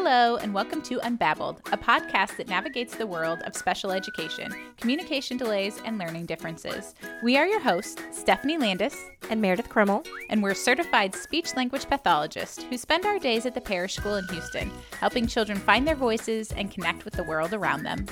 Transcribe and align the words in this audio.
Hello, 0.00 0.36
and 0.36 0.54
welcome 0.54 0.80
to 0.82 1.00
Unbabbled, 1.00 1.58
a 1.72 1.76
podcast 1.76 2.36
that 2.36 2.46
navigates 2.46 2.94
the 2.94 3.06
world 3.06 3.40
of 3.42 3.56
special 3.56 3.90
education, 3.90 4.54
communication 4.76 5.36
delays, 5.36 5.82
and 5.84 5.98
learning 5.98 6.24
differences. 6.24 6.94
We 7.20 7.36
are 7.36 7.48
your 7.48 7.58
hosts, 7.58 8.00
Stephanie 8.12 8.58
Landis 8.58 8.96
and 9.28 9.42
Meredith 9.42 9.68
Krimmel, 9.68 10.06
and 10.30 10.40
we're 10.40 10.54
certified 10.54 11.16
speech 11.16 11.56
language 11.56 11.88
pathologists 11.88 12.62
who 12.62 12.78
spend 12.78 13.06
our 13.06 13.18
days 13.18 13.44
at 13.44 13.54
the 13.54 13.60
parish 13.60 13.96
school 13.96 14.14
in 14.14 14.28
Houston, 14.28 14.70
helping 15.00 15.26
children 15.26 15.58
find 15.58 15.84
their 15.86 15.96
voices 15.96 16.52
and 16.52 16.70
connect 16.70 17.04
with 17.04 17.14
the 17.14 17.24
world 17.24 17.52
around 17.52 17.82
them. 17.82 18.06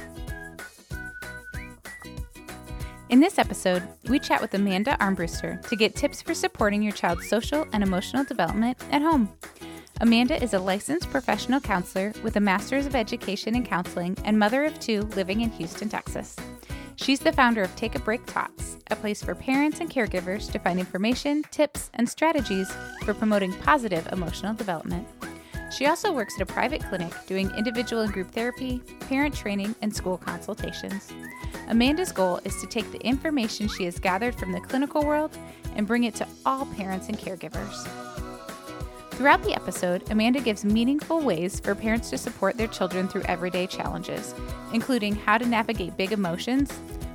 In 3.11 3.21
this 3.21 3.39
episode, 3.39 3.85
we 4.09 4.19
chat 4.19 4.41
with 4.41 4.53
Amanda 4.55 4.97
Armbruster 4.99 5.65
to 5.69 5.77
get 5.77 5.95
tips 5.95 6.21
for 6.21 6.35
supporting 6.35 6.83
your 6.83 6.91
child's 6.91 7.29
social 7.29 7.65
and 7.73 7.85
emotional 7.85 8.25
development 8.25 8.77
at 8.91 9.03
home. 9.03 9.33
Amanda 10.03 10.43
is 10.43 10.53
a 10.53 10.59
licensed 10.59 11.11
professional 11.11 11.59
counselor 11.59 12.13
with 12.23 12.37
a 12.37 12.41
Master's 12.41 12.85
of 12.85 12.95
Education 12.95 13.57
in 13.57 13.65
Counseling 13.65 14.15
and 14.25 14.39
mother 14.39 14.65
of 14.65 14.79
two 14.79 15.03
living 15.17 15.41
in 15.41 15.51
Houston, 15.53 15.89
Texas. 15.89 16.37
She's 16.97 17.21
the 17.21 17.33
founder 17.33 17.63
of 17.63 17.75
Take 17.77 17.95
a 17.95 18.01
Break 18.01 18.27
Tots, 18.27 18.77
a 18.91 18.97
place 18.97 19.23
for 19.23 19.35
parents 19.35 19.81
and 19.81 19.89
caregivers 19.89 20.53
to 20.53 20.59
find 20.59 20.79
information, 20.79 21.45
tips, 21.51 21.91
and 21.95 22.07
strategies 22.07 22.71
for 23.05 23.15
promoting 23.15 23.55
positive 23.55 24.07
emotional 24.13 24.53
development. 24.53 25.09
She 25.75 25.87
also 25.87 26.13
works 26.13 26.35
at 26.37 26.43
a 26.43 26.53
private 26.53 26.83
clinic 26.85 27.15
doing 27.27 27.51
individual 27.53 28.03
and 28.03 28.13
group 28.13 28.31
therapy, 28.33 28.83
parent 29.01 29.35
training, 29.35 29.75
and 29.81 29.97
school 29.97 30.19
consultations. 30.19 31.11
Amanda's 31.69 32.13
goal 32.13 32.39
is 32.45 32.61
to 32.61 32.67
take 32.67 32.91
the 32.93 33.01
information 33.01 33.67
she 33.67 33.87
has 33.87 33.99
gathered 33.99 34.35
from 34.35 34.53
the 34.53 34.61
clinical 34.61 35.07
world 35.07 35.37
and 35.75 35.87
bring 35.87 36.05
it 36.05 36.15
to 36.17 36.29
all 36.45 36.67
parents 36.67 37.09
and 37.09 37.19
caregivers. 37.19 38.16
Throughout 39.17 39.43
the 39.45 39.55
episode, 39.55 40.11
Amanda 40.11 40.41
gives 40.41 40.63
meaningful 40.63 41.21
ways 41.21 41.59
for 41.59 41.75
parents 41.75 42.11
to 42.11 42.19
support 42.19 42.59
their 42.59 42.67
children 42.67 43.09
through 43.09 43.23
everyday 43.23 43.67
challenges, 43.67 44.35
including 44.75 45.15
how 45.15 45.39
to 45.39 45.47
navigate 45.47 45.97
big 45.97 46.13
emotions, 46.13 46.71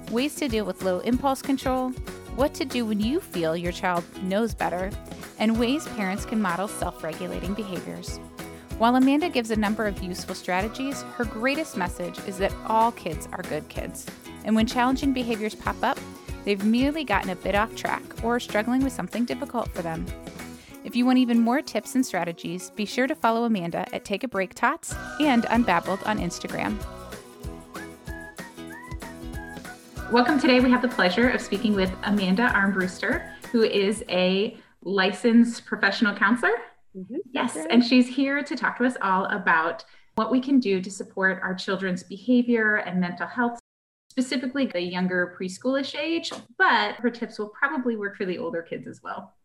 ways 0.09 0.33
to 0.37 0.47
deal 0.47 0.65
with 0.65 0.81
low 0.81 0.97
impulse 1.01 1.43
control, 1.43 1.91
what 2.35 2.55
to 2.55 2.65
do 2.65 2.87
when 2.87 2.99
you 2.99 3.19
feel 3.19 3.55
your 3.55 3.71
child 3.71 4.03
knows 4.23 4.55
better, 4.55 4.89
and 5.37 5.59
ways 5.59 5.87
parents 5.89 6.25
can 6.25 6.41
model 6.41 6.67
self 6.67 7.03
regulating 7.03 7.53
behaviors. 7.53 8.17
While 8.79 8.95
Amanda 8.95 9.29
gives 9.29 9.51
a 9.51 9.55
number 9.55 9.85
of 9.85 10.01
useful 10.01 10.33
strategies, 10.33 11.03
her 11.03 11.25
greatest 11.25 11.77
message 11.77 12.17
is 12.25 12.39
that 12.39 12.51
all 12.65 12.91
kids 12.93 13.27
are 13.31 13.43
good 13.43 13.69
kids. 13.69 14.07
And 14.43 14.55
when 14.55 14.65
challenging 14.65 15.13
behaviors 15.13 15.53
pop 15.53 15.75
up, 15.83 15.99
they've 16.45 16.65
merely 16.65 17.03
gotten 17.03 17.29
a 17.29 17.35
bit 17.35 17.53
off 17.53 17.75
track 17.75 18.01
or 18.23 18.37
are 18.37 18.39
struggling 18.39 18.83
with 18.83 18.91
something 18.91 19.23
difficult 19.23 19.69
for 19.69 19.83
them. 19.83 20.03
If 20.83 20.95
you 20.95 21.05
want 21.05 21.19
even 21.19 21.39
more 21.39 21.61
tips 21.61 21.93
and 21.93 22.03
strategies, 22.03 22.71
be 22.71 22.85
sure 22.85 23.05
to 23.05 23.13
follow 23.13 23.43
Amanda 23.43 23.85
at 23.93 24.03
Take 24.03 24.23
a 24.23 24.27
Break 24.27 24.55
Tots 24.55 24.95
and 25.19 25.43
Unbabbled 25.43 26.05
on 26.07 26.17
Instagram. 26.17 26.75
Welcome. 30.11 30.39
Today 30.39 30.59
we 30.59 30.71
have 30.71 30.81
the 30.81 30.87
pleasure 30.87 31.29
of 31.29 31.39
speaking 31.39 31.75
with 31.75 31.93
Amanda 32.03 32.49
Armbruster, 32.49 33.31
who 33.51 33.61
is 33.61 34.03
a 34.09 34.57
licensed 34.81 35.67
professional 35.67 36.15
counselor. 36.15 36.53
Mm-hmm. 36.97 37.17
Yes, 37.31 37.55
and 37.69 37.85
she's 37.85 38.07
here 38.07 38.41
to 38.41 38.55
talk 38.55 38.79
to 38.79 38.85
us 38.85 38.97
all 39.03 39.25
about 39.25 39.85
what 40.15 40.31
we 40.31 40.41
can 40.41 40.59
do 40.59 40.81
to 40.81 40.89
support 40.89 41.39
our 41.43 41.53
children's 41.53 42.01
behavior 42.01 42.77
and 42.77 42.99
mental 42.99 43.27
health, 43.27 43.59
specifically 44.09 44.65
the 44.65 44.81
younger 44.81 45.37
preschoolish 45.39 45.95
age, 45.95 46.31
but 46.57 46.95
her 46.95 47.11
tips 47.11 47.37
will 47.37 47.49
probably 47.49 47.95
work 47.95 48.17
for 48.17 48.25
the 48.25 48.39
older 48.39 48.63
kids 48.63 48.87
as 48.87 49.01
well. 49.03 49.35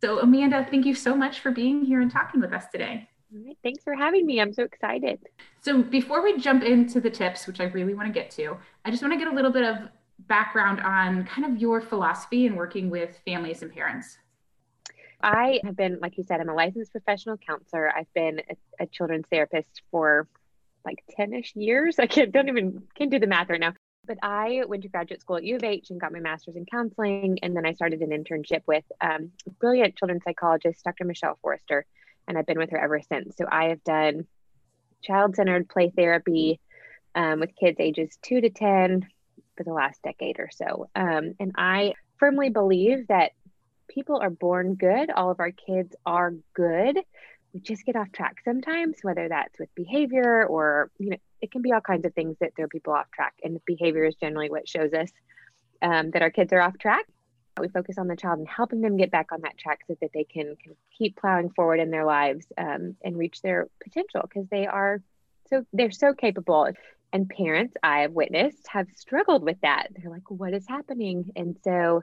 So, 0.00 0.18
Amanda, 0.20 0.66
thank 0.70 0.86
you 0.86 0.94
so 0.94 1.14
much 1.14 1.40
for 1.40 1.50
being 1.50 1.84
here 1.84 2.00
and 2.00 2.10
talking 2.10 2.40
with 2.40 2.54
us 2.54 2.64
today. 2.72 3.06
All 3.32 3.44
right, 3.46 3.58
thanks 3.62 3.84
for 3.84 3.94
having 3.94 4.24
me. 4.24 4.40
I'm 4.40 4.52
so 4.52 4.62
excited. 4.62 5.20
So, 5.60 5.82
before 5.82 6.22
we 6.22 6.38
jump 6.38 6.62
into 6.62 7.00
the 7.00 7.10
tips, 7.10 7.46
which 7.46 7.60
I 7.60 7.64
really 7.64 7.92
want 7.92 8.08
to 8.08 8.12
get 8.12 8.30
to, 8.32 8.56
I 8.84 8.90
just 8.90 9.02
want 9.02 9.12
to 9.12 9.18
get 9.18 9.28
a 9.28 9.34
little 9.34 9.50
bit 9.50 9.64
of 9.64 9.76
background 10.26 10.80
on 10.80 11.24
kind 11.26 11.52
of 11.52 11.60
your 11.60 11.82
philosophy 11.82 12.46
in 12.46 12.56
working 12.56 12.88
with 12.88 13.18
families 13.26 13.60
and 13.60 13.70
parents. 13.70 14.16
I 15.22 15.60
have 15.64 15.76
been, 15.76 15.98
like 16.00 16.16
you 16.16 16.24
said, 16.24 16.40
I'm 16.40 16.48
a 16.48 16.54
licensed 16.54 16.92
professional 16.92 17.36
counselor. 17.36 17.94
I've 17.94 18.12
been 18.14 18.40
a, 18.48 18.84
a 18.84 18.86
children's 18.86 19.26
therapist 19.30 19.82
for 19.90 20.26
like 20.86 21.04
10 21.10 21.34
ish 21.34 21.54
years. 21.56 21.96
I 22.00 22.06
can't, 22.06 22.32
don't 22.32 22.48
even, 22.48 22.84
can't 22.94 23.10
do 23.10 23.18
the 23.18 23.26
math 23.26 23.50
right 23.50 23.60
now. 23.60 23.74
But 24.10 24.18
I 24.24 24.64
went 24.66 24.82
to 24.82 24.88
graduate 24.88 25.20
school 25.20 25.36
at 25.36 25.44
U 25.44 25.54
of 25.54 25.62
H 25.62 25.90
and 25.90 26.00
got 26.00 26.10
my 26.10 26.18
master's 26.18 26.56
in 26.56 26.66
counseling. 26.66 27.38
And 27.44 27.54
then 27.54 27.64
I 27.64 27.74
started 27.74 28.00
an 28.00 28.10
internship 28.10 28.62
with 28.66 28.82
um, 29.00 29.30
brilliant 29.60 29.94
children's 29.94 30.24
psychologist, 30.24 30.82
Dr. 30.82 31.04
Michelle 31.04 31.38
Forrester. 31.40 31.86
And 32.26 32.36
I've 32.36 32.44
been 32.44 32.58
with 32.58 32.70
her 32.70 32.76
ever 32.76 33.00
since. 33.00 33.36
So 33.36 33.44
I 33.48 33.66
have 33.66 33.84
done 33.84 34.26
child 35.00 35.36
centered 35.36 35.68
play 35.68 35.92
therapy 35.94 36.58
um, 37.14 37.38
with 37.38 37.54
kids 37.54 37.76
ages 37.78 38.18
two 38.20 38.40
to 38.40 38.50
10 38.50 39.06
for 39.56 39.62
the 39.62 39.72
last 39.72 40.02
decade 40.02 40.40
or 40.40 40.50
so. 40.52 40.88
Um, 40.96 41.34
and 41.38 41.52
I 41.56 41.94
firmly 42.18 42.50
believe 42.50 43.06
that 43.06 43.30
people 43.86 44.18
are 44.20 44.30
born 44.30 44.74
good. 44.74 45.12
All 45.12 45.30
of 45.30 45.38
our 45.38 45.52
kids 45.52 45.94
are 46.04 46.34
good 46.52 46.98
we 47.52 47.60
just 47.60 47.84
get 47.84 47.96
off 47.96 48.12
track 48.12 48.36
sometimes, 48.44 48.98
whether 49.02 49.28
that's 49.28 49.58
with 49.58 49.74
behavior 49.74 50.46
or, 50.46 50.90
you 50.98 51.10
know, 51.10 51.16
it 51.40 51.50
can 51.50 51.62
be 51.62 51.72
all 51.72 51.80
kinds 51.80 52.04
of 52.04 52.14
things 52.14 52.36
that 52.40 52.54
throw 52.56 52.68
people 52.68 52.92
off 52.92 53.10
track. 53.10 53.34
And 53.42 53.60
behavior 53.64 54.04
is 54.04 54.14
generally 54.14 54.50
what 54.50 54.68
shows 54.68 54.92
us 54.92 55.10
um, 55.82 56.10
that 56.10 56.22
our 56.22 56.30
kids 56.30 56.52
are 56.52 56.60
off 56.60 56.78
track. 56.78 57.06
We 57.58 57.68
focus 57.68 57.98
on 57.98 58.06
the 58.06 58.16
child 58.16 58.38
and 58.38 58.48
helping 58.48 58.80
them 58.80 58.96
get 58.96 59.10
back 59.10 59.32
on 59.32 59.42
that 59.42 59.58
track 59.58 59.80
so 59.86 59.96
that 60.00 60.10
they 60.14 60.24
can, 60.24 60.56
can 60.62 60.74
keep 60.96 61.16
plowing 61.16 61.50
forward 61.50 61.80
in 61.80 61.90
their 61.90 62.04
lives 62.04 62.46
um, 62.56 62.96
and 63.04 63.18
reach 63.18 63.42
their 63.42 63.68
potential 63.82 64.22
because 64.22 64.48
they 64.50 64.66
are 64.66 65.02
so 65.48 65.64
they're 65.72 65.90
so 65.90 66.14
capable. 66.14 66.68
And 67.12 67.28
parents 67.28 67.74
I've 67.82 68.12
witnessed 68.12 68.68
have 68.68 68.86
struggled 68.94 69.42
with 69.42 69.60
that. 69.62 69.88
They're 69.90 70.10
like, 70.10 70.30
what 70.30 70.54
is 70.54 70.66
happening? 70.68 71.32
And 71.34 71.56
so 71.64 72.02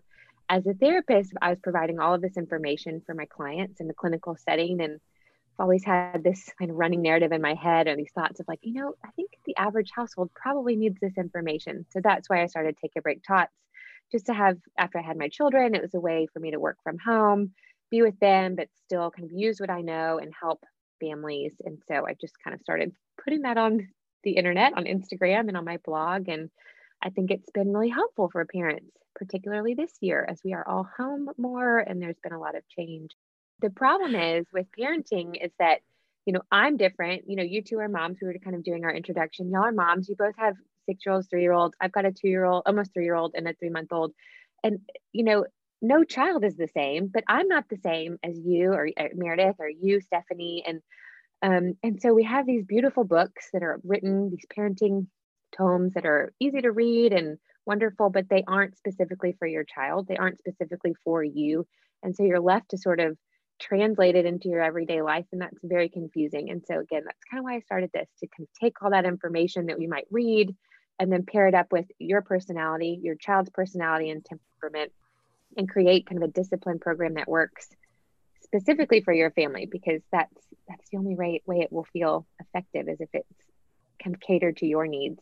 as 0.50 0.68
a 0.68 0.74
therapist, 0.74 1.34
I 1.42 1.50
was 1.50 1.60
providing 1.60 2.00
all 2.00 2.14
of 2.14 2.22
this 2.22 2.38
information 2.38 3.02
for 3.06 3.16
my 3.16 3.26
clients 3.26 3.80
in 3.80 3.88
the 3.88 3.94
clinical 3.94 4.36
setting 4.36 4.82
and 4.82 5.00
always 5.60 5.84
had 5.84 6.24
this 6.24 6.52
kind 6.60 6.72
of 6.72 6.78
running 6.78 7.02
narrative 7.02 7.32
in 7.32 7.42
my 7.42 7.54
head 7.54 7.88
or 7.88 7.96
these 7.96 8.12
thoughts 8.14 8.40
of 8.40 8.48
like, 8.48 8.60
you 8.62 8.74
know, 8.74 8.94
I 9.04 9.10
think 9.12 9.32
the 9.46 9.56
average 9.58 9.92
household 9.96 10.30
probably 10.36 10.76
needs 10.76 10.98
this 11.02 11.18
information. 11.18 11.86
So 11.90 12.00
that's 12.04 12.30
why 12.30 12.44
I 12.44 12.48
started 12.48 12.78
Take 12.78 12.92
a 12.98 13.02
Break 13.02 13.24
Tots, 13.24 13.54
just 14.12 14.28
to 14.28 14.34
have, 14.34 14.58
after 14.78 15.00
I 15.00 15.02
had 15.02 15.18
my 15.18 15.30
children, 15.30 15.76
it 15.76 15.82
was 15.82 15.94
a 15.94 16.00
way 16.00 16.28
for 16.32 16.40
me 16.40 16.52
to 16.52 16.60
work 16.60 16.78
from 16.84 16.98
home, 17.00 17.52
be 17.90 18.02
with 18.02 18.20
them, 18.20 18.56
but 18.56 18.70
still 18.86 19.12
kind 19.12 19.30
of 19.30 19.38
use 19.38 19.60
what 19.60 19.70
I 19.70 19.82
know 19.82 20.20
and 20.20 20.34
help 20.40 20.64
families. 21.00 21.54
And 21.66 21.80
so 21.88 22.06
I 22.08 22.16
just 22.20 22.36
kind 22.44 22.54
of 22.54 22.62
started 22.62 22.94
putting 23.24 23.42
that 23.42 23.58
on 23.58 23.88
the 24.24 24.32
internet, 24.32 24.74
on 24.76 24.86
Instagram, 24.86 25.48
and 25.48 25.58
on 25.58 25.66
my 25.66 25.78
blog. 25.84 26.30
And 26.30 26.50
I 27.04 27.10
think 27.10 27.32
it's 27.32 27.50
been 27.52 27.74
really 27.74 27.90
helpful 27.90 28.30
for 28.32 28.46
parents, 28.46 28.92
particularly 29.16 29.74
this 29.74 29.94
year 30.02 30.26
as 30.28 30.40
we 30.44 30.54
are 30.54 30.68
all 30.68 30.88
home 30.98 31.30
more 31.38 31.80
and 31.80 32.02
there's 32.02 32.20
been 32.22 32.34
a 32.34 32.40
lot 32.40 32.56
of 32.56 32.68
change. 32.70 33.12
The 33.62 33.70
problem 33.70 34.16
is 34.16 34.46
with 34.54 34.68
parenting 34.78 35.44
is 35.44 35.52
that, 35.60 35.80
you 36.26 36.34
know, 36.34 36.42
I'm 36.52 36.78
different. 36.78 37.24
You 37.28 37.36
know, 37.38 37.44
you 37.44 37.62
two 37.62 37.80
are 37.80 37.90
moms. 37.90 38.18
We 38.22 38.28
were 38.28 38.36
kind 38.44 38.56
of 38.56 38.64
doing 38.64 38.86
our 38.86 38.94
introduction. 38.94 39.50
Y'all 39.50 39.64
are 39.64 39.72
moms. 39.72 40.10
You 40.10 40.16
both 40.16 40.36
have 40.38 40.56
six 40.86 41.06
year 41.06 41.14
olds, 41.16 41.28
three 41.28 41.42
year 41.42 41.54
olds. 41.54 41.76
I've 41.82 41.92
got 41.92 42.06
a 42.06 42.12
two 42.12 42.28
year 42.28 42.46
old, 42.46 42.64
almost 42.66 42.94
three 42.94 43.06
year 43.06 43.16
old, 43.16 43.34
and 43.36 43.48
a 43.48 43.54
three 43.54 43.70
month 43.70 43.92
old. 43.92 44.14
And, 44.64 44.80
you 45.12 45.24
know, 45.24 45.46
no 45.82 46.04
child 46.04 46.44
is 46.44 46.58
the 46.58 46.68
same, 46.68 47.08
but 47.08 47.24
I'm 47.28 47.48
not 47.48 47.70
the 47.70 47.78
same 47.78 48.18
as 48.24 48.38
you 48.38 48.74
or, 48.74 48.90
or 48.98 49.10
Meredith 49.14 49.58
or 49.60 49.70
you, 49.70 50.02
Stephanie. 50.02 50.64
And, 50.68 50.82
um, 51.42 51.78
and 51.84 52.02
so 52.02 52.14
we 52.14 52.24
have 52.24 52.46
these 52.46 52.64
beautiful 52.66 53.04
books 53.04 53.50
that 53.54 53.64
are 53.64 53.80
written, 53.84 54.30
these 54.30 54.46
parenting 54.56 55.08
tomes 55.56 55.94
that 55.94 56.06
are 56.06 56.34
easy 56.40 56.62
to 56.62 56.72
read 56.72 57.14
and 57.14 57.38
wonderful, 57.66 58.10
but 58.10 58.30
they 58.30 58.44
aren't 58.48 58.78
specifically 58.78 59.36
for 59.38 59.48
your 59.48 59.64
child. 59.64 60.08
They 60.08 60.18
aren't 60.18 60.40
specifically 60.40 60.96
for 61.04 61.24
you. 61.24 61.68
And 62.02 62.16
so 62.16 62.24
you're 62.24 62.40
left 62.40 62.70
to 62.70 62.78
sort 62.78 63.00
of 63.00 63.18
translate 63.60 64.16
it 64.16 64.26
into 64.26 64.50
your 64.50 64.62
everyday 64.62 65.02
life 65.02 65.26
and 65.32 65.42
that's 65.42 65.58
very 65.64 65.90
confusing. 65.90 66.50
And 66.50 66.64
so 66.68 66.80
again 66.80 67.04
that's 67.06 67.24
kind 67.30 67.40
of 67.40 67.44
why 67.46 67.56
i 67.56 67.60
started 67.62 67.92
this 67.94 68.08
to 68.20 68.28
kind 68.28 68.48
of 68.48 68.60
take 68.60 68.82
all 68.82 68.92
that 68.92 69.06
information 69.06 69.68
that 69.68 69.80
we 69.80 69.88
might 69.88 70.08
read 70.12 70.56
and 71.00 71.12
then 71.12 71.26
pair 71.26 71.48
it 71.48 71.54
up 71.54 71.72
with 71.72 71.86
your 72.00 72.22
personality 72.22 73.00
your 73.02 73.16
child's 73.16 73.50
personality 73.50 74.10
and 74.10 74.26
temperament 74.26 74.92
and 75.56 75.70
create 75.70 76.06
kind 76.06 76.22
of 76.22 76.30
a 76.30 76.32
discipline 76.32 76.80
program 76.80 77.16
that 77.16 77.28
works 77.28 77.68
specifically 78.44 79.02
for 79.02 79.14
your 79.14 79.32
family 79.32 79.68
because 79.70 80.02
that's 80.12 80.34
that's 80.68 80.90
the 80.92 80.98
only 80.98 81.16
way, 81.16 81.42
way 81.46 81.60
it 81.60 81.72
will 81.72 81.88
feel 81.94 82.26
effective 82.40 82.90
is 82.90 83.00
if 83.00 83.10
it's 83.14 83.30
kind 84.04 84.16
of 84.16 84.22
catered 84.22 84.58
to 84.58 84.66
your 84.66 84.86
needs. 84.86 85.20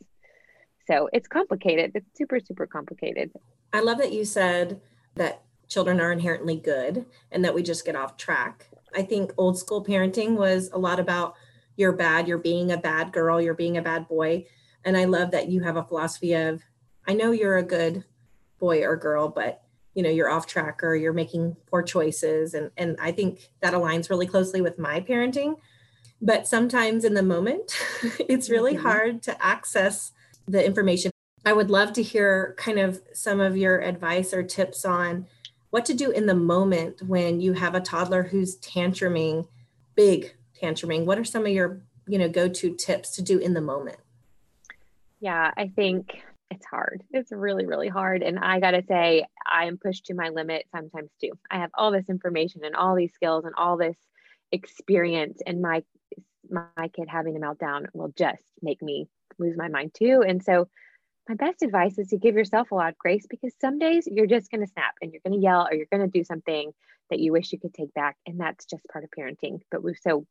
So 0.88 1.10
it's 1.14 1.28
complicated. 1.28 1.92
It's 1.96 2.18
super 2.18 2.40
super 2.40 2.68
complicated. 2.68 3.32
I 3.74 3.82
love 3.82 3.98
that 3.98 4.14
you 4.14 4.26
said 4.26 4.82
that 5.16 5.44
children 5.68 6.00
are 6.00 6.12
inherently 6.12 6.56
good 6.56 7.06
and 7.32 7.44
that 7.44 7.54
we 7.54 7.64
just 7.64 7.86
get 7.86 7.96
off 7.96 8.18
track. 8.18 8.68
I 8.96 9.02
think 9.02 9.34
old 9.38 9.58
school 9.58 9.84
parenting 9.84 10.36
was 10.36 10.70
a 10.72 10.78
lot 10.78 11.00
about 11.00 11.36
you're 11.76 11.92
bad, 11.92 12.28
you're 12.28 12.38
being 12.38 12.72
a 12.72 12.78
bad 12.78 13.12
girl, 13.12 13.42
you're 13.42 13.54
being 13.54 13.78
a 13.78 13.82
bad 13.82 14.08
boy. 14.08 14.46
And 14.84 14.96
I 14.96 15.06
love 15.06 15.32
that 15.32 15.50
you 15.50 15.62
have 15.62 15.76
a 15.76 15.84
philosophy 15.84 16.34
of 16.34 16.62
I 17.08 17.14
know 17.14 17.32
you're 17.32 17.58
a 17.58 17.64
good 17.64 18.04
boy 18.60 18.84
or 18.84 18.96
girl, 18.96 19.30
but 19.30 19.62
you 19.94 20.04
know, 20.04 20.10
you're 20.10 20.30
off 20.30 20.48
track 20.48 20.84
or 20.84 20.96
you're 20.96 21.14
making 21.14 21.56
poor 21.68 21.82
choices 21.82 22.54
and 22.54 22.72
and 22.78 22.98
I 23.00 23.12
think 23.12 23.50
that 23.62 23.74
aligns 23.74 24.10
really 24.10 24.28
closely 24.28 24.62
with 24.62 24.80
my 24.80 25.02
parenting. 25.02 25.58
But 26.22 26.48
sometimes 26.48 27.04
in 27.04 27.14
the 27.14 27.24
moment, 27.24 27.78
it's 28.20 28.50
really 28.50 28.74
mm-hmm. 28.74 28.88
hard 28.88 29.24
to 29.24 29.46
access 29.46 30.12
the 30.48 30.66
information. 30.66 31.12
I 31.46 31.54
would 31.54 31.70
love 31.70 31.94
to 31.94 32.04
hear 32.04 32.56
kind 32.58 32.80
of 32.80 33.02
some 33.14 33.40
of 33.40 33.56
your 33.58 33.80
advice 33.80 34.34
or 34.34 34.42
tips 34.42 34.86
on 34.86 35.28
what 35.76 35.84
to 35.84 35.94
do 35.94 36.10
in 36.10 36.26
the 36.26 36.34
moment 36.34 37.02
when 37.02 37.42
you 37.42 37.52
have 37.52 37.76
a 37.76 37.82
toddler 37.82 38.24
who's 38.24 38.56
tantruming, 38.60 39.46
big 39.94 40.34
tantruming. 40.64 41.04
What 41.04 41.20
are 41.20 41.26
some 41.26 41.46
of 41.46 41.52
your, 41.52 41.82
you 42.08 42.18
know, 42.18 42.30
go-to 42.30 42.74
tips 42.74 43.12
to 43.18 43.22
do 43.22 43.40
in 43.40 43.54
the 43.54 43.60
moment? 43.60 43.98
Yeah, 45.20 45.52
I 45.58 45.68
think 45.68 46.24
it's 46.50 46.66
hard. 46.66 47.04
It's 47.12 47.34
really, 47.34 47.66
really 47.66 47.90
hard. 47.90 48.24
And 48.24 48.40
I 48.40 48.62
got 48.62 48.72
to 48.72 48.84
say, 48.88 49.26
I 49.46 49.66
am 49.66 49.78
pushed 49.78 50.06
to 50.06 50.14
my 50.14 50.30
limit 50.30 50.66
sometimes 50.72 51.10
too. 51.20 51.32
I 51.52 51.58
have 51.58 51.72
all 51.74 51.92
this 51.92 52.08
information 52.08 52.62
and 52.64 52.74
all 52.74 52.96
these 52.96 53.14
skills 53.14 53.44
and 53.44 53.54
all 53.58 53.76
this 53.76 53.98
experience, 54.54 55.42
and 55.46 55.62
my 55.62 55.84
my 56.50 56.88
kid 56.94 57.10
having 57.10 57.36
a 57.36 57.40
meltdown 57.42 57.88
will 57.94 58.14
just 58.16 58.44
make 58.62 58.82
me 58.82 59.10
lose 59.40 59.58
my 59.58 59.68
mind 59.68 59.94
too. 59.94 60.24
And 60.26 60.42
so, 60.42 60.70
my 61.28 61.36
best 61.36 61.62
advice 61.62 61.98
is 61.98 62.10
to 62.10 62.18
give 62.18 62.36
yourself 62.36 62.72
a 62.72 62.76
lot 62.76 62.90
of 62.90 62.98
grace 62.98 63.26
because 63.30 63.54
some 63.60 63.80
days 63.80 64.08
you're 64.10 64.28
just 64.28 64.52
going 64.52 64.62
to 64.62 64.72
snap 64.72 64.94
and 65.02 65.12
you're 65.12 65.22
going 65.26 65.40
to 65.40 65.44
yell 65.44 65.68
or 65.68 65.74
you're 65.74 65.88
going 65.92 66.10
to 66.10 66.20
do 66.20 66.24
something 66.24 66.72
that 67.10 67.20
you 67.20 67.32
wish 67.32 67.52
you 67.52 67.60
could 67.60 67.74
take 67.74 67.94
back, 67.94 68.18
and 68.26 68.40
that's 68.40 68.66
just 68.66 68.84
part 68.92 69.04
of 69.04 69.10
parenting. 69.18 69.60
But 69.72 69.84
we 69.84 69.94
so 69.96 70.26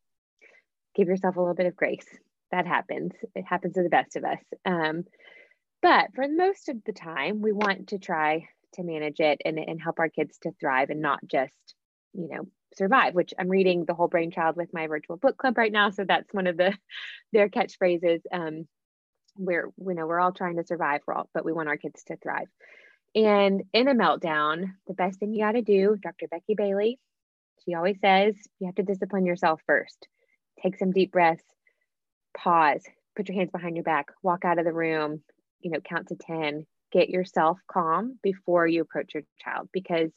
give 0.95 1.09
yourself 1.09 1.37
a 1.37 1.41
little 1.41 1.55
bit 1.55 1.67
of 1.67 1.77
grace. 1.77 2.07
That 2.51 2.67
happens. 2.67 3.13
It 3.35 3.45
happens 3.45 3.75
to 3.75 3.83
the 3.83 3.89
best 3.89 4.17
of 4.17 4.25
us. 4.25 4.41
Um, 4.65 5.05
but 5.83 6.09
for 6.15 6.27
most 6.29 6.69
of 6.69 6.77
the 6.85 6.93
time, 6.93 7.43
we 7.43 7.53
want 7.53 7.89
to 7.89 7.99
try 7.99 8.49
to 8.75 8.83
manage 8.83 9.21
it 9.21 9.41
and, 9.45 9.59
and 9.59 9.81
help 9.81 9.99
our 9.99 10.09
kids 10.09 10.39
to 10.43 10.53
thrive 10.61 10.91
and 10.91 11.01
not 11.01 11.21
just, 11.27 11.55
you 12.13 12.29
know, 12.29 12.49
survive, 12.77 13.15
which 13.15 13.35
I'm 13.39 13.49
reading 13.49 13.85
The 13.85 13.95
Whole 13.95 14.09
Brain 14.09 14.31
Child 14.31 14.57
with 14.57 14.73
my 14.73 14.87
virtual 14.87 15.17
book 15.17 15.37
club 15.37 15.59
right 15.59 15.71
now. 15.71 15.91
So 15.91 16.05
that's 16.05 16.33
one 16.33 16.47
of 16.47 16.57
the 16.57 16.77
their 17.33 17.49
catchphrases. 17.49 18.21
Um, 18.33 18.67
where 19.37 19.71
you 19.79 19.95
know 19.95 20.07
we're 20.07 20.21
all 20.21 20.33
trying 20.33 20.57
to 20.57 20.67
survive, 20.67 21.01
we're 21.07 21.15
all, 21.15 21.29
but 21.35 21.45
we 21.45 21.53
want 21.53 21.69
our 21.69 21.77
kids 21.77 22.03
to 22.05 22.17
thrive. 22.17 22.49
And 23.15 23.63
in 23.73 23.89
a 23.89 23.95
meltdown, 23.95 24.73
the 24.87 24.95
best 24.95 25.19
thing 25.19 25.33
you 25.33 25.45
got 25.45 25.53
to 25.53 25.63
do, 25.63 25.97
Dr. 26.03 26.27
Becky 26.29 26.55
Bailey, 26.55 26.99
she 27.65 27.75
always 27.75 27.97
says, 28.01 28.35
you 28.59 28.67
have 28.67 28.75
to 28.75 28.83
discipline 28.83 29.25
yourself 29.25 29.61
first. 29.67 30.09
Take 30.63 30.77
some 30.79 30.91
deep 30.91 31.13
breaths, 31.13 31.45
pause, 32.37 32.83
put 33.17 33.29
your 33.29 33.37
hands 33.37 33.51
behind 33.53 33.77
your 33.77 33.85
back, 33.85 34.09
walk 34.23 34.45
out 34.45 34.59
of 34.59 34.65
the 34.65 34.73
room, 34.73 35.23
you 35.61 35.71
know, 35.71 35.81
count 35.81 36.09
to 36.09 36.17
10, 36.17 36.67
get 36.93 37.09
yourself 37.09 37.59
calm 37.71 38.19
before 38.23 38.67
you 38.67 38.83
approach 38.83 39.15
your 39.15 39.23
child. 39.43 39.69
Because 39.73 40.11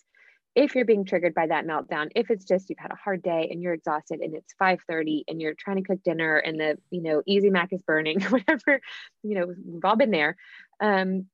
if 0.57 0.73
you're 0.73 0.85
being 0.85 1.05
triggered 1.05 1.35
by 1.35 1.45
that 1.45 1.67
meltdown, 1.67 2.09
if 2.15 2.31
it's 2.31 2.43
just 2.43 2.67
you've 2.67 2.79
had 2.79 2.91
a 2.91 2.95
hard 2.95 3.21
day 3.21 3.47
and 3.51 3.61
you're 3.61 3.73
exhausted 3.73 4.21
and 4.21 4.33
it's 4.33 4.55
5:30 4.59 5.23
and 5.27 5.39
you're 5.39 5.53
trying 5.53 5.77
to 5.77 5.83
cook 5.83 6.01
dinner 6.03 6.37
and 6.37 6.59
the, 6.59 6.77
you 6.89 7.03
know, 7.03 7.21
easy 7.27 7.51
mac 7.51 7.71
is 7.71 7.81
burning, 7.83 8.19
whatever, 8.29 8.81
you 9.21 9.39
know, 9.39 9.45
we've 9.45 9.85
all 9.85 9.95
been 9.95 10.09
there. 10.09 10.35
Um, 10.81 11.27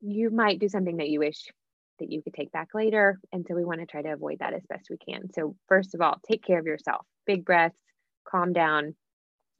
you 0.00 0.30
might 0.30 0.60
do 0.60 0.68
something 0.70 0.96
that 0.96 1.10
you 1.10 1.18
wish 1.18 1.44
that 1.98 2.10
you 2.10 2.22
could 2.22 2.32
take 2.32 2.50
back 2.52 2.68
later. 2.72 3.20
And 3.32 3.44
so 3.46 3.54
we 3.54 3.66
want 3.66 3.80
to 3.80 3.86
try 3.86 4.00
to 4.00 4.14
avoid 4.14 4.38
that 4.38 4.54
as 4.54 4.64
best 4.66 4.88
we 4.88 4.96
can. 4.96 5.30
So 5.34 5.56
first 5.68 5.94
of 5.94 6.00
all, 6.00 6.18
take 6.26 6.42
care 6.42 6.58
of 6.58 6.64
yourself. 6.64 7.04
Big 7.26 7.44
breaths, 7.44 7.78
calm 8.26 8.54
down, 8.54 8.94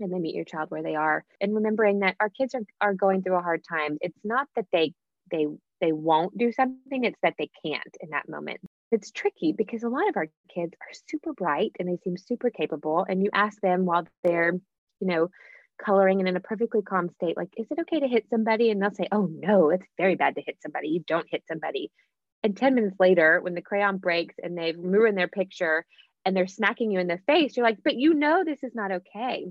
and 0.00 0.11
then 0.11 0.23
meet 0.23 0.34
your 0.34 0.46
child 0.46 0.70
where 0.70 0.82
they 0.82 0.94
are 0.94 1.26
and 1.43 1.55
remembering 1.55 1.99
that 1.99 2.16
our 2.20 2.31
kids 2.31 2.55
are, 2.55 2.62
are 2.81 2.94
going 2.94 3.23
through 3.23 3.37
a 3.37 3.43
hard 3.43 3.62
time 3.69 3.99
it's 4.00 4.19
not 4.25 4.49
that 4.56 4.64
they 4.73 4.94
they 5.31 5.46
they 5.82 5.93
won't 5.93 6.37
do 6.38 6.50
something 6.52 7.05
it's 7.05 7.19
that 7.23 7.34
they 7.38 7.50
can't 7.62 7.96
in 8.00 8.08
that 8.11 8.26
moment 8.26 8.61
it's 8.90 9.10
tricky 9.10 9.52
because 9.56 9.82
a 9.82 9.88
lot 9.88 10.08
of 10.08 10.16
our 10.16 10.28
kids 10.52 10.72
are 10.81 10.94
super 11.08 11.32
bright 11.32 11.72
and 11.78 11.88
they 11.88 11.98
seem 12.02 12.16
super 12.16 12.50
capable 12.50 13.06
and 13.08 13.22
you 13.22 13.31
ask 13.32 13.60
them 13.60 13.84
while 13.84 14.06
they're 14.25 14.52
you 15.00 15.06
know 15.06 15.28
coloring 15.82 16.20
and 16.20 16.28
in 16.28 16.37
a 16.37 16.40
perfectly 16.40 16.82
calm 16.82 17.08
state 17.08 17.37
like 17.37 17.48
is 17.56 17.66
it 17.70 17.78
okay 17.81 18.00
to 18.00 18.08
hit 18.08 18.26
somebody? 18.31 18.70
And 18.70 18.81
they'll 18.82 18.94
say 18.94 19.08
oh 19.12 19.31
no 19.32 19.70
it's 19.70 19.87
very 19.96 20.16
bad 20.16 20.34
to 20.34 20.42
hit 20.42 20.58
somebody. 20.62 20.88
You 20.88 21.04
don't 21.06 21.26
hit 21.31 21.44
somebody. 21.48 21.90
And 22.42 22.56
10 22.56 22.75
minutes 22.75 22.96
later 22.98 23.40
when 23.40 23.54
the 23.54 23.62
crayon 23.62 23.98
breaks 23.98 24.34
and 24.42 24.56
they've 24.56 24.78
ruined 24.78 25.16
their 25.16 25.28
picture 25.28 25.84
and 26.25 26.37
they're 26.37 26.46
smacking 26.46 26.90
you 26.90 27.00
in 27.00 27.06
the 27.06 27.20
face 27.26 27.56
you're 27.56 27.66
like 27.66 27.78
but 27.82 27.96
you 27.96 28.14
know 28.14 28.44
this 28.44 28.62
is 28.62 28.75
not 28.75 28.92
okay. 28.92 29.46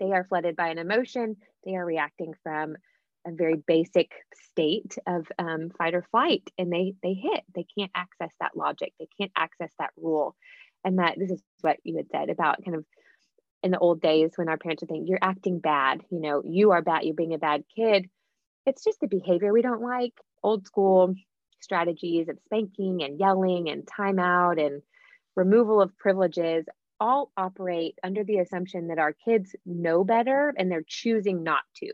They 0.00 0.12
are 0.12 0.24
flooded 0.24 0.56
by 0.56 0.68
an 0.68 0.78
emotion. 0.78 1.36
They 1.64 1.76
are 1.76 1.84
reacting 1.84 2.34
from 2.42 2.76
a 3.26 3.32
very 3.32 3.56
basic 3.66 4.12
state 4.50 4.96
of 5.06 5.26
um, 5.38 5.70
fight 5.76 5.94
or 5.94 6.04
flight, 6.10 6.48
and 6.58 6.72
they 6.72 6.94
they 7.02 7.14
hit. 7.14 7.42
They 7.54 7.66
can't 7.76 7.90
access 7.94 8.30
that 8.40 8.56
logic. 8.56 8.92
They 8.98 9.08
can't 9.18 9.32
access 9.36 9.70
that 9.78 9.90
rule. 9.96 10.36
And 10.84 10.98
that 10.98 11.18
this 11.18 11.30
is 11.30 11.42
what 11.62 11.78
you 11.82 11.96
had 11.96 12.10
said 12.10 12.28
about 12.28 12.62
kind 12.64 12.76
of 12.76 12.84
in 13.62 13.70
the 13.70 13.78
old 13.78 14.02
days 14.02 14.32
when 14.36 14.50
our 14.50 14.58
parents 14.58 14.82
would 14.82 14.90
think 14.90 15.08
you're 15.08 15.18
acting 15.22 15.58
bad. 15.58 16.02
You 16.10 16.20
know, 16.20 16.42
you 16.44 16.72
are 16.72 16.82
bad. 16.82 17.04
You're 17.04 17.14
being 17.14 17.34
a 17.34 17.38
bad 17.38 17.64
kid. 17.74 18.08
It's 18.66 18.84
just 18.84 19.00
the 19.00 19.06
behavior 19.06 19.52
we 19.52 19.62
don't 19.62 19.82
like. 19.82 20.12
Old 20.42 20.66
school 20.66 21.14
strategies 21.60 22.28
of 22.28 22.38
spanking 22.44 23.02
and 23.02 23.18
yelling 23.18 23.70
and 23.70 23.86
timeout 23.86 24.64
and 24.64 24.82
removal 25.34 25.80
of 25.80 25.96
privileges 25.96 26.66
all 27.00 27.32
operate 27.36 27.98
under 28.04 28.22
the 28.22 28.38
assumption 28.38 28.88
that 28.88 28.98
our 28.98 29.14
kids 29.24 29.56
know 29.64 30.04
better 30.04 30.54
and 30.56 30.70
they're 30.70 30.84
choosing 30.86 31.42
not 31.42 31.62
to 31.76 31.90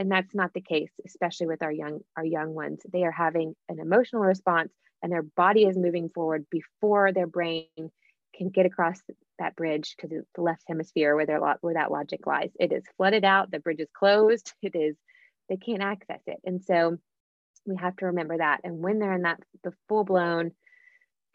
and 0.00 0.10
that's 0.10 0.34
not 0.34 0.52
the 0.54 0.60
case 0.60 0.90
especially 1.06 1.46
with 1.46 1.62
our 1.62 1.70
young 1.70 2.00
our 2.16 2.24
young 2.24 2.54
ones 2.54 2.80
they 2.90 3.04
are 3.04 3.12
having 3.12 3.54
an 3.68 3.78
emotional 3.78 4.22
response 4.22 4.72
and 5.02 5.12
their 5.12 5.22
body 5.22 5.64
is 5.64 5.76
moving 5.76 6.08
forward 6.08 6.46
before 6.50 7.12
their 7.12 7.26
brain 7.26 7.66
can 8.34 8.48
get 8.48 8.66
across 8.66 9.00
that 9.38 9.54
bridge 9.54 9.94
the, 10.02 10.24
the 10.34 10.42
left 10.42 10.62
hemisphere 10.66 11.14
where 11.14 11.26
their 11.26 11.40
where 11.60 11.74
that 11.74 11.92
logic 11.92 12.26
lies 12.26 12.50
it 12.58 12.72
is 12.72 12.82
flooded 12.96 13.24
out 13.24 13.50
the 13.50 13.60
bridge 13.60 13.80
is 13.80 13.90
closed 13.96 14.54
it 14.62 14.74
is 14.74 14.96
they 15.48 15.56
can't 15.56 15.82
access 15.82 16.20
it 16.26 16.38
and 16.44 16.64
so 16.64 16.96
we 17.66 17.76
have 17.76 17.94
to 17.96 18.06
remember 18.06 18.38
that 18.38 18.60
and 18.64 18.78
when 18.78 18.98
they're 18.98 19.14
in 19.14 19.22
that 19.22 19.38
the 19.62 19.72
full 19.86 20.04
blown 20.04 20.50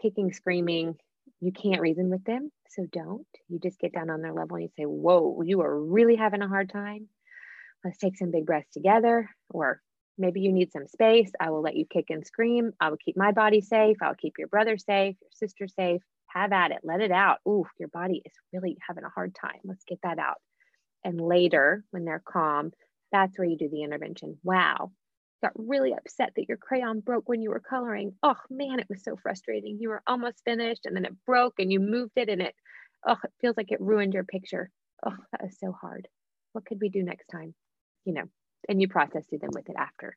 kicking 0.01 0.33
screaming 0.33 0.95
you 1.41 1.51
can't 1.51 1.81
reason 1.81 2.09
with 2.09 2.23
them. 2.23 2.51
So 2.69 2.85
don't. 2.91 3.27
You 3.49 3.59
just 3.59 3.79
get 3.79 3.93
down 3.93 4.09
on 4.09 4.21
their 4.21 4.33
level 4.33 4.55
and 4.55 4.63
you 4.63 4.69
say, 4.77 4.85
Whoa, 4.85 5.41
you 5.43 5.61
are 5.61 5.79
really 5.79 6.15
having 6.15 6.41
a 6.41 6.47
hard 6.47 6.69
time. 6.69 7.07
Let's 7.85 7.99
take 7.99 8.17
some 8.17 8.31
big 8.31 8.45
breaths 8.45 8.73
together. 8.73 9.29
Or 9.51 9.79
maybe 10.17 10.41
you 10.41 10.51
need 10.51 10.71
some 10.71 10.87
space. 10.87 11.31
I 11.39 11.51
will 11.51 11.61
let 11.61 11.75
you 11.75 11.85
kick 11.85 12.07
and 12.09 12.25
scream. 12.25 12.71
I 12.81 12.89
will 12.89 12.97
keep 12.97 13.15
my 13.15 13.31
body 13.31 13.61
safe. 13.61 13.97
I'll 14.01 14.15
keep 14.15 14.33
your 14.37 14.49
brother 14.49 14.77
safe, 14.77 15.15
your 15.21 15.31
sister 15.31 15.67
safe. 15.67 16.01
Have 16.27 16.51
at 16.51 16.71
it. 16.71 16.79
Let 16.83 16.99
it 16.99 17.11
out. 17.11 17.37
Ooh, 17.47 17.65
your 17.79 17.87
body 17.89 18.21
is 18.25 18.33
really 18.51 18.77
having 18.85 19.05
a 19.05 19.09
hard 19.09 19.33
time. 19.33 19.59
Let's 19.63 19.85
get 19.85 19.99
that 20.03 20.19
out. 20.19 20.41
And 21.05 21.21
later, 21.21 21.85
when 21.91 22.03
they're 22.03 22.23
calm, 22.27 22.71
that's 23.11 23.37
where 23.37 23.47
you 23.47 23.57
do 23.57 23.69
the 23.69 23.83
intervention. 23.83 24.37
Wow, 24.43 24.91
got 25.41 25.53
really 25.55 25.93
upset 25.93 26.31
that 26.35 26.47
your 26.49 26.57
crayon 26.57 26.99
broke 26.99 27.29
when 27.29 27.41
you 27.41 27.51
were 27.51 27.61
coloring. 27.61 28.13
Oh 28.23 28.35
man, 28.49 28.79
it 28.79 28.87
was 28.89 29.03
so 29.03 29.15
frustrating. 29.15 29.77
You 29.79 29.89
were 29.89 30.01
almost 30.07 30.43
finished 30.43 30.85
and 30.85 30.95
then 30.95 31.05
it 31.05 31.13
broke 31.25 31.59
and 31.59 31.71
you 31.71 31.79
moved 31.79 32.13
it 32.15 32.27
and 32.27 32.41
it, 32.41 32.55
oh, 33.07 33.17
it 33.23 33.31
feels 33.39 33.55
like 33.55 33.71
it 33.71 33.79
ruined 33.79 34.13
your 34.13 34.23
picture. 34.23 34.71
Oh, 35.05 35.15
that 35.31 35.43
was 35.43 35.55
so 35.59 35.71
hard. 35.71 36.07
What 36.53 36.65
could 36.65 36.79
we 36.81 36.89
do 36.89 37.03
next 37.03 37.27
time? 37.27 37.53
You 38.05 38.13
know, 38.13 38.23
and 38.69 38.81
you 38.81 38.87
process 38.87 39.25
through 39.29 39.39
them 39.39 39.51
with 39.53 39.69
it 39.69 39.75
after. 39.77 40.15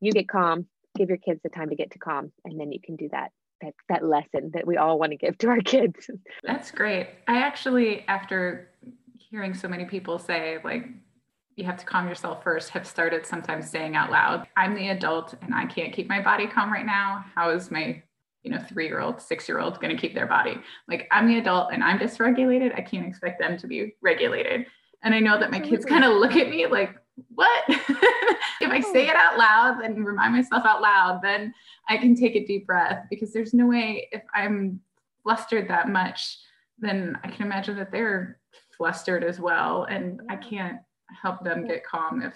You 0.00 0.12
get 0.12 0.28
calm, 0.28 0.66
give 0.96 1.08
your 1.08 1.18
kids 1.18 1.40
the 1.42 1.48
time 1.48 1.70
to 1.70 1.76
get 1.76 1.92
to 1.92 1.98
calm, 1.98 2.32
and 2.44 2.58
then 2.58 2.72
you 2.72 2.80
can 2.80 2.96
do 2.96 3.08
that 3.12 3.30
that, 3.60 3.74
that 3.88 4.04
lesson 4.04 4.52
that 4.54 4.66
we 4.66 4.76
all 4.76 4.98
want 4.98 5.12
to 5.12 5.16
give 5.16 5.36
to 5.38 5.48
our 5.48 5.58
kids. 5.64 6.10
That's 6.42 6.70
great. 6.70 7.08
I 7.26 7.38
actually, 7.38 8.04
after 8.08 8.70
hearing 9.16 9.54
so 9.54 9.68
many 9.68 9.84
people 9.84 10.18
say, 10.18 10.58
like, 10.64 10.86
you 11.56 11.64
have 11.64 11.76
to 11.76 11.84
calm 11.84 12.06
yourself 12.06 12.44
first 12.44 12.70
have 12.70 12.86
started 12.86 13.26
sometimes 13.26 13.68
saying 13.68 13.96
out 13.96 14.12
loud 14.12 14.46
i'm 14.56 14.76
the 14.76 14.90
adult 14.90 15.34
and 15.42 15.52
i 15.52 15.66
can't 15.66 15.92
keep 15.92 16.08
my 16.08 16.22
body 16.22 16.46
calm 16.46 16.72
right 16.72 16.86
now 16.86 17.24
how 17.34 17.50
is 17.50 17.68
my 17.68 18.00
you 18.44 18.50
know 18.52 18.60
three 18.68 18.86
year 18.86 19.00
old 19.00 19.20
six 19.20 19.48
year 19.48 19.58
old 19.58 19.80
going 19.80 19.94
to 19.94 20.00
keep 20.00 20.14
their 20.14 20.28
body 20.28 20.56
like 20.86 21.08
i'm 21.10 21.26
the 21.26 21.36
adult 21.36 21.72
and 21.72 21.82
i'm 21.82 21.98
dysregulated 21.98 22.72
i 22.76 22.80
can't 22.80 23.08
expect 23.08 23.40
them 23.40 23.58
to 23.58 23.66
be 23.66 23.92
regulated 24.00 24.66
and 25.02 25.14
i 25.14 25.20
know 25.20 25.38
that 25.38 25.50
my 25.50 25.60
kids 25.60 25.84
kind 25.84 26.04
of 26.04 26.14
look 26.14 26.36
at 26.36 26.48
me 26.48 26.66
like 26.66 26.94
what 27.34 27.64
if 27.68 28.70
i 28.70 28.80
say 28.80 29.08
it 29.08 29.16
out 29.16 29.38
loud 29.38 29.80
and 29.82 30.06
remind 30.06 30.32
myself 30.32 30.64
out 30.64 30.80
loud 30.80 31.20
then 31.22 31.52
i 31.88 31.96
can 31.96 32.14
take 32.14 32.36
a 32.36 32.44
deep 32.44 32.66
breath 32.66 33.06
because 33.10 33.32
there's 33.32 33.54
no 33.54 33.66
way 33.66 34.08
if 34.12 34.22
i'm 34.34 34.80
flustered 35.22 35.68
that 35.68 35.88
much 35.88 36.38
then 36.78 37.18
i 37.24 37.28
can 37.28 37.46
imagine 37.46 37.76
that 37.76 37.90
they're 37.90 38.38
flustered 38.76 39.24
as 39.24 39.40
well 39.40 39.84
and 39.84 40.20
i 40.28 40.36
can't 40.36 40.78
help 41.10 41.42
them 41.42 41.66
get 41.66 41.84
calm 41.84 42.22
if 42.22 42.34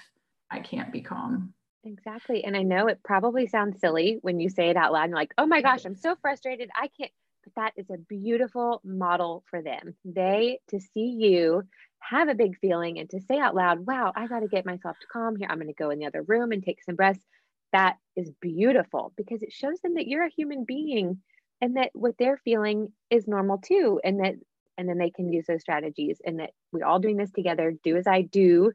I 0.53 0.61
can't 0.61 0.93
be 0.93 1.01
calm. 1.01 1.55
Exactly. 1.85 2.45
And 2.45 2.57
I 2.57 2.63
know 2.63 2.87
it 2.87 3.01
probably 3.03 3.47
sounds 3.49 3.81
silly 3.81 4.19
when 4.23 4.39
you 4.39 4.49
say 4.49 4.69
it 4.69 4.77
out 4.77 4.93
loud 4.93 5.05
and 5.05 5.15
like, 5.15 5.35
oh 5.39 5.47
my 5.47 5.63
gosh, 5.63 5.85
I'm 5.85 5.97
so 5.97 6.15
frustrated. 6.21 6.71
I 6.77 6.89
can't. 6.97 7.11
But 7.43 7.55
that 7.57 7.73
is 7.77 7.91
a 7.91 7.99
beautiful 7.99 8.81
model 8.85 9.43
for 9.51 9.63
them. 9.63 9.97
They 10.05 10.61
to 10.69 10.79
see 10.79 11.09
you 11.09 11.65
have 12.09 12.29
a 12.29 12.35
big 12.35 12.59
feeling 12.59 12.99
and 12.99 13.09
to 13.11 13.21
say 13.21 13.39
out 13.39 13.55
loud, 13.55 13.87
wow, 13.87 14.13
I 14.15 14.27
got 14.27 14.41
to 14.41 14.49
get 14.49 14.67
myself 14.67 14.99
to 15.01 15.07
calm 15.07 15.37
here. 15.37 15.49
I'm 15.51 15.59
going 15.59 15.69
to 15.69 15.75
go 15.75 15.91
in 15.91 15.99
the 15.99 16.07
other 16.07 16.23
room 16.23 16.53
and 16.53 16.63
take 16.63 16.83
some 16.83 16.97
breaths. 16.97 17.25
That 17.73 17.97
is 18.17 18.31
beautiful 18.41 19.13
because 19.17 19.43
it 19.43 19.53
shows 19.53 19.81
them 19.81 19.95
that 19.95 20.07
you're 20.07 20.27
a 20.27 20.31
human 20.37 20.65
being 20.65 21.23
and 21.61 21.77
that 21.77 21.91
what 21.95 22.15
they're 22.19 22.41
feeling 22.45 22.93
is 23.09 23.27
normal 23.27 23.59
too. 23.59 24.01
And 24.05 24.21
that 24.21 24.35
and 24.79 24.89
then 24.89 24.99
they 24.99 25.11
can 25.11 25.33
use 25.33 25.47
those 25.47 25.61
strategies 25.61 26.21
and 26.25 26.41
that 26.41 26.51
we're 26.73 26.85
all 26.85 26.99
doing 26.99 27.17
this 27.17 27.31
together 27.31 27.75
do 27.83 27.97
as 27.97 28.07
i 28.07 28.23
do 28.23 28.73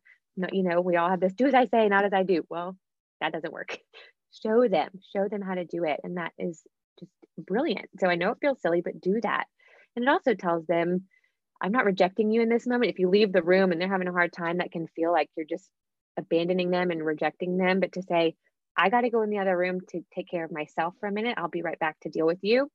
you 0.51 0.63
know 0.63 0.81
we 0.81 0.95
all 0.95 1.09
have 1.09 1.19
this 1.19 1.33
do 1.33 1.47
as 1.47 1.53
i 1.53 1.65
say 1.65 1.87
not 1.87 2.05
as 2.05 2.13
i 2.13 2.23
do 2.23 2.43
well 2.49 2.75
that 3.21 3.33
doesn't 3.33 3.53
work 3.53 3.77
show 4.43 4.67
them 4.67 4.89
show 5.15 5.27
them 5.27 5.41
how 5.41 5.55
to 5.55 5.65
do 5.65 5.83
it 5.83 5.99
and 6.03 6.17
that 6.17 6.31
is 6.37 6.61
just 6.99 7.11
brilliant 7.37 7.87
so 7.99 8.07
i 8.07 8.15
know 8.15 8.31
it 8.31 8.37
feels 8.41 8.61
silly 8.61 8.81
but 8.81 9.01
do 9.01 9.19
that 9.21 9.45
and 9.95 10.03
it 10.03 10.09
also 10.09 10.33
tells 10.33 10.65
them 10.67 11.03
i'm 11.61 11.71
not 11.71 11.85
rejecting 11.85 12.31
you 12.31 12.41
in 12.41 12.49
this 12.49 12.67
moment 12.67 12.91
if 12.91 12.99
you 12.99 13.09
leave 13.09 13.31
the 13.31 13.43
room 13.43 13.71
and 13.71 13.81
they're 13.81 13.91
having 13.91 14.07
a 14.07 14.13
hard 14.13 14.33
time 14.33 14.57
that 14.57 14.71
can 14.71 14.87
feel 14.95 15.11
like 15.11 15.29
you're 15.35 15.45
just 15.45 15.69
abandoning 16.17 16.71
them 16.71 16.91
and 16.91 17.05
rejecting 17.05 17.57
them 17.57 17.79
but 17.79 17.91
to 17.91 18.01
say 18.03 18.35
i 18.75 18.89
got 18.89 19.01
to 19.01 19.09
go 19.09 19.21
in 19.21 19.29
the 19.29 19.39
other 19.39 19.57
room 19.57 19.79
to 19.89 20.01
take 20.13 20.29
care 20.29 20.45
of 20.45 20.51
myself 20.51 20.93
for 20.99 21.07
a 21.07 21.11
minute 21.11 21.35
i'll 21.37 21.47
be 21.47 21.61
right 21.61 21.79
back 21.79 21.99
to 21.99 22.09
deal 22.09 22.25
with 22.25 22.39
you 22.41 22.69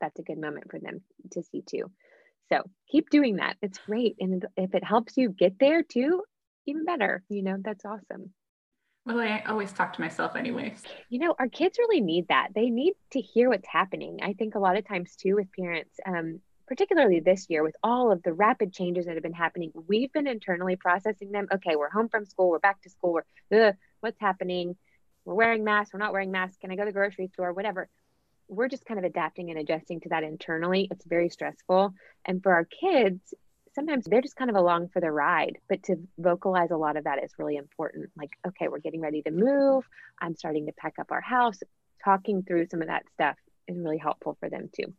that's 0.00 0.18
a 0.18 0.22
good 0.22 0.38
moment 0.38 0.70
for 0.70 0.80
them 0.80 1.02
to 1.32 1.42
see 1.42 1.62
too. 1.62 1.90
So 2.48 2.62
keep 2.90 3.10
doing 3.10 3.36
that. 3.36 3.56
It's 3.62 3.78
great. 3.78 4.16
And 4.18 4.44
if 4.56 4.74
it 4.74 4.82
helps 4.82 5.16
you 5.16 5.28
get 5.28 5.54
there 5.60 5.82
too, 5.82 6.22
even 6.66 6.84
better. 6.84 7.22
You 7.28 7.42
know, 7.42 7.56
that's 7.62 7.84
awesome. 7.84 8.32
Well, 9.06 9.20
I 9.20 9.42
always 9.46 9.72
talk 9.72 9.92
to 9.94 10.00
myself 10.00 10.36
anyways. 10.36 10.82
You 11.08 11.20
know, 11.20 11.34
our 11.38 11.48
kids 11.48 11.78
really 11.78 12.00
need 12.00 12.28
that. 12.28 12.48
They 12.54 12.70
need 12.70 12.94
to 13.12 13.20
hear 13.20 13.48
what's 13.48 13.68
happening. 13.68 14.18
I 14.22 14.34
think 14.34 14.54
a 14.54 14.58
lot 14.58 14.76
of 14.76 14.86
times 14.86 15.16
too 15.16 15.36
with 15.36 15.48
parents, 15.58 15.96
um, 16.06 16.40
particularly 16.70 17.18
this 17.18 17.46
year 17.50 17.64
with 17.64 17.74
all 17.82 18.12
of 18.12 18.22
the 18.22 18.32
rapid 18.32 18.72
changes 18.72 19.06
that 19.06 19.14
have 19.14 19.24
been 19.24 19.32
happening, 19.32 19.72
we've 19.88 20.12
been 20.12 20.28
internally 20.28 20.76
processing 20.76 21.32
them. 21.32 21.48
Okay, 21.52 21.74
we're 21.74 21.90
home 21.90 22.08
from 22.08 22.24
school, 22.24 22.48
we're 22.48 22.60
back 22.60 22.80
to 22.82 22.88
school, 22.88 23.20
we're 23.50 23.74
what's 23.98 24.20
happening? 24.20 24.76
We're 25.24 25.34
wearing 25.34 25.64
masks, 25.64 25.92
we're 25.92 25.98
not 25.98 26.12
wearing 26.12 26.30
masks. 26.30 26.56
Can 26.60 26.70
I 26.70 26.76
go 26.76 26.82
to 26.82 26.86
the 26.86 26.92
grocery 26.92 27.28
store? 27.34 27.52
Whatever 27.52 27.88
we're 28.46 28.68
just 28.68 28.84
kind 28.84 28.98
of 28.98 29.04
adapting 29.04 29.50
and 29.50 29.58
adjusting 29.58 30.00
to 30.00 30.08
that 30.10 30.24
internally. 30.24 30.88
It's 30.90 31.04
very 31.04 31.28
stressful. 31.28 31.94
And 32.24 32.42
for 32.42 32.52
our 32.52 32.64
kids, 32.64 33.32
sometimes 33.74 34.04
they're 34.06 34.20
just 34.20 34.36
kind 34.36 34.50
of 34.50 34.56
along 34.56 34.88
for 34.88 35.00
the 35.00 35.10
ride, 35.10 35.58
but 35.68 35.84
to 35.84 35.96
vocalize 36.18 36.72
a 36.72 36.76
lot 36.76 36.96
of 36.96 37.04
that 37.04 37.22
is 37.22 37.30
really 37.38 37.56
important. 37.56 38.10
Like, 38.16 38.30
okay, 38.46 38.66
we're 38.66 38.80
getting 38.80 39.00
ready 39.00 39.22
to 39.22 39.30
move. 39.30 39.84
I'm 40.20 40.34
starting 40.34 40.66
to 40.66 40.72
pack 40.72 40.94
up 40.98 41.12
our 41.12 41.20
house. 41.20 41.60
Talking 42.04 42.42
through 42.42 42.66
some 42.70 42.82
of 42.82 42.88
that 42.88 43.04
stuff 43.14 43.36
is 43.68 43.78
really 43.78 43.98
helpful 43.98 44.36
for 44.40 44.50
them 44.50 44.68
too. 44.74 44.92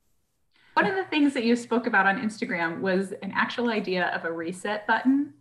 One 0.74 0.86
of 0.86 0.96
the 0.96 1.04
things 1.06 1.34
that 1.34 1.44
you 1.44 1.56
spoke 1.56 1.86
about 1.86 2.06
on 2.06 2.22
Instagram 2.22 2.80
was 2.80 3.13
an 3.22 3.32
actual 3.36 3.70
idea 3.70 4.08
of 4.16 4.25
a 4.25 4.32
reset 4.32 4.88
button. 4.88 5.34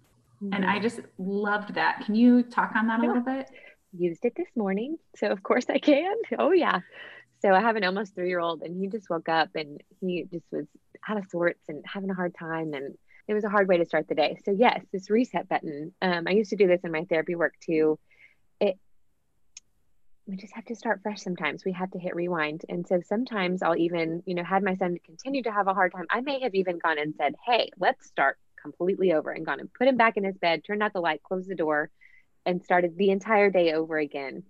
Mm-hmm. 0.42 0.54
And 0.54 0.64
I 0.64 0.78
just 0.78 1.00
loved 1.18 1.74
that. 1.74 2.02
Can 2.04 2.14
you 2.14 2.42
talk 2.42 2.72
on 2.74 2.86
that 2.88 3.00
a 3.00 3.06
little 3.06 3.22
bit? 3.22 3.50
Used 3.96 4.24
it 4.24 4.34
this 4.36 4.48
morning. 4.56 4.96
So, 5.16 5.28
of 5.28 5.42
course, 5.42 5.66
I 5.68 5.78
can. 5.78 6.14
Oh, 6.38 6.52
yeah. 6.52 6.80
So 7.42 7.52
I 7.52 7.60
have 7.60 7.76
an 7.76 7.84
almost 7.84 8.14
three 8.14 8.28
year 8.28 8.40
old, 8.40 8.62
and 8.62 8.78
he 8.80 8.88
just 8.88 9.08
woke 9.08 9.28
up 9.28 9.50
and 9.54 9.82
he 10.00 10.26
just 10.30 10.44
was 10.50 10.66
out 11.08 11.16
of 11.16 11.24
sorts 11.30 11.60
and 11.68 11.84
having 11.86 12.10
a 12.10 12.14
hard 12.14 12.34
time. 12.38 12.74
And 12.74 12.96
it 13.28 13.34
was 13.34 13.44
a 13.44 13.48
hard 13.48 13.68
way 13.68 13.78
to 13.78 13.86
start 13.86 14.08
the 14.08 14.14
day. 14.14 14.38
So, 14.44 14.50
yes, 14.50 14.84
this 14.92 15.10
reset 15.10 15.48
button. 15.48 15.92
Um, 16.02 16.24
I 16.26 16.32
used 16.32 16.50
to 16.50 16.56
do 16.56 16.66
this 16.66 16.80
in 16.84 16.92
my 16.92 17.04
therapy 17.04 17.34
work 17.34 17.54
too. 17.60 17.98
We 20.26 20.36
just 20.36 20.54
have 20.54 20.66
to 20.66 20.76
start 20.76 21.00
fresh 21.02 21.20
sometimes. 21.20 21.64
We 21.64 21.72
have 21.72 21.90
to 21.92 21.98
hit 21.98 22.14
rewind. 22.14 22.62
And 22.68 22.86
so 22.86 23.00
sometimes 23.04 23.62
I'll 23.62 23.76
even, 23.76 24.22
you 24.26 24.34
know, 24.34 24.44
had 24.44 24.62
my 24.62 24.76
son 24.76 24.98
continue 25.04 25.42
to 25.42 25.52
have 25.52 25.66
a 25.66 25.74
hard 25.74 25.92
time. 25.92 26.06
I 26.10 26.20
may 26.20 26.40
have 26.40 26.54
even 26.54 26.78
gone 26.78 26.98
and 26.98 27.14
said, 27.16 27.34
Hey, 27.44 27.70
let's 27.78 28.06
start 28.06 28.38
completely 28.60 29.12
over 29.12 29.30
and 29.30 29.44
gone 29.44 29.60
and 29.60 29.72
put 29.72 29.88
him 29.88 29.96
back 29.96 30.16
in 30.16 30.24
his 30.24 30.36
bed, 30.38 30.62
turned 30.64 30.82
out 30.82 30.92
the 30.92 31.00
light, 31.00 31.22
closed 31.22 31.48
the 31.48 31.54
door, 31.54 31.90
and 32.46 32.62
started 32.62 32.96
the 32.96 33.10
entire 33.10 33.50
day 33.50 33.72
over 33.72 33.98
again 33.98 34.44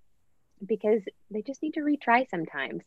because 0.64 1.02
they 1.30 1.42
just 1.42 1.62
need 1.62 1.74
to 1.74 1.80
retry 1.80 2.28
sometimes. 2.28 2.82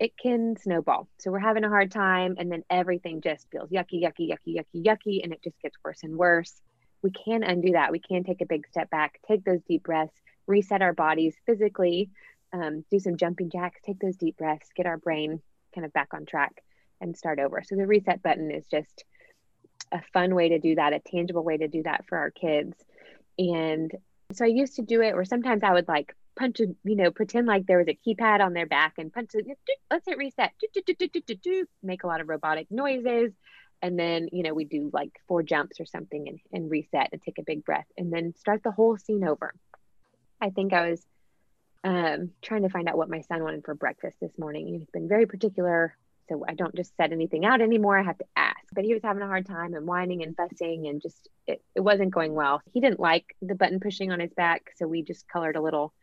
It 0.00 0.12
can 0.20 0.56
snowball. 0.56 1.08
So 1.20 1.30
we're 1.30 1.38
having 1.38 1.64
a 1.64 1.68
hard 1.68 1.92
time, 1.92 2.34
and 2.38 2.50
then 2.50 2.64
everything 2.68 3.20
just 3.20 3.46
feels 3.50 3.70
yucky, 3.70 4.02
yucky, 4.02 4.28
yucky, 4.28 4.56
yucky, 4.56 4.84
yucky, 4.84 5.22
and 5.22 5.32
it 5.32 5.42
just 5.42 5.60
gets 5.62 5.76
worse 5.84 6.02
and 6.02 6.16
worse. 6.16 6.60
We 7.02 7.10
can 7.12 7.44
undo 7.44 7.72
that. 7.72 7.92
We 7.92 8.00
can 8.00 8.24
take 8.24 8.40
a 8.40 8.46
big 8.46 8.66
step 8.66 8.90
back, 8.90 9.20
take 9.28 9.44
those 9.44 9.60
deep 9.68 9.84
breaths, 9.84 10.16
reset 10.46 10.82
our 10.82 10.92
bodies 10.92 11.34
physically, 11.46 12.10
um, 12.52 12.84
do 12.90 12.98
some 12.98 13.16
jumping 13.16 13.50
jacks, 13.50 13.80
take 13.84 13.98
those 13.98 14.16
deep 14.16 14.36
breaths, 14.36 14.68
get 14.76 14.86
our 14.86 14.98
brain 14.98 15.40
kind 15.74 15.84
of 15.84 15.92
back 15.92 16.08
on 16.12 16.24
track, 16.24 16.62
and 17.00 17.16
start 17.16 17.38
over. 17.38 17.62
So 17.64 17.76
the 17.76 17.86
reset 17.86 18.22
button 18.22 18.50
is 18.50 18.66
just 18.66 19.04
a 19.92 20.00
fun 20.12 20.34
way 20.34 20.50
to 20.50 20.58
do 20.58 20.74
that, 20.76 20.92
a 20.92 21.00
tangible 21.00 21.44
way 21.44 21.56
to 21.56 21.68
do 21.68 21.82
that 21.82 22.04
for 22.08 22.18
our 22.18 22.30
kids. 22.30 22.76
And 23.38 23.92
so 24.32 24.44
I 24.44 24.48
used 24.48 24.76
to 24.76 24.82
do 24.82 25.02
it, 25.02 25.14
or 25.14 25.24
sometimes 25.24 25.62
I 25.62 25.72
would 25.72 25.88
like 25.88 26.14
punch 26.36 26.60
a, 26.60 26.66
you 26.84 26.96
know, 26.96 27.10
pretend 27.10 27.46
like 27.46 27.66
there 27.66 27.78
was 27.78 27.88
a 27.88 27.98
keypad 28.06 28.40
on 28.40 28.52
their 28.52 28.66
back 28.66 28.94
and 28.98 29.12
punch 29.12 29.30
it. 29.34 29.46
Let's 29.90 30.06
hit 30.06 30.18
reset. 30.18 30.52
Make 31.82 32.04
a 32.04 32.06
lot 32.06 32.20
of 32.20 32.28
robotic 32.28 32.70
noises. 32.70 33.32
And 33.82 33.98
then, 33.98 34.28
you 34.32 34.42
know, 34.42 34.54
we 34.54 34.64
do 34.64 34.90
like 34.92 35.10
four 35.28 35.42
jumps 35.42 35.78
or 35.78 35.84
something 35.84 36.26
and, 36.28 36.40
and 36.52 36.70
reset 36.70 37.10
and 37.12 37.20
take 37.20 37.38
a 37.38 37.42
big 37.42 37.64
breath 37.64 37.86
and 37.98 38.12
then 38.12 38.34
start 38.34 38.62
the 38.62 38.70
whole 38.70 38.96
scene 38.96 39.24
over. 39.24 39.52
I 40.44 40.50
think 40.50 40.74
I 40.74 40.90
was 40.90 41.02
um, 41.84 42.30
trying 42.42 42.62
to 42.62 42.68
find 42.68 42.86
out 42.86 42.98
what 42.98 43.08
my 43.08 43.22
son 43.22 43.42
wanted 43.42 43.64
for 43.64 43.74
breakfast 43.74 44.18
this 44.20 44.38
morning. 44.38 44.66
He's 44.66 44.90
been 44.92 45.08
very 45.08 45.26
particular. 45.26 45.96
So 46.28 46.44
I 46.46 46.54
don't 46.54 46.74
just 46.74 46.94
set 46.96 47.12
anything 47.12 47.44
out 47.44 47.60
anymore. 47.60 47.98
I 47.98 48.02
have 48.02 48.18
to 48.18 48.26
ask. 48.36 48.58
But 48.72 48.84
he 48.84 48.92
was 48.92 49.02
having 49.02 49.22
a 49.22 49.26
hard 49.26 49.46
time 49.46 49.74
and 49.74 49.86
whining 49.86 50.22
and 50.22 50.36
fussing 50.36 50.86
and 50.86 51.00
just, 51.00 51.28
it, 51.46 51.62
it 51.74 51.80
wasn't 51.80 52.12
going 52.12 52.34
well. 52.34 52.60
He 52.72 52.80
didn't 52.80 53.00
like 53.00 53.36
the 53.40 53.54
button 53.54 53.80
pushing 53.80 54.12
on 54.12 54.20
his 54.20 54.32
back. 54.34 54.70
So 54.76 54.86
we 54.86 55.02
just 55.02 55.28
colored 55.28 55.56
a 55.56 55.62
little 55.62 55.94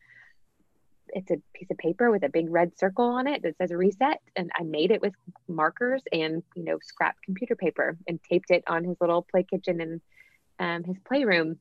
it's 1.13 1.29
a 1.29 1.41
piece 1.53 1.69
of 1.69 1.77
paper 1.77 2.09
with 2.09 2.23
a 2.23 2.29
big 2.29 2.49
red 2.49 2.77
circle 2.77 3.03
on 3.03 3.27
it 3.27 3.43
that 3.43 3.57
says 3.57 3.69
reset 3.69 4.21
and 4.37 4.49
i 4.57 4.63
made 4.63 4.91
it 4.91 5.01
with 5.01 5.11
markers 5.49 6.01
and 6.13 6.41
you 6.55 6.63
know 6.63 6.77
scrap 6.81 7.17
computer 7.25 7.53
paper 7.53 7.97
and 8.07 8.17
taped 8.23 8.49
it 8.49 8.63
on 8.65 8.85
his 8.85 8.95
little 9.01 9.21
play 9.29 9.43
kitchen 9.43 9.81
and 9.81 10.01
um, 10.59 10.85
his 10.85 10.95
playroom 11.05 11.59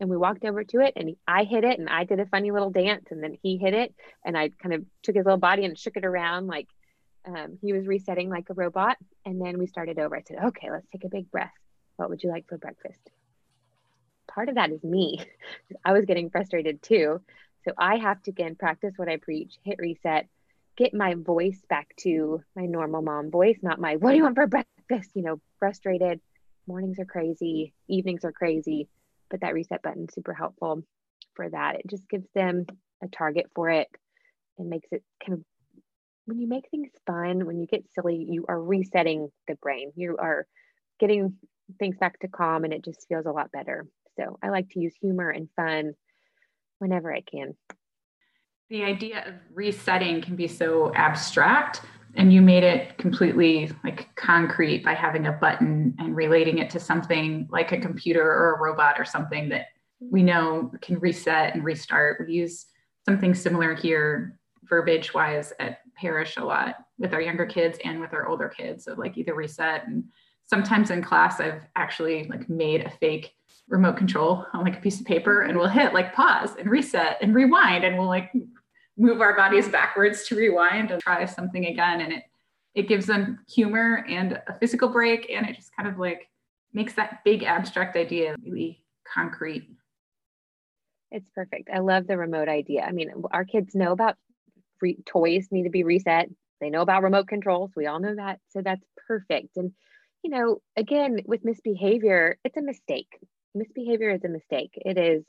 and 0.00 0.10
we 0.10 0.16
walked 0.16 0.44
over 0.44 0.64
to 0.64 0.80
it 0.80 0.92
and 0.96 1.16
i 1.26 1.44
hit 1.44 1.64
it 1.64 1.78
and 1.78 1.88
i 1.88 2.04
did 2.04 2.20
a 2.20 2.26
funny 2.26 2.50
little 2.50 2.70
dance 2.70 3.06
and 3.10 3.22
then 3.22 3.36
he 3.42 3.56
hit 3.56 3.74
it 3.74 3.94
and 4.24 4.36
i 4.36 4.50
kind 4.62 4.74
of 4.74 4.84
took 5.02 5.14
his 5.14 5.24
little 5.24 5.38
body 5.38 5.64
and 5.64 5.78
shook 5.78 5.96
it 5.96 6.04
around 6.04 6.46
like 6.46 6.68
um, 7.26 7.58
he 7.60 7.72
was 7.72 7.86
resetting 7.86 8.30
like 8.30 8.48
a 8.50 8.54
robot 8.54 8.96
and 9.24 9.40
then 9.40 9.58
we 9.58 9.66
started 9.66 9.98
over. 9.98 10.16
I 10.16 10.22
said 10.22 10.38
okay 10.44 10.70
let's 10.70 10.86
take 10.92 11.04
a 11.04 11.08
big 11.08 11.30
breath. 11.30 11.52
What 11.96 12.10
would 12.10 12.22
you 12.22 12.30
like 12.30 12.46
for 12.48 12.58
breakfast? 12.58 13.00
Part 14.28 14.48
of 14.48 14.56
that 14.56 14.70
is 14.70 14.82
me. 14.84 15.24
I 15.84 15.92
was 15.92 16.04
getting 16.04 16.30
frustrated 16.30 16.82
too. 16.82 17.20
So 17.64 17.72
I 17.76 17.96
have 17.96 18.22
to 18.24 18.30
again 18.30 18.54
practice 18.54 18.94
what 18.96 19.08
I 19.08 19.16
preach, 19.16 19.58
hit 19.64 19.78
reset, 19.78 20.28
get 20.76 20.94
my 20.94 21.14
voice 21.14 21.60
back 21.68 21.94
to 21.98 22.42
my 22.54 22.66
normal 22.66 23.02
mom 23.02 23.30
voice, 23.30 23.58
not 23.62 23.80
my 23.80 23.96
what 23.96 24.12
do 24.12 24.16
you 24.16 24.22
want 24.22 24.36
for 24.36 24.46
breakfast? 24.46 25.10
You 25.14 25.22
know, 25.22 25.40
frustrated. 25.58 26.20
Mornings 26.68 26.98
are 26.98 27.04
crazy, 27.04 27.72
evenings 27.88 28.24
are 28.24 28.32
crazy, 28.32 28.88
but 29.30 29.40
that 29.40 29.54
reset 29.54 29.82
button 29.82 30.06
super 30.12 30.34
helpful 30.34 30.82
for 31.34 31.48
that. 31.48 31.76
It 31.76 31.86
just 31.88 32.08
gives 32.08 32.26
them 32.34 32.66
a 33.02 33.08
target 33.08 33.46
for 33.54 33.70
it 33.70 33.88
and 34.58 34.70
makes 34.70 34.88
it 34.90 35.02
kind 35.24 35.38
of 35.38 35.44
when 36.26 36.40
you 36.40 36.48
make 36.48 36.68
things 36.70 36.90
fun, 37.06 37.46
when 37.46 37.60
you 37.60 37.66
get 37.66 37.84
silly, 37.94 38.26
you 38.28 38.44
are 38.48 38.60
resetting 38.60 39.28
the 39.46 39.54
brain. 39.54 39.92
You 39.94 40.16
are 40.18 40.46
getting 40.98 41.36
things 41.78 41.96
back 41.98 42.18
to 42.20 42.28
calm 42.28 42.64
and 42.64 42.72
it 42.72 42.84
just 42.84 43.06
feels 43.08 43.26
a 43.26 43.30
lot 43.30 43.52
better. 43.52 43.86
So 44.18 44.38
I 44.42 44.48
like 44.48 44.68
to 44.70 44.80
use 44.80 44.94
humor 45.00 45.30
and 45.30 45.48
fun 45.54 45.92
whenever 46.78 47.14
I 47.14 47.20
can. 47.20 47.54
The 48.68 48.82
idea 48.82 49.24
of 49.24 49.34
resetting 49.54 50.20
can 50.20 50.34
be 50.34 50.48
so 50.48 50.92
abstract 50.94 51.82
and 52.16 52.32
you 52.32 52.40
made 52.40 52.64
it 52.64 52.96
completely 52.98 53.70
like 53.84 54.14
concrete 54.16 54.84
by 54.84 54.94
having 54.94 55.26
a 55.26 55.32
button 55.32 55.94
and 55.98 56.16
relating 56.16 56.58
it 56.58 56.70
to 56.70 56.80
something 56.80 57.46
like 57.50 57.72
a 57.72 57.80
computer 57.80 58.22
or 58.22 58.54
a 58.54 58.60
robot 58.60 58.98
or 58.98 59.04
something 59.04 59.48
that 59.50 59.66
we 60.00 60.22
know 60.22 60.72
can 60.82 60.98
reset 60.98 61.54
and 61.54 61.64
restart. 61.64 62.26
We 62.26 62.34
use 62.34 62.66
something 63.04 63.34
similar 63.34 63.74
here 63.74 64.38
verbiage 64.68 65.14
wise 65.14 65.52
at 65.60 65.80
parish 65.96 66.36
a 66.36 66.44
lot 66.44 66.76
with 66.98 67.14
our 67.14 67.20
younger 67.20 67.46
kids 67.46 67.78
and 67.84 68.00
with 68.00 68.12
our 68.12 68.26
older 68.26 68.48
kids 68.48 68.84
so 68.84 68.94
like 68.94 69.16
either 69.16 69.34
reset 69.34 69.86
and 69.86 70.04
sometimes 70.46 70.90
in 70.90 71.02
class 71.02 71.40
i've 71.40 71.62
actually 71.76 72.26
like 72.28 72.48
made 72.48 72.84
a 72.84 72.90
fake 72.90 73.32
remote 73.68 73.96
control 73.96 74.44
on 74.52 74.64
like 74.64 74.76
a 74.76 74.80
piece 74.80 75.00
of 75.00 75.06
paper 75.06 75.42
and 75.42 75.56
we'll 75.56 75.68
hit 75.68 75.94
like 75.94 76.14
pause 76.14 76.50
and 76.58 76.70
reset 76.70 77.16
and 77.22 77.34
rewind 77.34 77.84
and 77.84 77.96
we'll 77.96 78.08
like 78.08 78.32
move 78.96 79.20
our 79.20 79.36
bodies 79.36 79.68
backwards 79.68 80.26
to 80.26 80.36
rewind 80.36 80.90
and 80.90 81.00
try 81.00 81.24
something 81.24 81.66
again. 81.66 82.00
And 82.00 82.12
it 82.12 82.24
it 82.74 82.88
gives 82.88 83.06
them 83.06 83.38
humor 83.48 84.04
and 84.06 84.32
a 84.46 84.58
physical 84.60 84.88
break. 84.88 85.30
And 85.30 85.48
it 85.48 85.56
just 85.56 85.74
kind 85.74 85.88
of 85.88 85.98
like 85.98 86.28
makes 86.74 86.92
that 86.94 87.24
big 87.24 87.42
abstract 87.42 87.96
idea 87.96 88.36
really 88.44 88.84
concrete. 89.12 89.68
It's 91.10 91.30
perfect. 91.30 91.70
I 91.72 91.78
love 91.78 92.06
the 92.06 92.18
remote 92.18 92.48
idea. 92.48 92.82
I 92.82 92.92
mean 92.92 93.10
our 93.30 93.44
kids 93.44 93.74
know 93.74 93.92
about 93.92 94.16
free 94.78 94.98
toys 95.06 95.48
need 95.50 95.64
to 95.64 95.70
be 95.70 95.84
reset. 95.84 96.28
They 96.60 96.70
know 96.70 96.82
about 96.82 97.02
remote 97.02 97.28
controls 97.28 97.72
we 97.76 97.86
all 97.86 98.00
know 98.00 98.14
that. 98.14 98.40
So 98.48 98.62
that's 98.62 98.84
perfect. 99.08 99.56
And 99.56 99.72
you 100.22 100.30
know 100.30 100.60
again 100.76 101.20
with 101.24 101.44
misbehavior 101.44 102.38
it's 102.44 102.56
a 102.56 102.62
mistake. 102.62 103.18
Misbehavior 103.56 104.10
is 104.10 104.24
a 104.24 104.28
mistake. 104.28 104.72
It 104.74 104.98
is, 104.98 105.24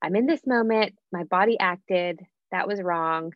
I'm 0.00 0.14
in 0.16 0.26
this 0.26 0.46
moment, 0.46 0.94
my 1.12 1.24
body 1.24 1.58
acted, 1.58 2.20
that 2.52 2.68
was 2.68 2.82
wrong. 2.82 3.32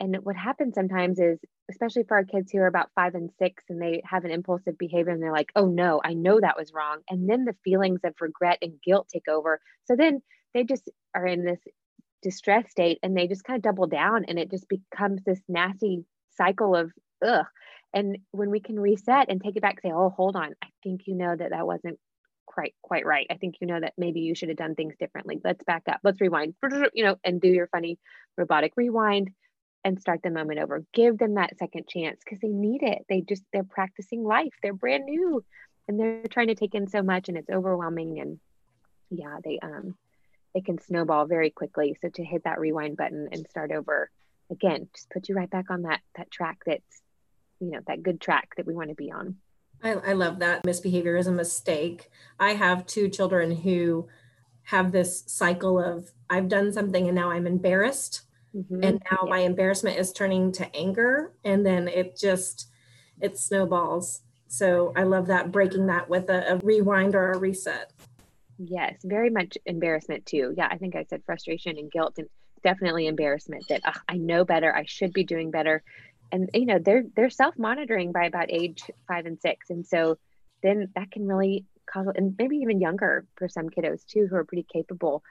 And 0.00 0.16
what 0.22 0.36
happens 0.36 0.74
sometimes 0.74 1.20
is 1.20 1.38
especially 1.70 2.02
for 2.02 2.16
our 2.16 2.24
kids 2.24 2.50
who 2.50 2.58
are 2.58 2.66
about 2.66 2.90
five 2.94 3.14
and 3.14 3.30
six 3.38 3.64
and 3.68 3.80
they 3.80 4.02
have 4.04 4.24
an 4.24 4.30
impulsive 4.30 4.76
behavior 4.76 5.12
and 5.12 5.22
they're 5.22 5.32
like, 5.32 5.50
oh 5.56 5.66
no, 5.66 6.00
I 6.04 6.14
know 6.14 6.40
that 6.40 6.58
was 6.58 6.72
wrong. 6.72 6.98
And 7.08 7.28
then 7.28 7.44
the 7.44 7.56
feelings 7.64 8.00
of 8.04 8.14
regret 8.20 8.58
and 8.62 8.80
guilt 8.84 9.08
take 9.12 9.28
over. 9.28 9.60
So 9.84 9.96
then 9.96 10.20
they 10.54 10.64
just 10.64 10.90
are 11.14 11.26
in 11.26 11.44
this 11.44 11.60
distress 12.22 12.70
state 12.70 12.98
and 13.02 13.16
they 13.16 13.26
just 13.26 13.44
kind 13.44 13.56
of 13.56 13.62
double 13.62 13.86
down 13.86 14.24
and 14.26 14.38
it 14.38 14.50
just 14.50 14.66
becomes 14.68 15.22
this 15.24 15.40
nasty 15.48 16.04
cycle 16.36 16.76
of 16.76 16.92
ugh. 17.24 17.46
And 17.94 18.18
when 18.30 18.50
we 18.50 18.60
can 18.60 18.80
reset 18.80 19.28
and 19.28 19.42
take 19.42 19.56
it 19.56 19.62
back, 19.62 19.80
say, 19.82 19.92
oh, 19.92 20.10
hold 20.10 20.34
on, 20.34 20.54
I 20.62 20.68
think 20.82 21.02
you 21.06 21.14
know 21.14 21.34
that 21.36 21.50
that 21.50 21.66
wasn't 21.66 21.98
quite 22.52 22.74
quite 22.82 23.06
right. 23.06 23.26
I 23.30 23.36
think 23.36 23.56
you 23.60 23.66
know 23.66 23.80
that 23.80 23.94
maybe 23.96 24.20
you 24.20 24.34
should 24.34 24.48
have 24.48 24.58
done 24.58 24.74
things 24.74 24.94
differently. 24.98 25.40
Let's 25.42 25.64
back 25.64 25.84
up. 25.88 26.00
Let's 26.02 26.20
rewind. 26.20 26.54
You 26.94 27.04
know, 27.04 27.16
and 27.24 27.40
do 27.40 27.48
your 27.48 27.68
funny 27.68 27.98
robotic 28.36 28.72
rewind 28.76 29.30
and 29.84 30.00
start 30.00 30.20
the 30.22 30.30
moment 30.30 30.60
over. 30.60 30.84
Give 30.92 31.16
them 31.18 31.34
that 31.34 31.58
second 31.58 31.88
chance 31.88 32.20
because 32.24 32.40
they 32.40 32.48
need 32.48 32.82
it. 32.82 33.04
They 33.08 33.22
just 33.22 33.42
they're 33.52 33.64
practicing 33.64 34.22
life. 34.24 34.52
They're 34.62 34.74
brand 34.74 35.04
new 35.04 35.44
and 35.88 35.98
they're 35.98 36.24
trying 36.30 36.48
to 36.48 36.54
take 36.54 36.74
in 36.74 36.88
so 36.88 37.02
much 37.02 37.28
and 37.28 37.36
it's 37.36 37.50
overwhelming 37.50 38.20
and 38.20 38.38
yeah, 39.10 39.38
they 39.44 39.58
um 39.62 39.96
it 40.54 40.64
can 40.64 40.78
snowball 40.78 41.26
very 41.26 41.50
quickly. 41.50 41.96
So 42.00 42.08
to 42.10 42.24
hit 42.24 42.44
that 42.44 42.60
rewind 42.60 42.96
button 42.96 43.28
and 43.32 43.46
start 43.48 43.72
over 43.72 44.10
again, 44.50 44.88
just 44.94 45.10
put 45.10 45.28
you 45.28 45.34
right 45.34 45.50
back 45.50 45.70
on 45.70 45.82
that 45.82 46.00
that 46.16 46.30
track 46.30 46.58
that's 46.66 47.02
you 47.62 47.70
know, 47.70 47.80
that 47.86 48.02
good 48.02 48.20
track 48.20 48.50
that 48.56 48.66
we 48.66 48.74
want 48.74 48.88
to 48.88 48.96
be 48.96 49.12
on. 49.12 49.36
I, 49.82 49.90
I 49.92 50.12
love 50.12 50.38
that. 50.38 50.64
Misbehavior 50.64 51.16
is 51.16 51.26
a 51.26 51.32
mistake. 51.32 52.10
I 52.38 52.54
have 52.54 52.86
two 52.86 53.08
children 53.08 53.50
who 53.54 54.08
have 54.64 54.92
this 54.92 55.24
cycle 55.26 55.78
of 55.78 56.12
I've 56.30 56.48
done 56.48 56.72
something 56.72 57.06
and 57.08 57.14
now 57.14 57.30
I'm 57.30 57.46
embarrassed. 57.46 58.22
Mm-hmm. 58.54 58.84
And 58.84 59.02
now 59.10 59.20
yeah. 59.24 59.30
my 59.30 59.38
embarrassment 59.40 59.98
is 59.98 60.12
turning 60.12 60.52
to 60.52 60.76
anger. 60.76 61.32
And 61.44 61.64
then 61.64 61.88
it 61.88 62.16
just, 62.16 62.68
it 63.20 63.38
snowballs. 63.38 64.20
So 64.48 64.92
I 64.96 65.04
love 65.04 65.26
that 65.28 65.50
breaking 65.50 65.86
that 65.86 66.08
with 66.08 66.28
a, 66.28 66.54
a 66.54 66.56
rewind 66.58 67.14
or 67.14 67.32
a 67.32 67.38
reset. 67.38 67.92
Yes, 68.58 68.96
very 69.04 69.30
much 69.30 69.56
embarrassment 69.66 70.26
too. 70.26 70.54
Yeah, 70.56 70.68
I 70.70 70.76
think 70.76 70.94
I 70.94 71.04
said 71.04 71.22
frustration 71.24 71.78
and 71.78 71.90
guilt 71.90 72.14
and 72.18 72.28
definitely 72.62 73.06
embarrassment 73.06 73.66
that 73.68 73.82
I 74.08 74.16
know 74.16 74.44
better. 74.44 74.74
I 74.74 74.84
should 74.86 75.12
be 75.12 75.24
doing 75.24 75.50
better 75.50 75.82
and 76.32 76.48
you 76.54 76.66
know 76.66 76.78
they're 76.78 77.04
they're 77.14 77.30
self-monitoring 77.30 78.10
by 78.10 78.24
about 78.24 78.50
age 78.50 78.82
five 79.06 79.26
and 79.26 79.38
six. 79.40 79.70
And 79.70 79.86
so 79.86 80.18
then 80.62 80.88
that 80.96 81.10
can 81.10 81.26
really 81.26 81.66
cause 81.86 82.06
and 82.16 82.34
maybe 82.38 82.56
even 82.56 82.80
younger 82.80 83.26
for 83.36 83.48
some 83.48 83.68
kiddos 83.68 84.04
too 84.06 84.26
who 84.28 84.36
are 84.36 84.44
pretty 84.44 84.66
capable. 84.72 85.22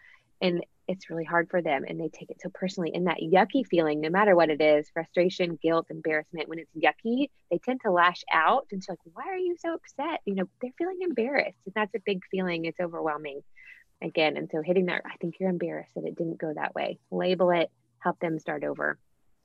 And 0.42 0.64
it's 0.88 1.10
really 1.10 1.24
hard 1.24 1.50
for 1.50 1.62
them 1.62 1.84
and 1.88 2.00
they 2.00 2.10
take 2.10 2.30
it 2.30 2.42
so 2.42 2.50
personally. 2.54 2.92
And 2.94 3.08
that 3.08 3.18
yucky 3.22 3.66
feeling 3.66 4.02
no 4.02 4.10
matter 4.10 4.36
what 4.36 4.50
it 4.50 4.62
is 4.62 4.90
frustration 4.90 5.58
guilt 5.62 5.88
embarrassment 5.90 6.48
when 6.48 6.60
it's 6.60 6.72
yucky 6.76 7.30
they 7.50 7.58
tend 7.58 7.82
to 7.84 7.92
lash 7.92 8.24
out 8.32 8.68
and 8.72 8.84
so 8.84 8.94
like 8.94 9.00
why 9.14 9.24
are 9.28 9.38
you 9.38 9.56
so 9.60 9.74
upset? 9.74 10.22
You 10.26 10.36
know 10.36 10.46
they're 10.62 10.72
feeling 10.78 11.00
embarrassed. 11.02 11.60
And 11.66 11.74
that's 11.74 11.96
a 11.96 12.00
big 12.06 12.22
feeling. 12.30 12.66
It's 12.66 12.80
overwhelming 12.80 13.42
again. 14.04 14.38
And 14.38 14.50
so 14.52 14.62
hitting 14.62 14.86
that 14.88 15.02
i 15.06 15.16
think 15.20 15.36
you're 15.40 15.50
embarrassed 15.50 15.92
that 15.96 16.06
it 16.06 16.16
didn't 16.16 16.40
go 16.40 16.54
that 16.54 16.76
way. 16.76 17.00
Label 17.10 17.50
it 17.52 17.72
help 18.00 18.20
them 18.20 18.40
start 18.40 18.64
over 18.64 18.98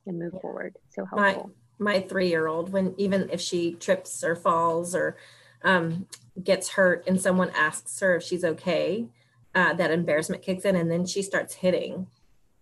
and 0.07 0.19
move 0.19 0.33
yeah. 0.35 0.41
forward. 0.41 0.77
So 0.91 1.05
helpful. 1.05 1.53
My, 1.79 1.95
my 1.95 2.01
three 2.01 2.29
year 2.29 2.47
old, 2.47 2.73
when 2.73 2.95
even 2.97 3.29
if 3.31 3.41
she 3.41 3.75
trips 3.75 4.25
or 4.25 4.37
falls 4.37 4.95
or 4.95 5.17
um, 5.63 6.07
gets 6.43 6.71
hurt 6.71 7.05
and 7.07 7.21
someone 7.21 7.51
asks 7.51 8.01
her 8.01 8.17
if 8.17 8.23
she's 8.23 8.45
okay, 8.45 9.07
uh, 9.55 9.73
that 9.75 9.91
embarrassment 9.91 10.43
kicks 10.43 10.65
in 10.65 10.77
and 10.77 10.91
then 10.91 11.07
she 11.07 11.23
starts 11.23 11.55
hitting 11.55 12.07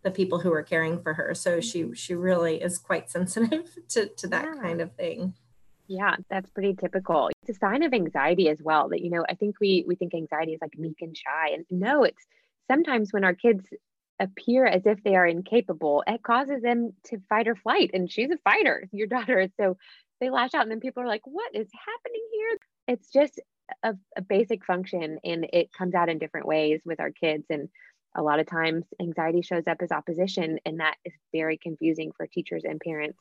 the 0.04 0.10
people 0.10 0.38
who 0.38 0.52
are 0.52 0.62
caring 0.62 1.00
for 1.02 1.14
her. 1.14 1.34
So 1.34 1.60
she 1.60 1.82
mm-hmm. 1.82 1.92
she 1.94 2.14
really 2.14 2.62
is 2.62 2.78
quite 2.78 3.10
sensitive 3.16 3.76
to, 3.88 4.06
to 4.06 4.26
that 4.28 4.44
yeah. 4.44 4.62
kind 4.62 4.80
of 4.80 4.92
thing. 4.92 5.34
Yeah, 5.86 6.16
that's 6.30 6.48
pretty 6.50 6.74
typical. 6.74 7.30
It's 7.42 7.56
a 7.56 7.60
sign 7.60 7.82
of 7.82 7.92
anxiety 7.92 8.48
as 8.48 8.58
well. 8.62 8.88
That 8.88 9.02
you 9.02 9.10
know, 9.10 9.24
I 9.28 9.34
think 9.34 9.56
we 9.60 9.84
we 9.86 9.96
think 9.96 10.14
anxiety 10.14 10.52
is 10.52 10.60
like 10.62 10.78
meek 10.78 10.98
and 11.00 11.16
shy, 11.16 11.50
and 11.52 11.66
no, 11.70 12.04
it's 12.04 12.24
sometimes 12.70 13.12
when 13.12 13.24
our 13.24 13.34
kids 13.34 13.66
appear 14.20 14.64
as 14.66 14.82
if 14.86 15.02
they 15.02 15.16
are 15.16 15.26
incapable, 15.26 16.04
it 16.06 16.22
causes 16.22 16.62
them 16.62 16.92
to 17.04 17.18
fight 17.28 17.48
or 17.48 17.56
flight. 17.56 17.90
And 17.94 18.10
she's 18.10 18.30
a 18.30 18.38
fighter, 18.38 18.88
your 18.92 19.06
daughter. 19.06 19.48
So 19.58 19.76
they 20.20 20.30
lash 20.30 20.54
out, 20.54 20.62
and 20.62 20.70
then 20.70 20.80
people 20.80 21.02
are 21.02 21.08
like, 21.08 21.26
What 21.26 21.54
is 21.54 21.68
happening 21.72 22.26
here? 22.32 22.58
It's 22.88 23.10
just 23.10 23.40
a, 23.82 23.94
a 24.16 24.22
basic 24.22 24.64
function, 24.64 25.18
and 25.24 25.46
it 25.52 25.72
comes 25.72 25.94
out 25.94 26.08
in 26.08 26.18
different 26.18 26.46
ways 26.46 26.80
with 26.84 27.00
our 27.00 27.10
kids. 27.10 27.44
And 27.50 27.68
a 28.16 28.22
lot 28.22 28.38
of 28.38 28.46
times, 28.46 28.84
anxiety 29.00 29.42
shows 29.42 29.66
up 29.66 29.78
as 29.80 29.90
opposition, 29.90 30.58
and 30.64 30.80
that 30.80 30.96
is 31.04 31.12
very 31.32 31.58
confusing 31.58 32.12
for 32.16 32.26
teachers 32.26 32.64
and 32.64 32.80
parents 32.80 33.18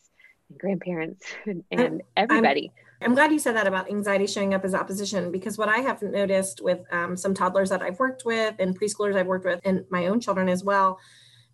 and 0.60 0.60
grandparents 0.60 1.26
and, 1.72 1.90
and 1.90 2.02
everybody. 2.18 2.72
I'm, 3.02 3.10
I'm, 3.10 3.16
glad 3.16 3.32
you 3.32 3.40
said 3.40 3.56
that 3.56 3.68
about 3.68 3.90
anxiety 3.90 4.28
showing 4.28 4.54
up 4.54 4.64
as 4.64 4.74
opposition 4.74 5.32
because 5.32 5.58
what 5.58 5.70
I 5.70 5.78
have 5.80 6.02
noticed 6.02 6.62
with 6.62 6.82
um, 6.92 7.18
some 7.18 7.34
toddlers 7.34 7.70
that 7.70 7.82
I've 7.82 8.00
worked 8.00 8.24
with 8.26 8.56
and 8.60 8.80
preschoolers 8.80 9.16
I've 9.16 9.28
worked 9.28 9.46
with 9.46 9.60
and 9.64 9.86
my 9.90 10.08
own 10.08 10.20
children 10.20 10.50
as 10.50 10.64
well 10.64 11.00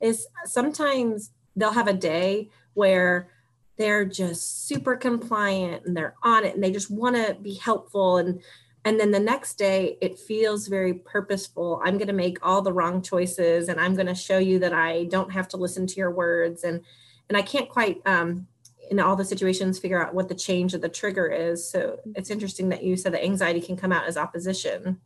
is 0.01 0.27
sometimes 0.45 1.31
they'll 1.55 1.71
have 1.71 1.87
a 1.87 1.93
day 1.93 2.49
where 2.73 3.29
they're 3.77 4.05
just 4.05 4.67
super 4.67 4.95
compliant 4.95 5.85
and 5.85 5.95
they're 5.95 6.15
on 6.23 6.45
it 6.45 6.53
and 6.53 6.63
they 6.63 6.71
just 6.71 6.91
want 6.91 7.15
to 7.15 7.35
be 7.41 7.55
helpful 7.55 8.17
and 8.17 8.41
and 8.85 8.99
then 8.99 9.11
the 9.11 9.19
next 9.19 9.55
day 9.55 9.97
it 10.01 10.19
feels 10.19 10.67
very 10.67 10.93
purposeful 10.93 11.81
i'm 11.83 11.97
going 11.97 12.07
to 12.07 12.13
make 12.13 12.37
all 12.45 12.61
the 12.61 12.73
wrong 12.73 13.01
choices 13.01 13.69
and 13.69 13.79
i'm 13.79 13.95
going 13.95 14.07
to 14.07 14.15
show 14.15 14.37
you 14.37 14.59
that 14.59 14.73
i 14.73 15.05
don't 15.05 15.31
have 15.31 15.47
to 15.47 15.57
listen 15.57 15.87
to 15.87 15.95
your 15.95 16.11
words 16.11 16.63
and 16.63 16.81
and 17.29 17.37
i 17.37 17.41
can't 17.41 17.69
quite 17.69 18.01
um, 18.05 18.47
in 18.89 18.99
all 18.99 19.15
the 19.15 19.25
situations 19.25 19.79
figure 19.79 20.03
out 20.03 20.13
what 20.13 20.27
the 20.27 20.35
change 20.35 20.73
of 20.73 20.81
the 20.81 20.89
trigger 20.89 21.27
is. 21.27 21.69
So 21.69 21.99
it's 22.15 22.29
interesting 22.29 22.69
that 22.69 22.83
you 22.83 22.97
said 22.97 23.13
that 23.13 23.23
anxiety 23.23 23.61
can 23.61 23.77
come 23.77 23.91
out 23.91 24.07
as 24.07 24.17
opposition. 24.17 24.99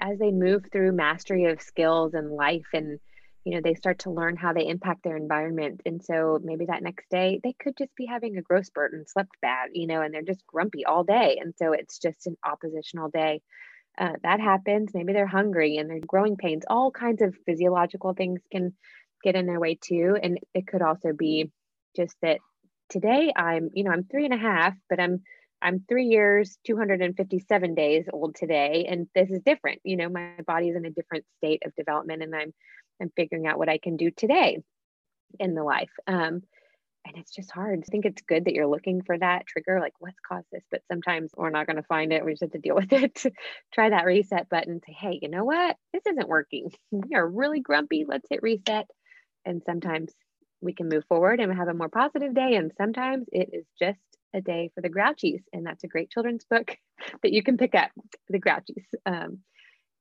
As 0.00 0.18
they 0.18 0.30
move 0.30 0.64
through 0.72 0.92
mastery 0.92 1.46
of 1.46 1.60
skills 1.60 2.14
and 2.14 2.30
life 2.30 2.66
and 2.72 2.98
you 3.44 3.54
know 3.54 3.60
they 3.62 3.74
start 3.74 4.00
to 4.00 4.10
learn 4.10 4.36
how 4.36 4.52
they 4.52 4.66
impact 4.66 5.02
their 5.02 5.16
environment. 5.16 5.80
And 5.84 6.02
so 6.02 6.38
maybe 6.42 6.66
that 6.66 6.82
next 6.82 7.08
day 7.10 7.40
they 7.42 7.54
could 7.58 7.76
just 7.76 7.94
be 7.96 8.06
having 8.06 8.36
a 8.36 8.42
gross 8.42 8.70
and 8.76 9.08
slept 9.08 9.30
bad 9.42 9.70
you 9.72 9.86
know 9.86 10.00
and 10.00 10.14
they're 10.14 10.22
just 10.22 10.46
grumpy 10.46 10.84
all 10.84 11.04
day. 11.04 11.38
And 11.40 11.54
so 11.56 11.72
it's 11.72 11.98
just 11.98 12.26
an 12.26 12.36
oppositional 12.44 13.10
day. 13.10 13.42
Uh, 13.98 14.12
that 14.22 14.40
happens. 14.40 14.92
Maybe 14.94 15.12
they're 15.12 15.26
hungry 15.26 15.76
and 15.76 15.90
they're 15.90 16.00
growing 16.06 16.36
pains. 16.36 16.64
All 16.68 16.90
kinds 16.90 17.20
of 17.20 17.36
physiological 17.44 18.14
things 18.14 18.40
can 18.50 18.72
get 19.22 19.34
in 19.34 19.46
their 19.46 19.60
way 19.60 19.74
too. 19.74 20.16
And 20.22 20.38
it 20.54 20.66
could 20.66 20.80
also 20.80 21.12
be 21.12 21.50
just 21.96 22.16
that 22.22 22.38
today 22.90 23.32
I'm, 23.34 23.70
you 23.74 23.84
know, 23.84 23.90
I'm 23.90 24.04
three 24.04 24.24
and 24.24 24.34
a 24.34 24.38
half, 24.38 24.74
but 24.88 25.00
I'm 25.00 25.22
I'm 25.62 25.84
three 25.88 26.06
years, 26.06 26.58
257 26.66 27.74
days 27.74 28.06
old 28.12 28.34
today. 28.34 28.86
And 28.88 29.08
this 29.14 29.30
is 29.30 29.42
different. 29.44 29.80
You 29.84 29.96
know, 29.96 30.08
my 30.08 30.32
body 30.46 30.70
is 30.70 30.76
in 30.76 30.86
a 30.86 30.90
different 30.90 31.24
state 31.36 31.62
of 31.66 31.74
development 31.76 32.22
and 32.22 32.34
I'm 32.34 32.52
I'm 33.00 33.10
figuring 33.16 33.46
out 33.46 33.58
what 33.58 33.68
I 33.68 33.78
can 33.78 33.96
do 33.96 34.10
today 34.10 34.58
in 35.38 35.54
the 35.54 35.62
life. 35.64 35.90
Um, 36.06 36.42
and 37.06 37.16
it's 37.16 37.34
just 37.34 37.50
hard. 37.50 37.82
I 37.82 37.90
think 37.90 38.04
it's 38.04 38.22
good 38.22 38.44
that 38.44 38.52
you're 38.52 38.66
looking 38.66 39.02
for 39.02 39.16
that 39.16 39.46
trigger, 39.46 39.80
like 39.80 39.94
what's 39.98 40.18
caused 40.26 40.46
this, 40.52 40.64
but 40.70 40.82
sometimes 40.90 41.30
we're 41.34 41.50
not 41.50 41.66
going 41.66 41.76
to 41.76 41.82
find 41.82 42.12
it. 42.12 42.24
We 42.24 42.32
just 42.32 42.42
have 42.42 42.52
to 42.52 42.58
deal 42.58 42.74
with 42.74 42.92
it. 42.92 43.22
Try 43.72 43.90
that 43.90 44.04
reset 44.04 44.48
button. 44.50 44.80
Say, 44.86 44.92
hey, 44.92 45.18
you 45.22 45.28
know 45.28 45.44
what? 45.44 45.76
This 45.92 46.02
isn't 46.06 46.28
working. 46.28 46.72
We 46.92 47.14
are 47.14 47.26
really 47.26 47.60
grumpy. 47.60 48.04
Let's 48.06 48.28
hit 48.28 48.42
reset. 48.42 48.86
And 49.46 49.62
sometimes 49.64 50.12
we 50.60 50.74
can 50.74 50.88
move 50.88 51.04
forward 51.08 51.40
and 51.40 51.54
have 51.54 51.68
a 51.68 51.74
more 51.74 51.88
positive 51.88 52.34
day. 52.34 52.54
And 52.56 52.72
sometimes 52.76 53.26
it 53.32 53.50
is 53.52 53.66
just 53.78 54.00
a 54.34 54.40
day 54.40 54.70
for 54.74 54.80
the 54.80 54.90
Grouchies. 54.90 55.42
And 55.52 55.66
that's 55.66 55.84
a 55.84 55.88
great 55.88 56.10
children's 56.10 56.44
book 56.44 56.76
that 57.22 57.32
you 57.32 57.42
can 57.42 57.56
pick 57.56 57.74
up, 57.74 57.90
The 58.28 58.40
Grouchies. 58.40 58.84
Um, 59.06 59.40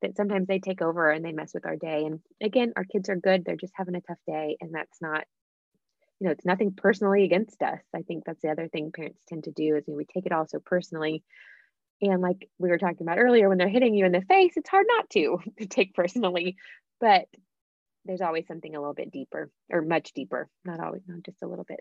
that 0.01 0.15
sometimes 0.15 0.47
they 0.47 0.59
take 0.59 0.81
over 0.81 1.09
and 1.09 1.23
they 1.23 1.31
mess 1.31 1.53
with 1.53 1.65
our 1.65 1.75
day. 1.75 2.05
And 2.05 2.19
again, 2.41 2.73
our 2.75 2.85
kids 2.85 3.09
are 3.09 3.15
good. 3.15 3.43
They're 3.43 3.55
just 3.55 3.73
having 3.75 3.95
a 3.95 4.01
tough 4.01 4.19
day. 4.27 4.57
And 4.61 4.73
that's 4.73 5.01
not, 5.01 5.25
you 6.19 6.25
know, 6.27 6.31
it's 6.31 6.45
nothing 6.45 6.73
personally 6.75 7.25
against 7.25 7.61
us. 7.61 7.81
I 7.93 8.03
think 8.03 8.23
that's 8.25 8.41
the 8.41 8.49
other 8.49 8.67
thing 8.67 8.91
parents 8.95 9.23
tend 9.27 9.45
to 9.45 9.51
do 9.51 9.75
is 9.75 9.83
you 9.87 9.93
know, 9.93 9.97
we 9.97 10.05
take 10.05 10.25
it 10.25 10.31
all 10.31 10.47
so 10.47 10.59
personally. 10.65 11.23
And 12.01 12.21
like 12.21 12.49
we 12.57 12.69
were 12.69 12.77
talking 12.77 13.01
about 13.01 13.19
earlier, 13.19 13.49
when 13.49 13.57
they're 13.57 13.67
hitting 13.67 13.93
you 13.93 14.05
in 14.05 14.13
the 14.13 14.21
face, 14.21 14.53
it's 14.55 14.69
hard 14.69 14.85
not 14.87 15.09
to, 15.11 15.39
to 15.59 15.65
take 15.69 15.93
personally. 15.93 16.55
But 17.01 17.25
there's 18.09 18.21
always 18.21 18.47
something 18.47 18.75
a 18.75 18.79
little 18.79 18.95
bit 18.95 19.11
deeper 19.11 19.51
or 19.71 19.83
much 19.83 20.13
deeper, 20.13 20.49
not 20.65 20.79
always, 20.79 21.03
not 21.07 21.21
just 21.23 21.43
a 21.43 21.47
little 21.47 21.63
bit. 21.63 21.79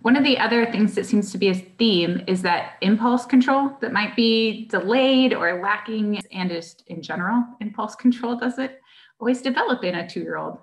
One 0.00 0.16
of 0.16 0.24
the 0.24 0.38
other 0.38 0.64
things 0.64 0.94
that 0.94 1.04
seems 1.04 1.30
to 1.32 1.38
be 1.38 1.48
a 1.48 1.54
theme 1.54 2.22
is 2.26 2.40
that 2.42 2.76
impulse 2.80 3.26
control 3.26 3.76
that 3.82 3.92
might 3.92 4.16
be 4.16 4.66
delayed 4.70 5.34
or 5.34 5.60
lacking, 5.60 6.20
and 6.32 6.48
just 6.48 6.84
in 6.86 7.02
general, 7.02 7.44
impulse 7.60 7.94
control 7.94 8.36
doesn't 8.36 8.72
always 9.20 9.42
develop 9.42 9.84
in 9.84 9.94
a 9.94 10.08
two 10.08 10.20
year 10.20 10.36
old. 10.36 10.58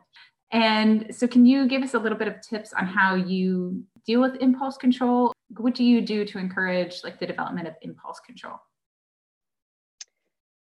And 0.52 1.16
so, 1.16 1.28
can 1.28 1.46
you 1.46 1.68
give 1.68 1.84
us 1.84 1.94
a 1.94 2.00
little 2.00 2.18
bit 2.18 2.28
of 2.28 2.42
tips 2.42 2.74
on 2.74 2.86
how 2.86 3.16
you 3.16 3.84
deal 4.06 4.20
with 4.20 4.36
impulse 4.42 4.78
control? 4.78 5.32
What 5.58 5.76
do 5.76 5.84
you 5.84 6.02
do 6.02 6.26
to 6.26 6.40
encourage 6.40 7.04
like 7.04 7.20
the 7.20 7.28
development 7.28 7.68
of 7.68 7.76
impulse 7.82 8.20
control? 8.20 8.58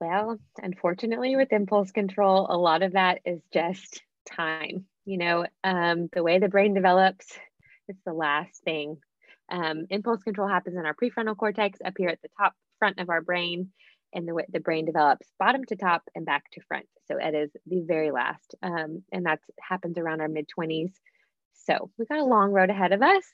Well, 0.03 0.41
unfortunately, 0.61 1.37
with 1.37 1.53
impulse 1.53 1.93
control, 1.93 2.49
a 2.51 2.59
lot 2.59 2.83
of 2.83 2.95
that 2.95 3.21
is 3.25 3.41
just 3.53 4.03
time. 4.27 4.87
You 5.05 5.19
know, 5.19 5.47
um, 5.63 6.09
the 6.13 6.25
way 6.25 6.41
the 6.41 6.49
brain 6.49 6.75
develops, 6.75 7.39
it's 7.89 8.03
the 8.05 8.13
last 8.13 8.65
thing 8.65 8.99
Um, 9.51 9.87
impulse 9.91 10.25
control 10.25 10.49
happens 10.49 10.77
in 10.77 10.87
our 10.87 10.95
prefrontal 10.95 11.37
cortex 11.37 11.79
up 11.85 11.95
here 11.99 12.09
at 12.09 12.21
the 12.23 12.31
top 12.39 12.55
front 12.81 12.99
of 12.99 13.11
our 13.11 13.21
brain, 13.23 13.73
and 14.13 14.27
the, 14.27 14.35
way 14.35 14.45
the 14.49 14.61
brain 14.61 14.87
develops 14.87 15.29
bottom 15.39 15.65
to 15.67 15.77
top 15.77 16.03
and 16.17 16.27
back 16.27 16.51
to 16.53 16.61
front. 16.63 16.87
So 17.07 17.19
it 17.19 17.35
is 17.35 17.51
the 17.67 17.83
very 17.83 18.11
last, 18.11 18.57
um, 18.63 19.05
and 19.13 19.27
that 19.27 19.41
happens 19.61 19.99
around 19.99 20.21
our 20.21 20.29
mid 20.29 20.49
20s. 20.49 20.93
So 21.55 21.91
we've 21.99 22.09
got 22.09 22.19
a 22.19 22.25
long 22.25 22.53
road 22.53 22.71
ahead 22.71 22.93
of 22.93 23.03
us. 23.03 23.25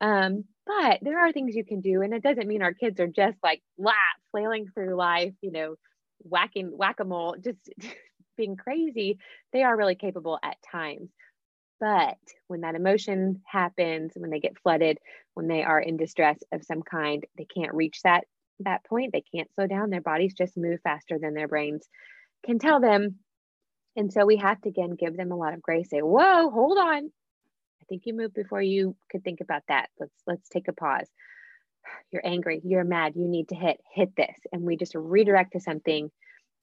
Um, 0.00 0.44
but 0.66 0.98
there 1.02 1.20
are 1.20 1.32
things 1.32 1.54
you 1.56 1.64
can 1.64 1.80
do, 1.82 2.02
and 2.02 2.14
it 2.14 2.22
doesn't 2.24 2.48
mean 2.48 2.62
our 2.62 2.74
kids 2.74 2.98
are 3.00 3.06
just 3.06 3.38
like 3.44 3.62
flat 3.76 3.94
flailing 4.32 4.66
through 4.74 4.96
life, 4.96 5.34
you 5.40 5.52
know, 5.52 5.76
whacking 6.20 6.76
whack 6.76 7.00
a 7.00 7.04
mole, 7.04 7.36
just 7.42 7.70
being 8.36 8.56
crazy. 8.56 9.18
They 9.52 9.62
are 9.62 9.76
really 9.76 9.94
capable 9.94 10.38
at 10.42 10.56
times. 10.70 11.10
But 11.78 12.18
when 12.46 12.62
that 12.62 12.74
emotion 12.74 13.42
happens, 13.46 14.12
when 14.16 14.30
they 14.30 14.40
get 14.40 14.58
flooded, 14.62 14.98
when 15.34 15.46
they 15.46 15.62
are 15.62 15.80
in 15.80 15.96
distress 15.96 16.38
of 16.52 16.64
some 16.64 16.82
kind, 16.82 17.24
they 17.36 17.46
can't 17.46 17.74
reach 17.74 18.00
that 18.02 18.24
that 18.60 18.84
point. 18.84 19.12
They 19.12 19.24
can't 19.34 19.52
slow 19.54 19.66
down. 19.66 19.90
Their 19.90 20.00
bodies 20.00 20.32
just 20.32 20.56
move 20.56 20.80
faster 20.82 21.18
than 21.18 21.34
their 21.34 21.48
brains 21.48 21.86
can 22.44 22.58
tell 22.58 22.80
them. 22.80 23.16
And 23.96 24.12
so 24.12 24.24
we 24.24 24.36
have 24.36 24.60
to 24.62 24.68
again 24.70 24.96
give 24.98 25.16
them 25.16 25.32
a 25.32 25.36
lot 25.36 25.52
of 25.54 25.62
grace. 25.62 25.90
Say, 25.90 26.00
"Whoa, 26.00 26.50
hold 26.50 26.78
on. 26.78 27.06
I 27.06 27.84
think 27.88 28.02
you 28.06 28.14
moved 28.14 28.34
before 28.34 28.62
you 28.62 28.96
could 29.10 29.22
think 29.22 29.40
about 29.40 29.62
that. 29.68 29.90
Let's 29.98 30.22
let's 30.26 30.48
take 30.48 30.68
a 30.68 30.72
pause. 30.72 31.08
You're 32.10 32.26
angry. 32.26 32.60
You're 32.64 32.84
mad. 32.84 33.14
You 33.16 33.28
need 33.28 33.48
to 33.48 33.54
hit 33.54 33.80
hit 33.92 34.14
this." 34.16 34.36
And 34.52 34.62
we 34.62 34.76
just 34.76 34.94
redirect 34.94 35.52
to 35.52 35.60
something 35.60 36.10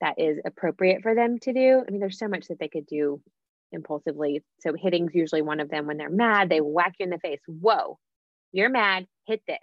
that 0.02 0.20
is 0.20 0.40
appropriate 0.46 1.02
for 1.02 1.16
them 1.16 1.40
to 1.40 1.54
do. 1.54 1.84
I 1.88 1.92
mean, 1.92 2.00
there's 2.00 2.20
so 2.20 2.28
much 2.28 2.48
that 2.48 2.60
they 2.60 2.68
could 2.68 2.86
do 2.86 3.22
impulsively. 3.72 4.44
So 4.60 4.74
hitting's 4.74 5.16
usually 5.16 5.42
one 5.42 5.60
of 5.60 5.70
them 5.70 5.88
when 5.88 5.98
they're 5.98 6.10
mad, 6.10 6.50
they 6.50 6.62
whack 6.62 6.96
you 7.00 7.06
in 7.06 7.10
the 7.10 7.20
face. 7.20 7.40
Whoa, 7.48 7.98
you're 8.52 8.70
mad, 8.70 9.08
hit 9.26 9.42
this. 9.48 9.58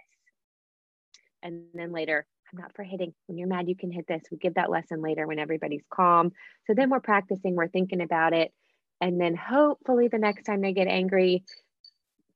And 1.43 1.65
then 1.73 1.91
later, 1.91 2.25
I'm 2.51 2.59
not 2.59 2.75
for 2.75 2.83
hitting. 2.83 3.13
When 3.27 3.37
you're 3.37 3.47
mad, 3.47 3.69
you 3.69 3.75
can 3.75 3.91
hit 3.91 4.05
this. 4.07 4.21
We 4.31 4.37
give 4.37 4.55
that 4.55 4.69
lesson 4.69 5.01
later 5.01 5.25
when 5.25 5.39
everybody's 5.39 5.85
calm. 5.91 6.31
So 6.67 6.73
then 6.75 6.89
we're 6.89 6.99
practicing, 6.99 7.55
we're 7.55 7.69
thinking 7.69 8.01
about 8.01 8.33
it. 8.33 8.51
And 8.99 9.19
then 9.19 9.35
hopefully 9.35 10.09
the 10.09 10.19
next 10.19 10.43
time 10.43 10.61
they 10.61 10.73
get 10.73 10.87
angry, 10.87 11.43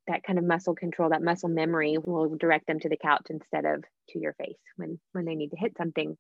that 0.08 0.24
kind 0.24 0.38
of 0.38 0.46
muscle 0.46 0.76
control, 0.76 1.10
that 1.10 1.24
muscle 1.24 1.50
memory 1.50 1.98
will 1.98 2.36
direct 2.36 2.68
them 2.68 2.80
to 2.80 2.90
the 2.90 2.98
couch 2.98 3.28
instead 3.30 3.66
of 3.66 3.84
to 4.10 4.20
your 4.20 4.34
face 4.34 4.60
when 4.78 5.00
when 5.14 5.26
they 5.26 5.36
need 5.36 5.50
to 5.50 5.58
hit 5.58 5.78
something. 5.78 6.18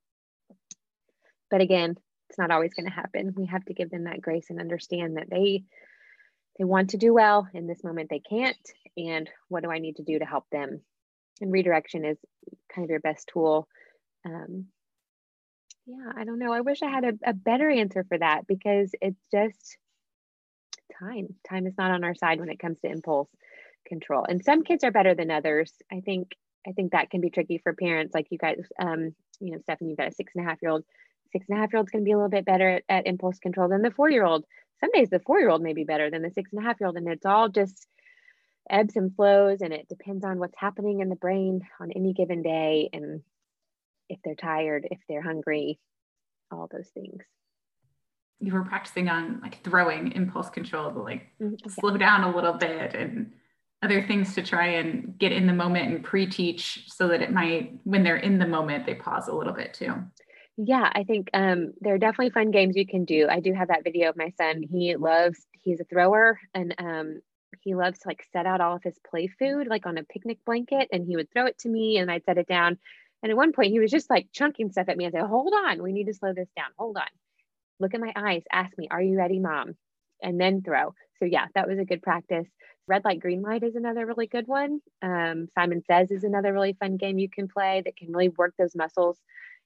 But 1.52 1.62
again, 1.62 1.96
it's 2.30 2.40
not 2.40 2.52
always 2.52 2.74
going 2.74 2.88
to 2.88 2.92
happen. 2.92 3.34
We 3.36 3.46
have 3.48 3.64
to 3.66 3.74
give 3.74 3.92
them 3.92 4.06
that 4.06 4.22
grace 4.22 4.48
and 4.50 4.60
understand 4.60 5.18
that 5.18 5.30
they 5.30 5.64
they 6.58 6.64
want 6.64 6.92
to 6.92 6.98
do 6.98 7.14
well 7.14 7.48
in 7.54 7.68
this 7.68 7.84
moment 7.84 8.10
they 8.10 8.22
can't 8.22 8.58
and 8.98 9.30
what 9.50 9.64
do 9.64 9.72
I 9.72 9.80
need 9.80 9.98
to 9.98 10.04
do 10.04 10.20
to 10.20 10.26
help 10.26 10.46
them? 10.52 10.82
And 11.42 11.52
redirection 11.52 12.06
is 12.06 12.18
kind 12.74 12.86
of 12.86 12.90
your 12.90 13.02
best 13.02 13.30
tool. 13.32 13.68
Um, 14.26 14.68
yeah, 15.86 16.14
I 16.16 16.24
don't 16.24 16.40
know. 16.40 16.54
I 16.54 16.62
wish 16.62 16.82
I 16.82 16.90
had 16.90 17.04
a, 17.04 17.14
a 17.26 17.34
better 17.34 17.70
answer 17.70 18.06
for 18.08 18.18
that 18.18 18.48
because 18.48 18.92
it's 19.02 19.22
just 19.32 19.78
time. 21.00 21.36
Time 21.48 21.68
is 21.68 21.74
not 21.78 21.92
on 21.92 22.04
our 22.04 22.16
side 22.16 22.40
when 22.40 22.50
it 22.50 22.60
comes 22.60 22.80
to 22.80 22.90
impulse 22.90 23.30
control. 23.86 24.26
And 24.28 24.44
some 24.44 24.64
kids 24.64 24.84
are 24.84 24.92
better 24.92 25.16
than 25.16 25.32
others. 25.32 25.74
I 25.92 26.02
think 26.02 26.32
I 26.68 26.72
think 26.72 26.92
that 26.92 27.12
can 27.12 27.22
be 27.22 27.30
tricky 27.30 27.60
for 27.60 27.74
parents 27.74 28.16
like 28.16 28.28
you 28.32 28.38
guys. 28.38 28.64
Um, 28.80 29.14
you 29.40 29.52
know, 29.52 29.60
Stephanie, 29.62 29.92
you've 29.92 30.00
got 30.00 30.08
a 30.08 30.12
six 30.12 30.34
and 30.36 30.46
a 30.46 30.50
half 30.50 30.58
year 30.62 30.72
old 30.72 30.84
six 31.36 31.48
and 31.50 31.58
a 31.58 31.62
half 31.62 31.74
year 31.74 31.80
old's 31.80 31.92
going 31.92 32.04
to 32.04 32.06
be 32.06 32.14
a 32.14 32.18
little 32.18 32.30
bit 32.30 32.46
better 32.46 32.70
at, 32.70 32.84
at 32.88 33.08
impulse 33.08 33.40
control 33.40 33.68
than 33.68 33.82
the 33.82 33.92
four 33.92 34.10
year 34.10 34.26
old. 34.26 34.46
Some 34.80 34.92
days 34.94 35.10
the 35.10 35.20
four 35.20 35.40
year 35.40 35.50
old 35.50 35.62
may 35.62 35.74
be 35.74 35.84
better 35.84 36.10
than 36.10 36.22
the 36.22 36.32
six 36.32 36.52
and 36.54 36.64
a 36.64 36.66
half 36.66 36.80
year 36.80 36.88
old. 36.88 36.98
And 36.98 37.08
it's 37.08 37.26
all 37.26 37.50
just 37.50 37.88
ebbs 38.70 38.96
and 38.96 39.14
flows. 39.16 39.62
And 39.62 39.74
it 39.74 39.88
depends 39.90 40.24
on 40.24 40.40
what's 40.40 40.58
happening 40.58 41.02
in 41.02 41.10
the 41.10 41.16
brain 41.16 41.62
on 41.80 41.92
any 41.92 42.14
given 42.14 42.42
day. 42.42 42.90
And 42.94 43.22
if 44.10 44.20
they're 44.24 44.36
tired, 44.36 44.88
if 44.90 45.00
they're 45.10 45.22
hungry, 45.22 45.80
all 46.52 46.70
those 46.72 46.90
things. 46.94 47.24
You 48.40 48.54
were 48.54 48.64
practicing 48.64 49.10
on 49.10 49.40
like 49.42 49.64
throwing 49.64 50.12
impulse 50.12 50.50
control 50.50 50.92
to 50.92 51.00
like 51.00 51.28
mm-hmm. 51.42 51.70
slow 51.70 51.98
down 51.98 52.24
a 52.24 52.36
little 52.36 52.54
bit 52.54 52.94
and 52.94 53.34
other 53.82 54.02
things 54.02 54.34
to 54.36 54.42
try 54.42 54.68
and 54.68 55.18
get 55.18 55.32
in 55.32 55.48
the 55.48 55.54
moment 55.54 55.88
and 55.88 56.04
pre-teach 56.04 56.86
so 56.88 57.08
that 57.08 57.22
it 57.22 57.32
might 57.32 57.74
when 57.84 58.04
they're 58.04 58.18
in 58.18 58.40
the 58.40 58.48
moment 58.48 58.86
they 58.86 58.96
pause 58.96 59.28
a 59.28 59.36
little 59.36 59.54
bit 59.54 59.74
too 59.74 59.94
yeah, 60.58 60.90
I 60.94 61.04
think 61.04 61.30
um, 61.34 61.74
there 61.82 61.96
are 61.96 62.00
definitely 62.00 62.30
fun 62.30 62.52
games 62.52 62.78
you 62.78 62.88
can 62.88 63.04
do. 63.04 63.28
I 63.30 63.42
do 63.42 63.54
have 63.54 63.68
that 63.68 63.84
video 63.84 64.10
of 64.10 64.16
my 64.16 64.32
son. 64.38 64.64
He 64.64 64.96
loves, 64.96 65.46
he's 65.52 65.82
a 65.82 65.84
thrower 65.84 66.40
and 66.54 66.74
um, 66.78 67.22
he 67.62 67.76
loves 67.76 68.00
to 68.00 68.08
like 68.08 68.26
set 68.32 68.46
out 68.46 68.62
all 68.62 68.76
of 68.76 68.84
his 68.84 68.98
play 69.10 69.28
food 69.28 69.68
like 69.68 69.86
on 69.86 69.98
a 69.98 70.04
picnic 70.04 70.40
blanket 70.46 70.88
and 70.94 71.06
he 71.06 71.18
would 71.18 71.30
throw 71.32 71.46
it 71.46 71.58
to 71.60 71.70
me 71.70 71.98
and 71.98 72.10
I'd 72.10 72.24
set 72.24 72.38
it 72.38 72.48
down. 72.48 72.78
And 73.22 73.32
at 73.32 73.38
one 73.38 73.52
point 73.52 73.72
he 73.72 73.80
was 73.80 73.92
just 73.92 74.10
like 74.10 74.28
chunking 74.32 74.72
stuff 74.72 74.88
at 74.88 74.96
me 74.96 75.04
and 75.04 75.14
say, 75.14 75.20
hold 75.20 75.54
on, 75.54 75.84
we 75.84 75.92
need 75.92 76.06
to 76.06 76.14
slow 76.14 76.32
this 76.34 76.50
down. 76.56 76.70
Hold 76.78 76.98
on. 76.98 77.04
Look 77.82 77.94
at 77.94 78.00
my 78.00 78.14
eyes. 78.16 78.44
Ask 78.50 78.78
me, 78.78 78.88
are 78.90 79.02
you 79.02 79.18
ready, 79.18 79.40
mom? 79.40 79.76
And 80.22 80.40
then 80.40 80.62
throw. 80.62 80.94
So 81.20 81.26
yeah, 81.26 81.46
that 81.56 81.68
was 81.68 81.80
a 81.80 81.86
good 81.86 82.02
practice. 82.02 82.48
Red 82.88 83.04
light, 83.06 83.20
green 83.20 83.42
light 83.42 83.64
is 83.64 83.76
another 83.76 84.06
really 84.06 84.28
good 84.28 84.48
one. 84.48 84.80
Um, 85.02 85.48
Simon 85.56 85.82
Says 85.90 86.12
is 86.12 86.24
another 86.24 86.54
really 86.54 86.74
fun 86.80 86.98
game 86.98 87.18
you 87.18 87.30
can 87.30 87.48
play 87.48 87.82
that 87.84 87.98
can 87.98 88.12
really 88.12 88.30
work 88.30 88.54
those 88.58 88.76
muscles 88.76 89.18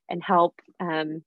and 0.09 0.23
help 0.23 0.55
um, 0.79 1.21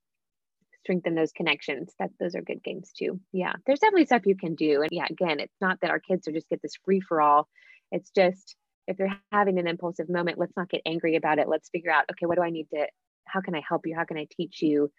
strengthen 0.82 1.14
those 1.14 1.32
connections. 1.32 1.92
That 1.98 2.11
those 2.18 2.35
are 2.35 2.42
good 2.42 2.62
games 2.62 2.92
too. 2.96 3.20
Yeah, 3.32 3.52
there's 3.66 3.80
definitely 3.80 4.06
stuff 4.06 4.26
you 4.26 4.37
can 4.37 4.54
do. 4.54 4.82
And 4.82 4.90
yeah, 4.90 5.06
again, 5.11 5.40
it's 5.40 5.61
not 5.61 5.78
that 5.82 5.90
our 5.90 6.00
kids 6.00 6.26
are 6.28 6.32
just 6.32 6.48
get 6.48 6.62
this 6.62 6.76
free 6.85 7.00
for 7.00 7.20
all. 7.20 7.48
It's 7.90 8.11
just 8.11 8.56
if 8.87 8.96
they're 8.96 9.16
having 9.30 9.58
an 9.58 9.68
impulsive 9.68 10.08
moment, 10.08 10.38
let's 10.38 10.56
not 10.56 10.68
get 10.68 10.82
angry 10.87 11.16
about 11.16 11.38
it. 11.38 11.48
Let's 11.48 11.68
figure 11.68 11.92
out, 11.92 12.04
okay, 12.11 12.26
what 12.26 12.37
do 12.37 12.42
I 12.42 12.50
need 12.50 12.68
to? 12.74 12.87
How 13.26 13.40
can 13.40 13.54
I 13.54 13.62
help 13.66 13.87
you? 13.87 13.94
How 13.94 14.04
can 14.04 14.16
I 14.16 14.26
teach 14.30 14.62
you? 14.62 14.90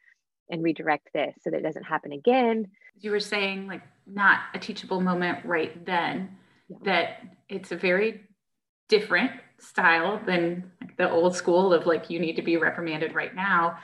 And 0.50 0.62
redirect 0.62 1.10
this 1.14 1.34
so 1.42 1.50
that 1.50 1.58
it 1.58 1.64
doesn't 1.64 1.84
happen 1.84 2.12
again. 2.12 2.68
You 3.00 3.12
were 3.12 3.20
saying 3.20 3.68
like 3.68 3.84
not 4.06 4.40
a 4.54 4.60
teachable 4.60 5.02
moment 5.02 5.46
right 5.46 5.86
then. 5.86 6.38
Yeah. 6.70 6.78
That 6.84 7.24
it's 7.50 7.72
a 7.72 7.78
very 7.78 8.22
different 8.90 9.32
style 9.60 10.22
than 10.26 10.72
the 10.98 11.10
old 11.10 11.36
school 11.36 11.74
of 11.74 11.86
like 11.86 12.10
you 12.10 12.20
need 12.20 12.36
to 12.36 12.42
be 12.42 12.58
reprimanded 12.58 13.16
right 13.16 13.34
now 13.36 13.78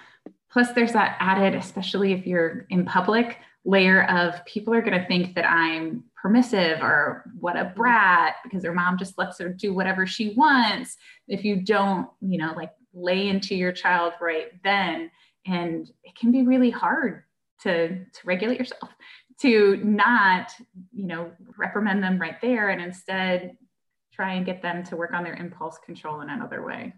plus 0.52 0.72
there's 0.74 0.94
that 0.94 1.16
added 1.20 1.56
especially 1.56 2.12
if 2.12 2.28
you're 2.28 2.66
in 2.70 2.86
public 2.86 3.38
layer 3.66 4.04
of 4.06 4.44
people 4.46 4.74
are 4.74 4.82
going 4.82 5.00
to 5.00 5.08
think 5.08 5.36
that 5.36 5.50
i'm 5.50 6.04
permissive 6.22 6.82
or 6.82 7.24
what 7.40 7.56
a 7.56 7.64
mm-hmm. 7.64 7.76
brat 7.76 8.36
because 8.44 8.62
their 8.62 8.74
mom 8.74 8.98
just 8.98 9.18
lets 9.18 9.40
her 9.40 9.50
do 9.50 9.74
whatever 9.74 10.06
she 10.06 10.34
wants 10.36 10.98
if 11.28 11.44
you 11.44 11.62
don't 11.62 12.08
you 12.22 12.38
know 12.38 12.54
like 12.56 12.72
lay 12.94 13.28
into 13.28 13.56
your 13.56 13.72
child 13.72 14.14
right 14.20 14.52
then 14.64 15.10
and 15.46 15.90
it 16.04 16.16
can 16.16 16.32
be 16.32 16.44
really 16.44 16.70
hard 16.70 17.24
to 17.62 18.06
to 18.06 18.20
regulate 18.26 18.60
yourself 18.60 18.90
to 19.42 19.78
not 19.78 20.52
you 20.92 21.08
know 21.08 21.32
reprimand 21.58 22.04
them 22.04 22.20
right 22.20 22.40
there 22.42 22.70
and 22.70 22.82
instead 22.82 23.58
try 24.20 24.34
and 24.34 24.46
get 24.46 24.62
them 24.62 24.84
to 24.84 24.98
work 24.98 25.14
on 25.14 25.24
their 25.24 25.36
impulse 25.36 25.78
control 25.86 26.20
in 26.20 26.30
another 26.30 26.62
way. 26.62 26.94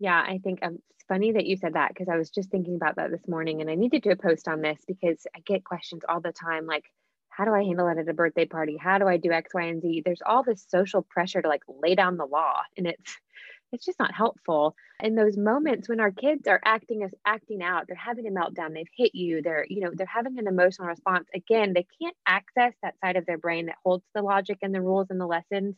Yeah, 0.00 0.20
I 0.20 0.40
think 0.42 0.58
um, 0.62 0.80
it's 0.90 1.04
funny 1.06 1.30
that 1.32 1.46
you 1.46 1.56
said 1.56 1.74
that 1.74 1.90
because 1.90 2.08
I 2.08 2.16
was 2.16 2.30
just 2.30 2.50
thinking 2.50 2.74
about 2.74 2.96
that 2.96 3.12
this 3.12 3.28
morning 3.28 3.60
and 3.60 3.70
I 3.70 3.76
need 3.76 3.92
to 3.92 4.00
do 4.00 4.10
a 4.10 4.16
post 4.16 4.48
on 4.48 4.60
this 4.60 4.80
because 4.88 5.26
I 5.36 5.40
get 5.46 5.64
questions 5.64 6.02
all 6.08 6.20
the 6.20 6.32
time 6.32 6.66
like, 6.66 6.84
how 7.28 7.44
do 7.44 7.54
I 7.54 7.62
handle 7.62 7.86
it 7.88 7.98
at 7.98 8.08
a 8.08 8.12
birthday 8.12 8.44
party? 8.44 8.76
How 8.76 8.98
do 8.98 9.06
I 9.06 9.18
do 9.18 9.30
X, 9.30 9.54
Y, 9.54 9.62
and 9.62 9.80
Z? 9.80 10.02
There's 10.04 10.22
all 10.26 10.42
this 10.42 10.66
social 10.68 11.02
pressure 11.02 11.42
to 11.42 11.48
like 11.48 11.62
lay 11.68 11.94
down 11.94 12.16
the 12.16 12.26
law 12.26 12.62
and 12.76 12.88
it's 12.88 13.16
it's 13.72 13.84
just 13.84 13.98
not 13.98 14.14
helpful. 14.14 14.74
In 15.02 15.14
those 15.14 15.36
moments 15.36 15.88
when 15.88 16.00
our 16.00 16.10
kids 16.10 16.46
are 16.48 16.60
acting 16.64 17.02
as 17.02 17.12
acting 17.24 17.62
out, 17.62 17.86
they're 17.86 17.96
having 17.96 18.26
a 18.26 18.30
meltdown, 18.30 18.74
they've 18.74 18.86
hit 18.96 19.14
you, 19.14 19.42
they're, 19.42 19.66
you 19.68 19.80
know, 19.80 19.90
they're 19.94 20.06
having 20.06 20.38
an 20.38 20.48
emotional 20.48 20.88
response. 20.88 21.28
Again, 21.34 21.72
they 21.72 21.86
can't 22.02 22.16
access 22.26 22.74
that 22.82 22.98
side 23.00 23.16
of 23.16 23.26
their 23.26 23.38
brain 23.38 23.66
that 23.66 23.76
holds 23.84 24.04
the 24.14 24.22
logic 24.22 24.58
and 24.62 24.74
the 24.74 24.80
rules 24.80 25.06
and 25.10 25.20
the 25.20 25.26
lessons 25.26 25.76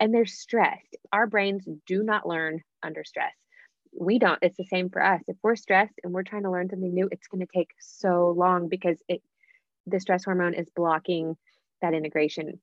and 0.00 0.12
they're 0.12 0.26
stressed. 0.26 0.96
Our 1.12 1.26
brains 1.26 1.66
do 1.86 2.02
not 2.02 2.26
learn 2.26 2.62
under 2.82 3.04
stress. 3.04 3.32
We 3.98 4.18
don't. 4.18 4.38
It's 4.42 4.56
the 4.56 4.64
same 4.64 4.90
for 4.90 5.02
us. 5.02 5.22
If 5.28 5.36
we're 5.42 5.56
stressed 5.56 5.94
and 6.02 6.12
we're 6.12 6.24
trying 6.24 6.42
to 6.42 6.50
learn 6.50 6.68
something 6.68 6.92
new, 6.92 7.08
it's 7.12 7.28
going 7.28 7.46
to 7.46 7.52
take 7.54 7.70
so 7.78 8.34
long 8.36 8.68
because 8.68 8.98
it 9.08 9.22
the 9.86 10.00
stress 10.00 10.24
hormone 10.24 10.54
is 10.54 10.68
blocking 10.74 11.36
that 11.82 11.94
integration. 11.94 12.60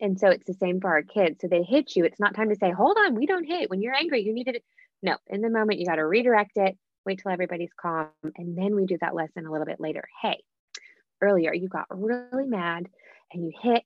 And 0.00 0.18
so 0.18 0.28
it's 0.28 0.46
the 0.46 0.54
same 0.54 0.80
for 0.80 0.90
our 0.90 1.02
kids. 1.02 1.40
So 1.40 1.48
they 1.48 1.62
hit 1.62 1.94
you. 1.94 2.04
It's 2.04 2.20
not 2.20 2.34
time 2.34 2.48
to 2.48 2.56
say, 2.56 2.70
hold 2.70 2.96
on, 2.98 3.14
we 3.14 3.26
don't 3.26 3.44
hit. 3.44 3.70
When 3.70 3.82
you're 3.82 3.94
angry, 3.94 4.22
you 4.22 4.32
need 4.32 4.44
to. 4.44 4.60
No, 5.02 5.16
in 5.26 5.42
the 5.42 5.50
moment, 5.50 5.80
you 5.80 5.86
got 5.86 5.96
to 5.96 6.06
redirect 6.06 6.52
it, 6.56 6.76
wait 7.04 7.20
till 7.20 7.32
everybody's 7.32 7.72
calm, 7.80 8.08
and 8.36 8.56
then 8.56 8.76
we 8.76 8.86
do 8.86 8.96
that 9.00 9.14
lesson 9.14 9.46
a 9.46 9.50
little 9.50 9.66
bit 9.66 9.80
later. 9.80 10.04
Hey, 10.22 10.38
earlier 11.22 11.54
you 11.54 11.68
got 11.68 11.86
really 11.90 12.46
mad 12.46 12.88
and 13.32 13.44
you 13.44 13.52
hit 13.62 13.84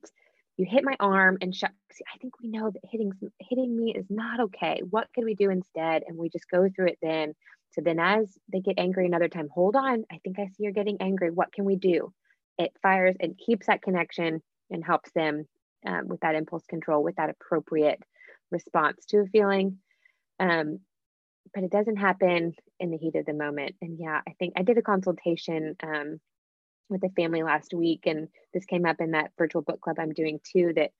you 0.56 0.66
hit 0.68 0.82
my 0.82 0.96
arm 0.98 1.36
and 1.40 1.54
shucks 1.54 1.74
i 2.12 2.18
think 2.18 2.40
we 2.40 2.48
know 2.48 2.70
that 2.70 2.80
hitting 2.90 3.12
hitting 3.38 3.76
me 3.76 3.94
is 3.94 4.06
not 4.08 4.40
okay 4.40 4.80
what 4.90 5.06
can 5.14 5.24
we 5.24 5.34
do 5.34 5.50
instead 5.50 6.02
and 6.08 6.16
we 6.16 6.28
just 6.28 6.50
go 6.50 6.68
through 6.74 6.86
it 6.86 6.98
then 7.02 7.34
so 7.72 7.82
then 7.82 8.00
as 8.00 8.26
they 8.50 8.60
get 8.60 8.78
angry 8.78 9.06
another 9.06 9.28
time 9.28 9.48
hold 9.52 9.76
on 9.76 10.04
i 10.10 10.18
think 10.24 10.38
i 10.38 10.46
see 10.46 10.64
you're 10.64 10.72
getting 10.72 10.96
angry 11.00 11.30
what 11.30 11.52
can 11.52 11.64
we 11.64 11.76
do 11.76 12.12
it 12.58 12.72
fires 12.82 13.14
and 13.20 13.38
keeps 13.38 13.66
that 13.66 13.82
connection 13.82 14.42
and 14.70 14.84
helps 14.84 15.12
them 15.12 15.46
um, 15.86 16.08
with 16.08 16.20
that 16.20 16.34
impulse 16.34 16.64
control 16.66 17.02
with 17.02 17.16
that 17.16 17.30
appropriate 17.30 18.02
response 18.50 19.06
to 19.06 19.18
a 19.18 19.26
feeling. 19.26 19.78
Um, 20.38 20.80
but 21.54 21.64
it 21.64 21.70
doesn't 21.70 21.96
happen 21.96 22.54
in 22.80 22.90
the 22.90 22.98
heat 22.98 23.14
of 23.14 23.26
the 23.26 23.32
moment. 23.32 23.76
And 23.80 23.98
yeah, 23.98 24.20
I 24.26 24.32
think 24.38 24.54
I 24.56 24.62
did 24.62 24.78
a 24.78 24.82
consultation 24.82 25.76
um, 25.82 26.20
with 26.88 27.02
a 27.04 27.10
family 27.10 27.42
last 27.42 27.72
week, 27.72 28.02
and 28.06 28.28
this 28.52 28.64
came 28.64 28.84
up 28.84 29.00
in 29.00 29.12
that 29.12 29.30
virtual 29.38 29.62
book 29.62 29.80
club 29.80 29.98
I'm 29.98 30.12
doing 30.12 30.40
too. 30.52 30.72
That, 30.74 30.90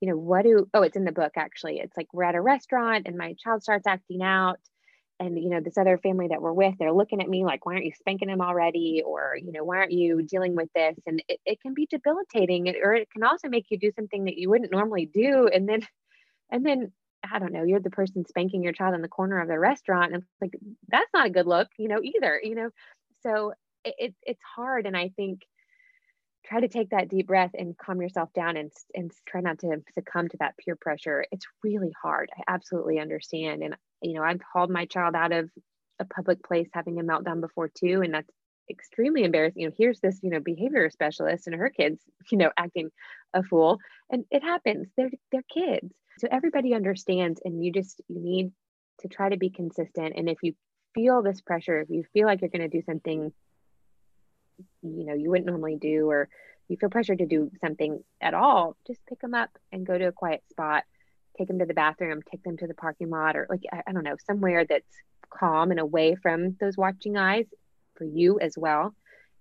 you 0.00 0.08
know, 0.08 0.16
what 0.16 0.42
do, 0.42 0.68
oh, 0.74 0.82
it's 0.82 0.96
in 0.96 1.04
the 1.04 1.12
book 1.12 1.32
actually. 1.36 1.78
It's 1.78 1.96
like 1.96 2.08
we're 2.12 2.24
at 2.24 2.34
a 2.34 2.40
restaurant 2.40 3.06
and 3.06 3.16
my 3.16 3.34
child 3.38 3.62
starts 3.62 3.86
acting 3.86 4.22
out. 4.22 4.58
And, 5.22 5.38
you 5.40 5.50
know, 5.50 5.60
this 5.60 5.78
other 5.78 5.98
family 5.98 6.26
that 6.28 6.42
we're 6.42 6.52
with, 6.52 6.74
they're 6.78 6.92
looking 6.92 7.22
at 7.22 7.28
me 7.28 7.44
like, 7.44 7.64
why 7.64 7.74
aren't 7.74 7.84
you 7.84 7.92
spanking 7.96 8.28
him 8.28 8.40
already? 8.40 9.04
Or, 9.06 9.36
you 9.40 9.52
know, 9.52 9.62
why 9.62 9.76
aren't 9.76 9.92
you 9.92 10.22
dealing 10.22 10.56
with 10.56 10.68
this? 10.74 10.96
And 11.06 11.22
it, 11.28 11.38
it 11.46 11.60
can 11.60 11.74
be 11.74 11.86
debilitating, 11.86 12.74
or 12.82 12.94
it 12.94 13.08
can 13.08 13.22
also 13.22 13.48
make 13.48 13.66
you 13.70 13.78
do 13.78 13.92
something 13.94 14.24
that 14.24 14.36
you 14.36 14.50
wouldn't 14.50 14.72
normally 14.72 15.06
do. 15.06 15.46
And 15.46 15.68
then, 15.68 15.86
and 16.50 16.66
then 16.66 16.90
I 17.22 17.38
don't 17.38 17.52
know, 17.52 17.62
you're 17.62 17.78
the 17.78 17.88
person 17.88 18.26
spanking 18.26 18.64
your 18.64 18.72
child 18.72 18.96
in 18.96 19.02
the 19.02 19.06
corner 19.08 19.38
of 19.40 19.46
the 19.46 19.60
restaurant. 19.60 20.12
And 20.12 20.24
it's 20.24 20.40
like, 20.40 20.58
that's 20.88 21.10
not 21.14 21.28
a 21.28 21.30
good 21.30 21.46
look, 21.46 21.68
you 21.78 21.86
know, 21.86 22.00
either, 22.02 22.40
you 22.42 22.56
know? 22.56 22.70
So 23.22 23.52
it, 23.84 23.94
it, 23.98 24.14
it's 24.22 24.42
hard. 24.56 24.86
And 24.86 24.96
I 24.96 25.12
think 25.14 25.42
try 26.44 26.60
to 26.60 26.68
take 26.68 26.90
that 26.90 27.08
deep 27.08 27.26
breath 27.26 27.52
and 27.54 27.76
calm 27.78 28.00
yourself 28.00 28.32
down 28.32 28.56
and, 28.56 28.72
and 28.94 29.12
try 29.26 29.40
not 29.40 29.58
to 29.60 29.82
succumb 29.94 30.28
to 30.28 30.36
that 30.38 30.56
peer 30.58 30.76
pressure. 30.76 31.24
It's 31.30 31.46
really 31.62 31.92
hard. 32.02 32.30
I 32.36 32.42
absolutely 32.52 32.98
understand. 32.98 33.62
And, 33.62 33.76
you 34.02 34.14
know, 34.14 34.22
I've 34.22 34.40
hauled 34.52 34.70
my 34.70 34.86
child 34.86 35.14
out 35.14 35.32
of 35.32 35.50
a 35.98 36.04
public 36.04 36.42
place 36.42 36.68
having 36.72 36.98
a 36.98 37.02
meltdown 37.02 37.40
before 37.40 37.68
too. 37.68 38.02
And 38.02 38.14
that's 38.14 38.30
extremely 38.70 39.24
embarrassing. 39.24 39.62
You 39.62 39.68
know, 39.68 39.74
here's 39.76 40.00
this, 40.00 40.18
you 40.22 40.30
know, 40.30 40.40
behavior 40.40 40.88
specialist 40.90 41.46
and 41.46 41.56
her 41.56 41.70
kids, 41.70 42.02
you 42.30 42.38
know, 42.38 42.50
acting 42.56 42.90
a 43.34 43.42
fool. 43.42 43.78
And 44.10 44.24
it 44.30 44.42
happens. 44.42 44.88
They're 44.96 45.10
they're 45.30 45.42
kids. 45.42 45.92
So 46.18 46.28
everybody 46.30 46.74
understands 46.74 47.40
and 47.44 47.64
you 47.64 47.72
just 47.72 48.00
you 48.08 48.20
need 48.20 48.52
to 49.00 49.08
try 49.08 49.28
to 49.28 49.36
be 49.36 49.50
consistent. 49.50 50.14
And 50.16 50.28
if 50.28 50.38
you 50.42 50.54
feel 50.94 51.22
this 51.22 51.40
pressure, 51.40 51.80
if 51.80 51.88
you 51.88 52.04
feel 52.12 52.26
like 52.26 52.40
you're 52.40 52.50
going 52.50 52.68
to 52.68 52.76
do 52.76 52.82
something, 52.84 53.32
you 54.82 55.04
know, 55.04 55.14
you 55.14 55.30
wouldn't 55.30 55.46
normally 55.46 55.76
do, 55.76 56.10
or 56.10 56.28
you 56.68 56.76
feel 56.76 56.90
pressured 56.90 57.18
to 57.18 57.26
do 57.26 57.50
something 57.60 58.02
at 58.20 58.34
all, 58.34 58.76
just 58.86 59.00
pick 59.06 59.20
them 59.20 59.34
up 59.34 59.50
and 59.70 59.86
go 59.86 59.96
to 59.96 60.06
a 60.06 60.12
quiet 60.12 60.42
spot, 60.50 60.84
take 61.38 61.48
them 61.48 61.58
to 61.58 61.66
the 61.66 61.74
bathroom, 61.74 62.20
take 62.30 62.42
them 62.42 62.56
to 62.56 62.66
the 62.66 62.74
parking 62.74 63.10
lot, 63.10 63.36
or 63.36 63.46
like, 63.48 63.62
I, 63.72 63.82
I 63.86 63.92
don't 63.92 64.04
know, 64.04 64.16
somewhere 64.26 64.64
that's 64.64 64.96
calm 65.30 65.70
and 65.70 65.80
away 65.80 66.14
from 66.14 66.56
those 66.60 66.76
watching 66.76 67.16
eyes 67.16 67.46
for 67.96 68.04
you 68.04 68.38
as 68.40 68.54
well 68.56 68.94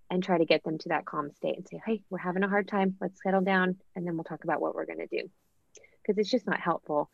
and 0.09 0.23
try 0.23 0.37
to 0.37 0.45
get 0.45 0.63
them 0.63 0.77
to 0.77 0.89
that 0.89 1.05
calm 1.05 1.31
state 1.31 1.55
and 1.57 1.67
say, 1.67 1.81
hey, 1.85 2.01
we're 2.09 2.17
having 2.17 2.43
a 2.43 2.49
hard 2.49 2.67
time. 2.67 2.95
Let's 2.99 3.19
settle 3.23 3.41
down 3.41 3.77
and 3.95 4.05
then 4.05 4.15
we'll 4.15 4.25
talk 4.25 4.43
about 4.43 4.61
what 4.61 4.75
we're 4.75 4.85
going 4.85 4.99
to 4.99 5.07
do. 5.07 5.29
Because 6.01 6.17
it's 6.17 6.31
just 6.31 6.47
not 6.47 6.59
helpful. 6.59 7.09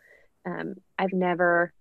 Um, 0.45 0.75
I've 0.97 1.13
never, 1.13 1.73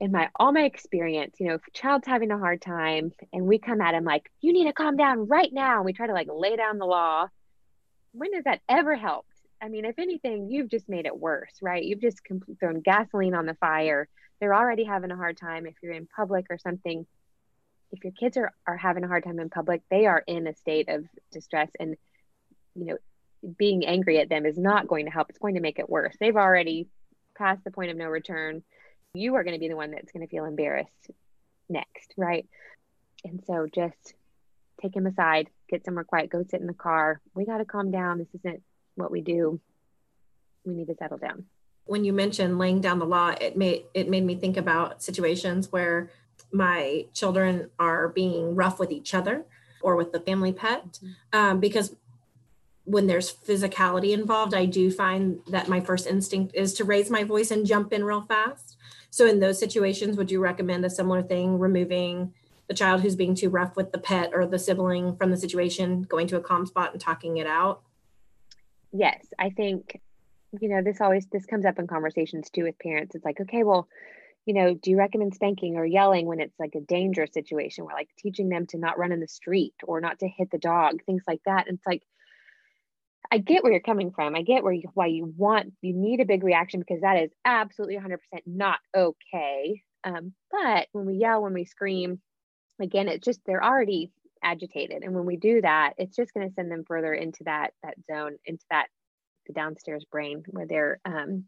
in 0.00 0.12
my 0.12 0.28
all 0.36 0.52
my 0.52 0.62
experience, 0.62 1.36
you 1.38 1.48
know, 1.48 1.54
if 1.54 1.66
a 1.66 1.70
child's 1.70 2.06
having 2.06 2.30
a 2.30 2.38
hard 2.38 2.60
time 2.60 3.12
and 3.32 3.46
we 3.46 3.58
come 3.58 3.80
at 3.80 3.94
him 3.94 4.04
like, 4.04 4.30
you 4.40 4.52
need 4.52 4.64
to 4.66 4.72
calm 4.72 4.96
down 4.96 5.26
right 5.26 5.52
now, 5.52 5.76
and 5.76 5.84
we 5.84 5.92
try 5.92 6.06
to 6.06 6.12
like 6.12 6.28
lay 6.30 6.56
down 6.56 6.78
the 6.78 6.86
law, 6.86 7.26
when 8.12 8.32
has 8.34 8.44
that 8.44 8.60
ever 8.68 8.96
helped? 8.96 9.32
I 9.60 9.68
mean, 9.68 9.84
if 9.84 9.98
anything, 9.98 10.50
you've 10.50 10.70
just 10.70 10.88
made 10.88 11.06
it 11.06 11.18
worse, 11.18 11.52
right? 11.60 11.84
You've 11.84 12.00
just 12.00 12.20
thrown 12.60 12.80
gasoline 12.80 13.34
on 13.34 13.46
the 13.46 13.54
fire. 13.54 14.08
They're 14.40 14.54
already 14.54 14.84
having 14.84 15.10
a 15.10 15.16
hard 15.16 15.36
time. 15.36 15.66
If 15.66 15.74
you're 15.82 15.92
in 15.92 16.06
public 16.06 16.46
or 16.48 16.58
something, 16.58 17.06
if 17.90 18.04
your 18.04 18.12
kids 18.12 18.36
are, 18.36 18.52
are 18.66 18.76
having 18.76 19.02
a 19.02 19.08
hard 19.08 19.24
time 19.24 19.40
in 19.40 19.50
public, 19.50 19.82
they 19.90 20.06
are 20.06 20.22
in 20.26 20.46
a 20.46 20.54
state 20.54 20.88
of 20.88 21.04
distress 21.32 21.70
and, 21.80 21.96
you 22.76 22.84
know, 22.84 22.98
being 23.56 23.84
angry 23.86 24.18
at 24.18 24.28
them 24.28 24.46
is 24.46 24.58
not 24.58 24.88
going 24.88 25.06
to 25.06 25.10
help. 25.10 25.30
It's 25.30 25.38
going 25.38 25.54
to 25.54 25.60
make 25.60 25.78
it 25.78 25.88
worse. 25.88 26.14
They've 26.20 26.36
already 26.36 26.88
passed 27.36 27.64
the 27.64 27.70
point 27.70 27.90
of 27.90 27.96
no 27.96 28.06
return. 28.06 28.62
You 29.18 29.34
are 29.34 29.42
going 29.42 29.54
to 29.54 29.60
be 29.60 29.68
the 29.68 29.76
one 29.76 29.90
that's 29.90 30.12
going 30.12 30.24
to 30.24 30.30
feel 30.30 30.44
embarrassed 30.44 31.10
next, 31.68 32.14
right? 32.16 32.46
And 33.24 33.42
so 33.46 33.66
just 33.72 34.14
take 34.80 34.94
him 34.94 35.06
aside, 35.06 35.48
get 35.68 35.84
somewhere 35.84 36.04
quiet, 36.04 36.30
go 36.30 36.44
sit 36.48 36.60
in 36.60 36.68
the 36.68 36.72
car. 36.72 37.20
We 37.34 37.44
got 37.44 37.58
to 37.58 37.64
calm 37.64 37.90
down. 37.90 38.18
This 38.18 38.28
isn't 38.34 38.62
what 38.94 39.10
we 39.10 39.20
do. 39.20 39.60
We 40.64 40.74
need 40.74 40.86
to 40.86 40.94
settle 40.94 41.18
down. 41.18 41.46
When 41.86 42.04
you 42.04 42.12
mentioned 42.12 42.58
laying 42.58 42.80
down 42.80 43.00
the 43.00 43.06
law, 43.06 43.34
it 43.40 43.56
made 43.56 43.86
it 43.92 44.08
made 44.08 44.24
me 44.24 44.36
think 44.36 44.56
about 44.56 45.02
situations 45.02 45.72
where 45.72 46.10
my 46.52 47.06
children 47.12 47.70
are 47.78 48.08
being 48.08 48.54
rough 48.54 48.78
with 48.78 48.92
each 48.92 49.14
other 49.14 49.44
or 49.82 49.96
with 49.96 50.12
the 50.12 50.20
family 50.20 50.52
pet 50.52 50.84
mm-hmm. 50.92 51.38
um, 51.38 51.60
because 51.60 51.96
when 52.84 53.06
there's 53.06 53.30
physicality 53.30 54.12
involved 54.12 54.54
i 54.54 54.64
do 54.64 54.90
find 54.90 55.40
that 55.48 55.68
my 55.68 55.80
first 55.80 56.06
instinct 56.06 56.54
is 56.54 56.72
to 56.72 56.84
raise 56.84 57.10
my 57.10 57.22
voice 57.22 57.50
and 57.50 57.66
jump 57.66 57.92
in 57.92 58.02
real 58.02 58.22
fast 58.22 58.76
so 59.10 59.26
in 59.26 59.40
those 59.40 59.58
situations 59.58 60.16
would 60.16 60.30
you 60.30 60.40
recommend 60.40 60.84
a 60.84 60.90
similar 60.90 61.22
thing 61.22 61.58
removing 61.58 62.32
the 62.68 62.74
child 62.74 63.00
who's 63.00 63.16
being 63.16 63.34
too 63.34 63.48
rough 63.48 63.76
with 63.76 63.92
the 63.92 63.98
pet 63.98 64.30
or 64.34 64.46
the 64.46 64.58
sibling 64.58 65.16
from 65.16 65.30
the 65.30 65.36
situation 65.36 66.02
going 66.02 66.26
to 66.26 66.36
a 66.36 66.40
calm 66.40 66.66
spot 66.66 66.92
and 66.92 67.00
talking 67.00 67.38
it 67.38 67.46
out? 67.46 67.82
Yes 68.92 69.26
i 69.38 69.50
think 69.50 70.00
you 70.60 70.68
know 70.68 70.82
this 70.82 71.00
always 71.00 71.26
this 71.26 71.44
comes 71.44 71.66
up 71.66 71.78
in 71.78 71.86
conversations 71.86 72.50
too 72.50 72.64
with 72.64 72.78
parents. 72.78 73.14
It's 73.14 73.24
like 73.24 73.40
okay 73.40 73.64
well 73.64 73.88
you 74.48 74.54
know, 74.54 74.72
do 74.72 74.90
you 74.90 74.96
recommend 74.96 75.34
spanking 75.34 75.76
or 75.76 75.84
yelling 75.84 76.24
when 76.24 76.40
it's 76.40 76.58
like 76.58 76.74
a 76.74 76.80
dangerous 76.80 77.34
situation? 77.34 77.84
Where 77.84 77.94
like 77.94 78.08
teaching 78.16 78.48
them 78.48 78.66
to 78.68 78.78
not 78.78 78.98
run 78.98 79.12
in 79.12 79.20
the 79.20 79.28
street 79.28 79.74
or 79.84 80.00
not 80.00 80.20
to 80.20 80.26
hit 80.26 80.50
the 80.50 80.56
dog, 80.56 81.04
things 81.04 81.22
like 81.28 81.42
that. 81.44 81.68
And 81.68 81.76
it's 81.76 81.86
like, 81.86 82.02
I 83.30 83.38
get 83.38 83.62
where 83.62 83.72
you're 83.72 83.80
coming 83.80 84.10
from. 84.10 84.34
I 84.34 84.42
get 84.42 84.62
where 84.62 84.72
you, 84.72 84.88
why 84.94 85.06
you 85.06 85.32
want, 85.36 85.72
you 85.82 85.92
need 85.92 86.20
a 86.20 86.24
big 86.24 86.42
reaction 86.44 86.80
because 86.80 87.02
that 87.02 87.22
is 87.22 87.30
absolutely 87.44 87.96
100% 87.96 88.16
not 88.46 88.78
okay. 88.96 89.82
Um, 90.04 90.32
but 90.50 90.88
when 90.92 91.06
we 91.06 91.16
yell, 91.16 91.42
when 91.42 91.52
we 91.52 91.64
scream, 91.64 92.20
again, 92.80 93.08
it's 93.08 93.24
just, 93.24 93.40
they're 93.44 93.64
already 93.64 94.12
agitated. 94.42 95.02
And 95.02 95.14
when 95.14 95.26
we 95.26 95.36
do 95.36 95.60
that, 95.60 95.94
it's 95.98 96.16
just 96.16 96.32
going 96.32 96.48
to 96.48 96.54
send 96.54 96.70
them 96.70 96.84
further 96.86 97.12
into 97.12 97.44
that, 97.44 97.72
that 97.82 97.96
zone, 98.10 98.36
into 98.46 98.64
that, 98.70 98.86
the 99.46 99.52
downstairs 99.52 100.04
brain 100.10 100.42
where 100.48 100.66
they're, 100.66 101.00
um, 101.04 101.44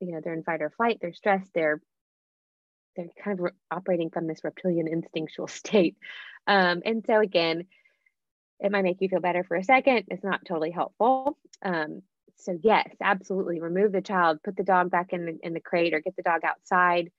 you 0.00 0.12
know, 0.12 0.20
they're 0.22 0.34
in 0.34 0.44
fight 0.44 0.62
or 0.62 0.70
flight, 0.70 0.98
they're 1.00 1.12
stressed, 1.12 1.50
they're 1.54 1.80
they're 2.98 3.06
kind 3.22 3.38
of 3.38 3.46
operating 3.70 4.10
from 4.10 4.26
this 4.26 4.40
reptilian 4.42 4.88
instinctual 4.88 5.46
state. 5.48 5.96
Um, 6.46 6.82
and 6.84 7.04
so 7.06 7.20
again, 7.20 7.64
it 8.60 8.72
might 8.72 8.82
make 8.82 9.00
you 9.00 9.08
feel 9.08 9.20
better 9.20 9.44
for 9.44 9.56
a 9.56 9.64
second. 9.64 10.04
It's 10.08 10.24
not 10.24 10.44
totally 10.44 10.70
helpful. 10.70 11.38
Um, 11.62 12.02
so 12.36 12.58
yes, 12.62 12.88
absolutely 13.00 13.60
remove 13.60 13.92
the 13.92 14.00
child, 14.00 14.42
put 14.42 14.56
the 14.56 14.64
dog 14.64 14.90
back 14.90 15.12
in 15.12 15.26
the, 15.26 15.38
in 15.42 15.54
the 15.54 15.60
crate 15.60 15.94
or 15.94 16.00
get 16.00 16.16
the 16.16 16.22
dog 16.22 16.42
outside. 16.44 17.10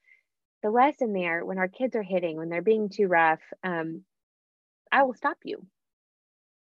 The 0.62 0.70
lesson 0.70 1.12
there, 1.12 1.44
when 1.44 1.58
our 1.58 1.68
kids 1.68 1.96
are 1.96 2.02
hitting, 2.02 2.36
when 2.36 2.48
they're 2.48 2.62
being 2.62 2.88
too 2.88 3.06
rough, 3.06 3.40
um, 3.62 4.02
I 4.92 5.02
will 5.04 5.14
stop 5.14 5.38
you. 5.44 5.66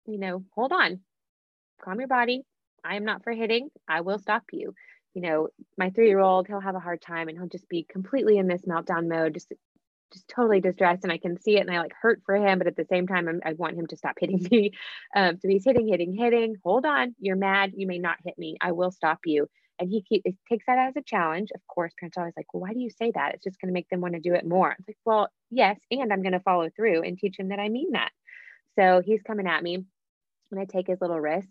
You 0.07 0.19
know, 0.19 0.45
hold 0.55 0.73
on, 0.73 1.01
calm 1.83 1.99
your 1.99 2.09
body. 2.09 2.43
I 2.85 2.97
am 2.97 3.05
not 3.05 3.25
for 3.25 3.33
hitting. 3.33 3.69
I 3.89 4.01
will 4.03 4.19
stop 4.19 4.45
you 4.53 4.75
you 5.19 5.23
know, 5.23 5.49
my 5.77 5.91
three 5.91 6.07
year 6.07 6.21
old, 6.21 6.47
he'll 6.47 6.61
have 6.61 6.77
a 6.77 6.81
hard 6.81 7.01
time 7.01 7.27
and 7.27 7.37
he'll 7.37 7.49
just 7.49 7.69
be 7.69 7.85
completely 7.89 8.39
in 8.39 8.47
this 8.47 8.63
meltdown 8.63 9.09
mode, 9.09 9.35
just 9.35 9.53
just 10.13 10.29
totally 10.29 10.61
distressed 10.61 11.05
and 11.05 11.13
I 11.13 11.19
can 11.19 11.41
see 11.41 11.57
it 11.57 11.61
and 11.61 11.71
I 11.71 11.81
like 11.81 11.93
hurt 12.01 12.23
for 12.25 12.37
him, 12.37 12.59
but 12.59 12.67
at 12.67 12.77
the 12.77 12.87
same 12.91 13.07
time, 13.07 13.29
I'm, 13.29 13.41
i 13.45 13.53
want 13.53 13.77
him 13.77 13.87
to 13.89 13.97
stop 13.97 14.17
hitting 14.19 14.47
me. 14.51 14.73
Um, 15.15 15.39
so 15.41 15.49
he's 15.49 15.65
hitting, 15.65 15.89
hitting, 15.89 16.15
hitting. 16.15 16.57
Hold 16.65 16.87
on, 16.87 17.15
you're 17.19 17.37
mad. 17.37 17.73
You 17.77 17.87
may 17.87 17.99
not 17.99 18.19
hit 18.25 18.39
me. 18.39 18.57
I 18.61 18.73
will 18.73 18.91
stop 18.91 19.21
you. 19.25 19.49
And 19.81 19.89
he 19.89 20.03
keep, 20.03 20.25
takes 20.49 20.67
that 20.67 20.79
as 20.79 20.97
a 20.97 21.03
challenge. 21.03 21.51
Of 21.55 21.61
course, 21.69 21.93
parents 21.99 22.17
are 22.17 22.23
always 22.23 22.35
like, 22.37 22.53
well, 22.53 22.63
why 22.63 22.73
do 22.73 22.81
you 22.81 22.91
say 22.91 23.13
that? 23.15 23.35
It's 23.35 23.45
just 23.45 23.61
going 23.61 23.69
to 23.69 23.75
make 23.75 23.89
them 23.89 24.01
want 24.01 24.15
to 24.15 24.21
do 24.21 24.35
it 24.35 24.47
more. 24.47 24.75
It's 24.77 24.89
like, 24.89 24.97
well, 25.05 25.29
yes, 25.51 25.79
and 25.91 26.13
I'm 26.13 26.23
going 26.23 26.33
to 26.33 26.41
follow 26.41 26.69
through 26.75 27.03
and 27.03 27.17
teach 27.17 27.39
him 27.39 27.49
that 27.49 27.61
I 27.61 27.69
mean 27.69 27.93
that. 27.93 28.11
So 28.77 29.03
he's 29.05 29.23
coming 29.23 29.47
at 29.47 29.63
me 29.63 29.85
and 30.51 30.61
I 30.61 30.65
take 30.65 30.89
his 30.89 31.01
little 31.01 31.21
wrist 31.21 31.49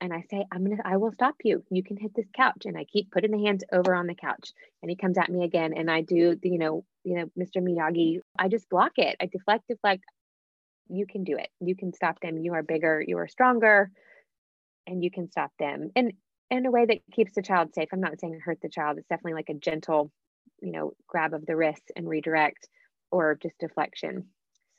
and 0.00 0.12
I 0.12 0.24
say, 0.30 0.44
I'm 0.52 0.64
gonna, 0.64 0.82
I 0.84 0.96
will 0.96 1.12
stop 1.12 1.36
you. 1.44 1.64
You 1.70 1.82
can 1.82 1.96
hit 1.96 2.14
this 2.14 2.28
couch. 2.34 2.64
And 2.64 2.76
I 2.76 2.84
keep 2.84 3.10
putting 3.10 3.30
the 3.30 3.44
hands 3.44 3.64
over 3.72 3.94
on 3.94 4.06
the 4.06 4.14
couch. 4.14 4.52
And 4.82 4.90
he 4.90 4.96
comes 4.96 5.18
at 5.18 5.30
me 5.30 5.44
again. 5.44 5.72
And 5.74 5.90
I 5.90 6.02
do 6.02 6.36
you 6.42 6.58
know, 6.58 6.84
you 7.04 7.16
know, 7.16 7.26
Mr. 7.38 7.62
Miyagi, 7.62 8.18
I 8.38 8.48
just 8.48 8.68
block 8.68 8.92
it. 8.96 9.16
I 9.20 9.26
deflect, 9.26 9.68
deflect. 9.68 10.04
You 10.88 11.06
can 11.06 11.24
do 11.24 11.36
it. 11.36 11.48
You 11.60 11.74
can 11.74 11.92
stop 11.92 12.20
them. 12.20 12.38
You 12.38 12.52
are 12.54 12.62
bigger, 12.62 13.02
you 13.06 13.16
are 13.18 13.28
stronger, 13.28 13.90
and 14.86 15.02
you 15.02 15.10
can 15.10 15.30
stop 15.30 15.50
them. 15.58 15.90
And 15.96 16.12
in 16.50 16.66
a 16.66 16.70
way 16.70 16.84
that 16.86 16.98
keeps 17.12 17.34
the 17.34 17.42
child 17.42 17.74
safe. 17.74 17.88
I'm 17.92 18.00
not 18.00 18.20
saying 18.20 18.38
hurt 18.44 18.58
the 18.62 18.68
child. 18.68 18.98
It's 18.98 19.08
definitely 19.08 19.34
like 19.34 19.48
a 19.48 19.54
gentle, 19.54 20.10
you 20.60 20.72
know, 20.72 20.92
grab 21.06 21.34
of 21.34 21.46
the 21.46 21.56
wrist 21.56 21.90
and 21.96 22.08
redirect 22.08 22.68
or 23.10 23.38
just 23.40 23.58
deflection. 23.58 24.26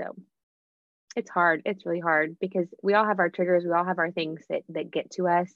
So 0.02 0.16
it's 1.16 1.30
hard. 1.30 1.62
It's 1.66 1.86
really 1.86 2.00
hard 2.00 2.38
because 2.40 2.68
we 2.82 2.94
all 2.94 3.06
have 3.06 3.20
our 3.20 3.30
triggers. 3.30 3.64
We 3.64 3.72
all 3.72 3.86
have 3.86 4.00
our 4.00 4.12
things 4.12 4.42
that 4.50 4.64
that 4.70 4.92
get 4.92 5.12
to 5.12 5.28
us 5.28 5.54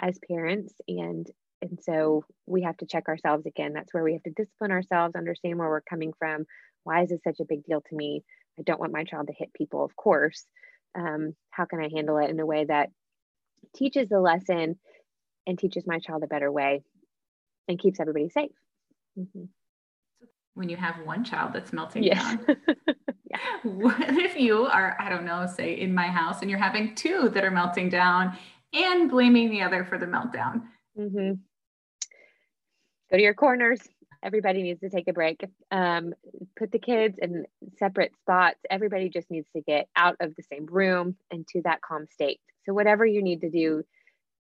as 0.00 0.18
parents, 0.28 0.74
and 0.88 1.26
and 1.62 1.78
so 1.82 2.24
we 2.46 2.62
have 2.62 2.76
to 2.78 2.86
check 2.86 3.08
ourselves 3.08 3.46
again. 3.46 3.72
That's 3.72 3.92
where 3.92 4.04
we 4.04 4.12
have 4.14 4.22
to 4.24 4.30
discipline 4.30 4.72
ourselves, 4.72 5.14
understand 5.14 5.58
where 5.58 5.68
we're 5.68 5.80
coming 5.80 6.12
from. 6.18 6.44
Why 6.84 7.02
is 7.02 7.10
this 7.10 7.22
such 7.24 7.40
a 7.40 7.46
big 7.46 7.64
deal 7.64 7.80
to 7.80 7.96
me? 7.96 8.22
I 8.58 8.62
don't 8.62 8.80
want 8.80 8.92
my 8.92 9.04
child 9.04 9.28
to 9.28 9.34
hit 9.36 9.52
people, 9.54 9.84
of 9.84 9.96
course. 9.96 10.44
Um, 10.94 11.34
how 11.50 11.64
can 11.66 11.80
I 11.80 11.88
handle 11.94 12.18
it 12.18 12.30
in 12.30 12.40
a 12.40 12.46
way 12.46 12.64
that 12.64 12.90
teaches 13.74 14.08
the 14.08 14.20
lesson 14.20 14.78
and 15.46 15.58
teaches 15.58 15.86
my 15.86 15.98
child 15.98 16.22
a 16.24 16.28
better 16.28 16.50
way? 16.50 16.82
and 17.68 17.78
keeps 17.78 18.00
everybody 18.00 18.28
safe. 18.28 18.50
Mm-hmm. 19.18 19.44
When 20.56 20.70
you 20.70 20.76
have 20.76 20.96
one 21.04 21.22
child 21.22 21.52
that's 21.52 21.70
melting 21.70 22.02
yes. 22.02 22.18
down, 22.18 22.56
yeah. 23.30 23.38
what 23.62 24.00
if 24.00 24.40
you 24.40 24.64
are, 24.64 24.96
I 24.98 25.10
don't 25.10 25.26
know, 25.26 25.46
say 25.46 25.78
in 25.78 25.94
my 25.94 26.06
house 26.06 26.40
and 26.40 26.48
you're 26.48 26.58
having 26.58 26.94
two 26.94 27.28
that 27.34 27.44
are 27.44 27.50
melting 27.50 27.90
down 27.90 28.34
and 28.72 29.10
blaming 29.10 29.50
the 29.50 29.60
other 29.60 29.84
for 29.84 29.98
the 29.98 30.06
meltdown? 30.06 30.62
Mm-hmm. 30.98 31.34
Go 33.10 33.16
to 33.18 33.22
your 33.22 33.34
corners. 33.34 33.80
Everybody 34.22 34.62
needs 34.62 34.80
to 34.80 34.88
take 34.88 35.08
a 35.08 35.12
break. 35.12 35.44
Um, 35.70 36.14
put 36.58 36.72
the 36.72 36.78
kids 36.78 37.18
in 37.20 37.44
separate 37.78 38.12
spots. 38.18 38.58
Everybody 38.70 39.10
just 39.10 39.30
needs 39.30 39.48
to 39.54 39.60
get 39.60 39.88
out 39.94 40.16
of 40.20 40.34
the 40.36 40.42
same 40.42 40.64
room 40.64 41.16
and 41.30 41.46
to 41.48 41.60
that 41.64 41.82
calm 41.82 42.06
state. 42.10 42.40
So, 42.64 42.72
whatever 42.72 43.04
you 43.04 43.22
need 43.22 43.42
to 43.42 43.50
do 43.50 43.84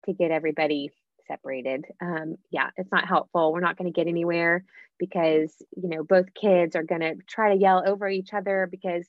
to 0.06 0.14
get 0.14 0.32
everybody 0.32 0.90
separated. 1.30 1.86
Um, 2.02 2.36
yeah, 2.52 2.70
it's 2.76 2.92
not 2.92 3.08
helpful. 3.08 3.54
We're 3.54 3.60
not 3.60 3.78
going 3.78 3.92
to 3.92 3.96
get 3.96 4.08
anywhere 4.08 4.66
because, 4.98 5.54
you 5.76 5.90
know, 5.90 6.04
both 6.04 6.34
kids 6.34 6.76
are 6.76 6.84
going 6.84 7.02
to 7.02 7.16
try 7.28 7.54
to 7.54 7.62
yell 7.62 7.84
over 7.86 8.10
each 8.10 8.34
other 8.34 8.68
because 8.70 9.08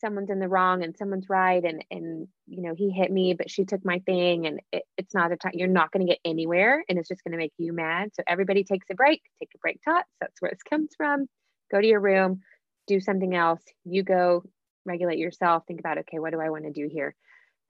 someone's 0.00 0.30
in 0.30 0.40
the 0.40 0.48
wrong 0.48 0.82
and 0.82 0.96
someone's 0.96 1.28
right. 1.28 1.64
And, 1.64 1.84
and, 1.90 2.28
you 2.46 2.62
know, 2.62 2.74
he 2.74 2.90
hit 2.90 3.10
me, 3.10 3.34
but 3.34 3.50
she 3.50 3.64
took 3.64 3.84
my 3.84 4.00
thing. 4.00 4.46
And 4.46 4.60
it, 4.72 4.82
it's 4.98 5.14
not 5.14 5.32
a 5.32 5.36
time, 5.36 5.52
you're 5.54 5.68
not 5.68 5.92
going 5.92 6.04
to 6.06 6.12
get 6.12 6.20
anywhere 6.24 6.84
and 6.88 6.98
it's 6.98 7.08
just 7.08 7.24
going 7.24 7.32
to 7.32 7.38
make 7.38 7.52
you 7.56 7.72
mad. 7.72 8.10
So 8.14 8.22
everybody 8.26 8.64
takes 8.64 8.86
a 8.90 8.94
break, 8.94 9.22
take 9.38 9.50
a 9.54 9.58
break 9.58 9.80
tots. 9.84 10.08
That's 10.20 10.40
where 10.40 10.50
this 10.50 10.62
comes 10.68 10.90
from. 10.96 11.26
Go 11.70 11.80
to 11.80 11.86
your 11.86 12.00
room, 12.00 12.40
do 12.86 13.00
something 13.00 13.34
else. 13.34 13.62
You 13.84 14.02
go 14.02 14.44
regulate 14.84 15.18
yourself, 15.18 15.62
think 15.66 15.80
about, 15.80 15.98
okay, 15.98 16.18
what 16.18 16.32
do 16.32 16.40
I 16.40 16.50
want 16.50 16.64
to 16.64 16.72
do 16.72 16.88
here? 16.92 17.14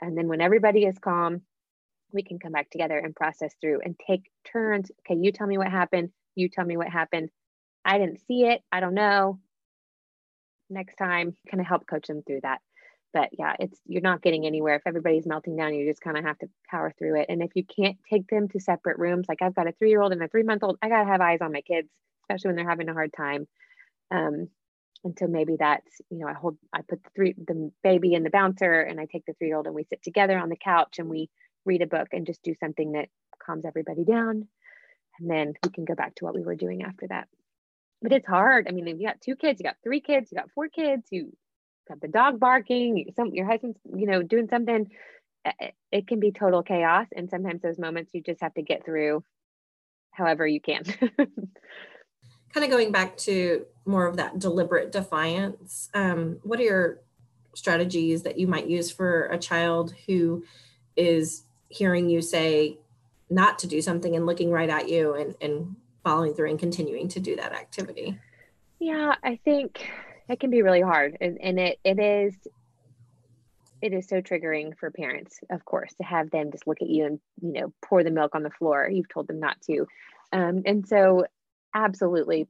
And 0.00 0.16
then 0.16 0.26
when 0.26 0.40
everybody 0.40 0.85
is 0.85 0.98
calm, 0.98 1.42
we 2.12 2.22
can 2.22 2.38
come 2.38 2.53
back 2.53 2.70
together 2.70 2.98
and 2.98 3.14
process 3.14 3.55
through 3.61 3.81
and 3.85 3.98
take 4.07 4.31
turns. 4.51 4.90
Okay, 5.01 5.18
you 5.20 5.33
tell 5.33 5.46
me 5.46 5.59
what 5.59 5.68
happened. 5.68 6.11
You 6.35 6.48
tell 6.48 6.64
me 6.64 6.77
what 6.77 6.88
happened. 6.88 7.31
I 7.85 7.98
didn't 7.98 8.20
see 8.27 8.44
it. 8.44 8.62
I 8.70 8.81
don't 8.81 8.94
know. 8.94 9.40
Next 10.70 10.96
time, 10.96 11.37
kind 11.51 11.61
of 11.61 11.66
help 11.66 11.87
coach 11.87 12.07
them 12.07 12.22
through 12.27 12.40
that. 12.42 12.61
But 13.12 13.29
yeah, 13.38 13.55
it's 13.59 13.79
you're 13.87 14.01
not 14.01 14.22
getting 14.22 14.46
anywhere. 14.46 14.77
If 14.77 14.87
everybody's 14.87 15.27
melting 15.27 15.57
down, 15.57 15.75
you 15.75 15.88
just 15.88 16.01
kind 16.01 16.16
of 16.16 16.25
have 16.25 16.38
to 16.38 16.48
power 16.70 16.94
through 16.98 17.20
it. 17.20 17.27
And 17.29 17.42
if 17.42 17.51
you 17.55 17.64
can't 17.64 17.98
take 18.11 18.27
them 18.29 18.48
to 18.48 18.61
separate 18.61 18.98
rooms, 18.98 19.27
like 19.29 19.42
I've 19.42 19.55
got 19.55 19.68
a 19.68 19.72
three 19.72 19.90
year 19.90 20.01
old 20.01 20.12
and 20.12 20.22
a 20.22 20.29
three 20.29 20.44
month 20.44 20.62
old, 20.62 20.79
I 20.81 20.88
gotta 20.88 21.09
have 21.09 21.20
eyes 21.20 21.40
on 21.42 21.53
my 21.53 21.61
kids, 21.61 21.88
especially 22.25 22.48
when 22.48 22.57
they're 22.57 22.68
having 22.68 22.88
a 22.88 22.94
hard 22.94 23.12
time. 23.14 23.46
Um, 24.11 24.48
and 25.05 25.16
so 25.18 25.27
maybe 25.27 25.57
that's 25.59 26.01
you 26.11 26.18
know 26.18 26.29
I 26.29 26.33
hold 26.33 26.57
I 26.72 26.81
put 26.83 27.03
the 27.03 27.11
three 27.14 27.35
the 27.37 27.70
baby 27.83 28.14
in 28.14 28.22
the 28.22 28.31
bouncer 28.31 28.81
and 28.81 29.01
I 29.01 29.07
take 29.07 29.27
the 29.27 29.35
three 29.35 29.48
year 29.48 29.57
old 29.57 29.66
and 29.66 29.75
we 29.75 29.85
sit 29.85 30.03
together 30.03 30.38
on 30.38 30.48
the 30.48 30.57
couch 30.57 30.98
and 30.98 31.09
we 31.09 31.29
read 31.64 31.83
a 31.83 31.87
book 31.87 32.09
and 32.12 32.27
just 32.27 32.42
do 32.42 32.55
something 32.61 32.92
that 32.92 33.09
calms 33.44 33.64
everybody 33.64 34.05
down. 34.05 34.48
And 35.18 35.31
then 35.31 35.55
we 35.62 35.70
can 35.70 35.85
go 35.85 35.94
back 35.94 36.14
to 36.16 36.25
what 36.25 36.35
we 36.35 36.42
were 36.42 36.57
doing 36.57 36.83
after 36.83 37.07
that. 37.09 37.29
But 38.01 38.12
it's 38.12 38.27
hard. 38.27 38.66
I 38.68 38.72
mean, 38.72 38.88
if 38.88 38.98
you 38.98 39.07
got 39.07 39.20
two 39.20 39.37
kids, 39.37 39.61
you 39.61 39.64
got 39.64 39.77
three 39.85 40.01
kids, 40.01 40.31
you 40.33 40.38
got 40.38 40.51
four 40.55 40.68
kids, 40.68 41.07
you 41.11 41.33
got 41.88 42.01
the 42.01 42.09
dog 42.09 42.40
barking, 42.40 43.12
some 43.14 43.33
your 43.33 43.46
husband's, 43.46 43.79
you 43.94 44.07
know, 44.07 44.22
doing 44.22 44.48
something. 44.48 44.88
It 45.90 46.09
can 46.09 46.20
be 46.20 46.33
total 46.33 46.62
chaos. 46.62 47.07
And 47.14 47.31
sometimes 47.31 47.62
those 47.62 47.79
moments 47.79 48.12
you 48.14 48.22
just 48.22 48.40
have 48.40 48.55
to 48.55 48.62
get 48.62 48.85
through 48.85 49.22
however 50.12 50.46
you 50.46 50.61
can. 50.61 50.85
kind 52.53 52.64
of 52.64 52.70
going 52.70 52.92
back 52.92 53.16
to 53.16 53.64
more 53.87 54.07
of 54.07 54.16
that 54.16 54.38
deliberate 54.38 54.92
defiance, 54.92 55.88
um, 55.94 56.38
what 56.42 56.61
are 56.61 56.64
your 56.64 57.01
strategies 57.55 58.22
that 58.22 58.38
you 58.38 58.46
might 58.46 58.66
use 58.66 58.90
for 58.90 59.27
a 59.27 59.38
child 59.38 59.94
who 60.07 60.44
is 60.96 61.44
hearing 61.72 62.08
you 62.08 62.22
say 62.22 62.78
not 63.30 63.58
to 63.61 63.66
do 63.66 63.80
something 63.80 64.14
and 64.14 64.26
looking 64.26 64.50
right 64.50 64.68
at 64.68 64.88
you 64.88 65.14
and, 65.14 65.35
and 65.40 65.76
following 66.04 66.35
through 66.35 66.50
and 66.50 66.58
continuing 66.58 67.08
to 67.08 67.20
do 67.20 67.37
that 67.37 67.52
activity? 67.52 68.18
Yeah 68.78 69.14
i 69.22 69.38
think 69.44 69.88
it 70.28 70.40
can 70.40 70.50
be 70.50 70.62
really 70.62 70.80
hard. 70.80 71.18
And, 71.20 71.38
and 71.40 71.58
it 71.58 71.78
it 71.85 71.98
is 71.98 72.35
it 73.80 73.92
is 73.92 74.06
so 74.08 74.20
triggering 74.20 74.76
for 74.78 74.90
parents 74.90 75.40
of 75.50 75.64
course 75.64 75.92
to 75.94 76.04
have 76.04 76.30
them 76.30 76.52
just 76.52 76.66
look 76.66 76.80
at 76.80 76.88
you 76.88 77.04
and 77.04 77.20
you 77.40 77.52
know 77.61 77.72
pour 77.85 78.02
the 78.04 78.11
milk 78.11 78.35
on 78.35 78.42
the 78.42 78.50
floor. 78.50 78.88
You've 78.90 79.08
told 79.08 79.28
them 79.28 79.40
not 79.40 79.61
to. 79.62 79.87
Um, 80.32 80.62
and 80.64 80.87
so 80.87 81.26
absolutely 81.74 82.48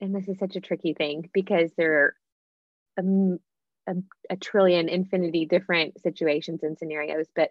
and 0.00 0.14
this 0.14 0.28
is 0.28 0.38
such 0.38 0.54
a 0.56 0.60
tricky 0.60 0.94
thing 0.94 1.28
because 1.32 1.72
there 1.76 1.94
are 1.94 2.14
a, 2.98 3.92
a, 3.92 3.94
a 4.30 4.36
trillion 4.36 4.88
infinity 4.88 5.46
different 5.46 6.00
situations 6.00 6.62
and 6.62 6.78
scenarios 6.78 7.26
but 7.34 7.50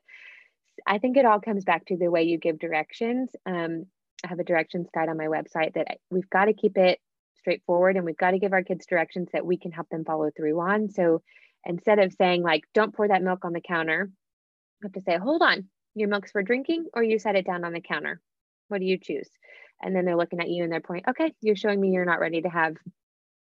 I 0.86 0.98
think 0.98 1.18
it 1.18 1.26
all 1.26 1.40
comes 1.40 1.64
back 1.64 1.86
to 1.88 1.98
the 1.98 2.10
way 2.10 2.24
you 2.24 2.38
give 2.38 2.60
directions. 2.60 3.30
Um, 3.46 3.86
I 4.24 4.28
have 4.28 4.40
a 4.40 4.44
directions 4.44 4.88
guide 4.94 5.10
on 5.10 5.18
my 5.18 5.26
website 5.26 5.74
that 5.76 6.00
we've 6.10 6.30
got 6.30 6.46
to 6.46 6.54
keep 6.54 6.78
it 6.78 7.00
straightforward 7.36 7.96
and 7.96 8.06
we've 8.06 8.18
got 8.18 8.32
to 8.32 8.40
give 8.40 8.54
our 8.54 8.64
kids 8.64 8.86
directions 8.86 9.30
that 9.34 9.46
we 9.46 9.58
can 9.58 9.72
help 9.72 9.90
them 9.90 10.04
follow 10.04 10.30
through 10.36 10.60
on. 10.60 10.90
So 10.90 11.22
instead 11.66 12.00
of 12.00 12.14
saying, 12.14 12.44
like, 12.44 12.64
don't 12.74 12.96
pour 12.96 13.08
that 13.08 13.24
milk 13.24 13.46
on 13.46 13.54
the 13.54 13.62
counter, 13.62 14.10
you 14.82 14.86
have 14.86 14.94
to 14.94 15.02
say, 15.02 15.18
hold 15.18 15.42
on, 15.42 15.66
your 15.96 16.10
milk's 16.10 16.32
for 16.32 16.42
drinking 16.42 16.88
or 16.94 17.04
you 17.04 17.20
set 17.20 17.36
it 17.36 17.46
down 17.46 17.64
on 17.64 17.74
the 17.74 17.82
counter. 17.82 18.22
What 18.68 18.80
do 18.80 18.86
you 18.86 18.98
choose? 18.98 19.30
And 19.82 19.96
then 19.96 20.06
they're 20.06 20.18
looking 20.18 20.40
at 20.40 20.50
you 20.50 20.64
and 20.64 20.72
they're 20.72 20.82
pointing, 20.82 21.10
okay, 21.10 21.34
you're 21.42 21.56
showing 21.56 21.80
me 21.80 21.92
you're 21.92 22.06
not 22.06 22.20
ready 22.20 22.42
to 22.42 22.50
have 22.50 22.76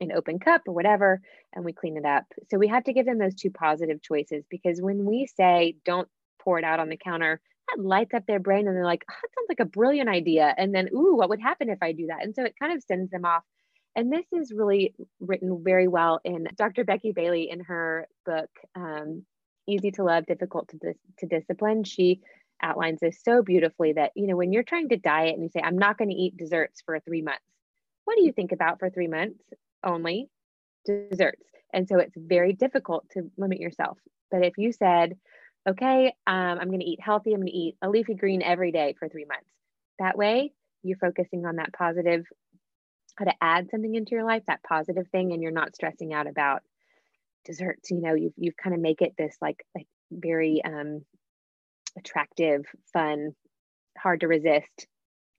an 0.01 0.11
open 0.11 0.39
cup 0.39 0.63
or 0.67 0.73
whatever, 0.73 1.21
and 1.53 1.63
we 1.63 1.73
clean 1.73 1.97
it 1.97 2.05
up. 2.05 2.25
So 2.51 2.57
we 2.57 2.67
have 2.67 2.83
to 2.83 2.93
give 2.93 3.05
them 3.05 3.17
those 3.17 3.35
two 3.35 3.49
positive 3.49 4.01
choices 4.01 4.43
because 4.49 4.81
when 4.81 5.05
we 5.05 5.27
say, 5.37 5.75
don't 5.85 6.09
pour 6.45 6.57
it 6.57 6.63
out 6.63 6.79
on 6.79 6.87
the 6.87 6.95
counter, 6.95 7.41
that 7.69 7.83
lights 7.83 8.13
up 8.13 8.25
their 8.27 8.39
brain 8.39 8.67
and 8.67 8.75
they're 8.75 8.85
like, 8.85 9.03
oh, 9.09 9.13
that 9.21 9.29
sounds 9.35 9.49
like 9.49 9.59
a 9.59 9.65
brilliant 9.65 10.09
idea. 10.09 10.53
And 10.57 10.73
then, 10.73 10.89
ooh, 10.93 11.15
what 11.15 11.29
would 11.29 11.41
happen 11.41 11.69
if 11.69 11.79
I 11.81 11.91
do 11.91 12.07
that? 12.07 12.23
And 12.23 12.33
so 12.33 12.43
it 12.43 12.55
kind 12.57 12.73
of 12.73 12.83
sends 12.83 13.11
them 13.11 13.25
off. 13.25 13.43
And 13.95 14.11
this 14.11 14.25
is 14.31 14.53
really 14.53 14.93
written 15.19 15.61
very 15.63 15.87
well 15.87 16.19
in 16.23 16.47
Dr. 16.55 16.83
Becky 16.83 17.11
Bailey 17.11 17.49
in 17.49 17.61
her 17.61 18.07
book, 18.25 18.49
um, 18.75 19.25
Easy 19.67 19.91
to 19.91 20.03
Love, 20.03 20.25
Difficult 20.25 20.67
to, 20.69 20.77
Dis- 20.77 20.97
to 21.19 21.27
Discipline. 21.27 21.83
She 21.85 22.21
outlines 22.61 22.99
this 22.99 23.19
so 23.23 23.41
beautifully 23.41 23.93
that, 23.93 24.11
you 24.15 24.27
know, 24.27 24.35
when 24.35 24.51
you're 24.51 24.63
trying 24.63 24.89
to 24.89 24.97
diet 24.97 25.33
and 25.33 25.43
you 25.43 25.49
say, 25.49 25.61
I'm 25.63 25.77
not 25.77 25.97
going 25.97 26.09
to 26.09 26.15
eat 26.15 26.37
desserts 26.37 26.81
for 26.85 26.99
three 26.99 27.21
months, 27.21 27.43
what 28.03 28.17
do 28.17 28.23
you 28.23 28.33
think 28.33 28.51
about 28.51 28.79
for 28.79 28.89
three 28.89 29.07
months 29.07 29.39
only? 29.83 30.29
Desserts. 30.85 31.43
And 31.73 31.87
so 31.87 31.97
it's 31.97 32.13
very 32.15 32.53
difficult 32.53 33.09
to 33.11 33.31
limit 33.37 33.59
yourself. 33.59 33.97
But 34.29 34.45
if 34.45 34.53
you 34.57 34.71
said, 34.71 35.17
okay, 35.67 36.13
um, 36.27 36.59
I'm 36.59 36.67
going 36.67 36.79
to 36.79 36.85
eat 36.85 36.99
healthy. 37.01 37.33
I'm 37.33 37.39
going 37.39 37.51
to 37.51 37.57
eat 37.57 37.77
a 37.81 37.89
leafy 37.89 38.13
green 38.13 38.41
every 38.41 38.71
day 38.71 38.95
for 38.97 39.09
three 39.09 39.25
months. 39.25 39.49
That 39.99 40.17
way, 40.17 40.53
you're 40.83 40.97
focusing 40.97 41.45
on 41.45 41.55
that 41.57 41.73
positive, 41.73 42.25
how 43.17 43.25
to 43.25 43.33
add 43.41 43.69
something 43.71 43.95
into 43.95 44.11
your 44.11 44.25
life, 44.25 44.43
that 44.47 44.63
positive 44.63 45.07
thing, 45.09 45.31
and 45.33 45.41
you're 45.41 45.51
not 45.51 45.75
stressing 45.75 46.13
out 46.13 46.27
about 46.27 46.61
desserts. 47.45 47.91
You 47.91 48.01
know, 48.01 48.13
you've 48.13 48.33
you've 48.37 48.57
kind 48.57 48.75
of 48.75 48.81
make 48.81 49.01
it 49.01 49.13
this 49.17 49.35
like 49.41 49.65
like 49.73 49.87
very 50.11 50.61
um, 50.63 51.03
attractive, 51.97 52.65
fun, 52.93 53.33
hard 53.97 54.21
to 54.21 54.27
resist 54.27 54.87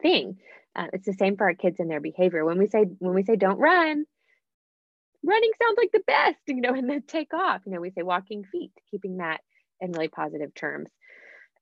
thing. 0.02 0.38
Uh, 0.74 0.88
it's 0.92 1.06
the 1.06 1.14
same 1.14 1.36
for 1.36 1.44
our 1.44 1.54
kids 1.54 1.80
and 1.80 1.90
their 1.90 2.00
behavior. 2.00 2.44
When 2.44 2.58
we 2.58 2.66
say 2.66 2.84
when 2.98 3.14
we 3.14 3.22
say 3.22 3.36
don't 3.36 3.58
run, 3.58 4.04
running 5.22 5.50
sounds 5.62 5.78
like 5.78 5.92
the 5.92 6.02
best, 6.06 6.38
you 6.46 6.60
know, 6.60 6.72
and 6.74 6.88
then 6.88 7.02
take 7.06 7.32
off. 7.34 7.62
You 7.66 7.72
know, 7.72 7.80
we 7.80 7.90
say 7.90 8.02
walking 8.02 8.44
feet, 8.44 8.72
keeping 8.90 9.18
that 9.18 9.40
in 9.80 9.92
really 9.92 10.08
positive 10.08 10.54
terms. 10.54 10.88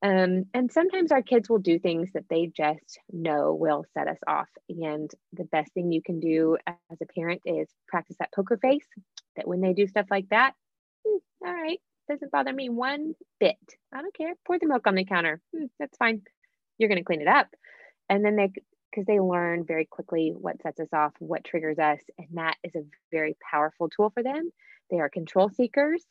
Um, 0.02 0.44
and 0.52 0.70
sometimes 0.70 1.12
our 1.12 1.22
kids 1.22 1.48
will 1.48 1.58
do 1.58 1.78
things 1.78 2.10
that 2.12 2.28
they 2.28 2.50
just 2.54 2.98
know 3.10 3.54
will 3.54 3.84
set 3.94 4.06
us 4.06 4.18
off. 4.26 4.48
And 4.68 5.10
the 5.32 5.44
best 5.44 5.72
thing 5.72 5.90
you 5.90 6.02
can 6.02 6.20
do 6.20 6.58
as 6.66 6.98
a 7.00 7.06
parent 7.06 7.40
is 7.46 7.68
practice 7.88 8.16
that 8.18 8.32
poker 8.34 8.58
face 8.58 8.86
that 9.36 9.48
when 9.48 9.62
they 9.62 9.72
do 9.72 9.86
stuff 9.86 10.06
like 10.10 10.28
that, 10.28 10.52
hmm, 11.06 11.16
all 11.46 11.54
right, 11.54 11.80
doesn't 12.08 12.30
bother 12.30 12.52
me 12.52 12.68
one 12.68 13.14
bit. 13.40 13.56
I 13.94 14.02
don't 14.02 14.14
care. 14.14 14.34
Pour 14.46 14.58
the 14.58 14.66
milk 14.66 14.86
on 14.86 14.94
the 14.94 15.06
counter. 15.06 15.40
Hmm, 15.56 15.66
that's 15.78 15.96
fine. 15.96 16.20
You're 16.76 16.90
going 16.90 17.00
to 17.00 17.04
clean 17.04 17.22
it 17.22 17.28
up. 17.28 17.48
And 18.10 18.22
then 18.22 18.36
they, 18.36 18.50
because 18.90 19.06
they 19.06 19.20
learn 19.20 19.64
very 19.64 19.86
quickly 19.86 20.34
what 20.36 20.60
sets 20.60 20.80
us 20.80 20.92
off, 20.92 21.12
what 21.18 21.44
triggers 21.44 21.78
us. 21.78 22.00
And 22.18 22.28
that 22.34 22.56
is 22.62 22.74
a 22.74 22.84
very 23.10 23.36
powerful 23.50 23.88
tool 23.88 24.10
for 24.10 24.22
them. 24.22 24.50
They 24.90 25.00
are 25.00 25.08
control 25.08 25.48
seekers 25.48 26.04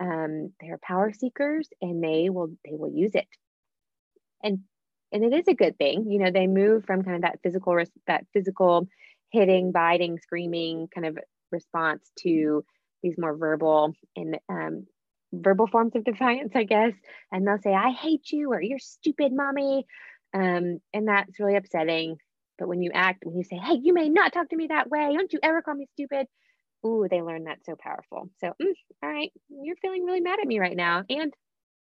um, 0.00 0.52
they're 0.60 0.78
power 0.82 1.12
seekers 1.12 1.68
and 1.80 2.02
they 2.02 2.30
will 2.30 2.48
they 2.64 2.76
will 2.76 2.92
use 2.92 3.14
it. 3.14 3.26
And 4.42 4.60
and 5.12 5.24
it 5.24 5.32
is 5.32 5.48
a 5.48 5.54
good 5.54 5.78
thing 5.78 6.10
you 6.10 6.18
know 6.18 6.30
they 6.30 6.46
move 6.46 6.84
from 6.84 7.02
kind 7.02 7.16
of 7.16 7.22
that 7.22 7.38
physical 7.42 7.78
that 8.06 8.26
physical 8.32 8.88
hitting 9.30 9.72
biting 9.72 10.18
screaming 10.18 10.88
kind 10.94 11.06
of 11.06 11.18
response 11.52 12.10
to 12.18 12.64
these 13.02 13.14
more 13.18 13.36
verbal 13.36 13.92
and 14.16 14.38
um, 14.48 14.86
verbal 15.32 15.66
forms 15.66 15.94
of 15.94 16.04
defiance 16.04 16.52
i 16.54 16.64
guess. 16.64 16.92
And 17.32 17.46
they'll 17.46 17.58
say 17.58 17.72
i 17.72 17.90
hate 17.90 18.30
you 18.30 18.52
or 18.52 18.60
you're 18.60 18.78
stupid 18.78 19.32
mommy. 19.32 19.86
Um, 20.34 20.80
and 20.92 21.08
that's 21.08 21.38
really 21.40 21.56
upsetting. 21.56 22.16
But 22.58 22.68
when 22.68 22.82
you 22.82 22.90
act 22.92 23.24
when 23.24 23.36
you 23.36 23.44
say 23.44 23.56
hey 23.56 23.78
you 23.82 23.94
may 23.94 24.08
not 24.08 24.32
talk 24.32 24.48
to 24.50 24.56
me 24.56 24.66
that 24.68 24.90
way. 24.90 25.14
Don't 25.16 25.32
you 25.32 25.40
ever 25.42 25.62
call 25.62 25.74
me 25.74 25.86
stupid 25.92 26.26
ooh, 26.84 27.06
they 27.10 27.22
learned 27.22 27.46
that 27.46 27.64
so 27.64 27.76
powerful. 27.78 28.30
So, 28.40 28.48
mm, 28.48 28.74
all 29.02 29.10
right, 29.10 29.32
you're 29.48 29.76
feeling 29.76 30.04
really 30.04 30.20
mad 30.20 30.38
at 30.40 30.46
me 30.46 30.58
right 30.58 30.76
now. 30.76 31.04
And 31.08 31.32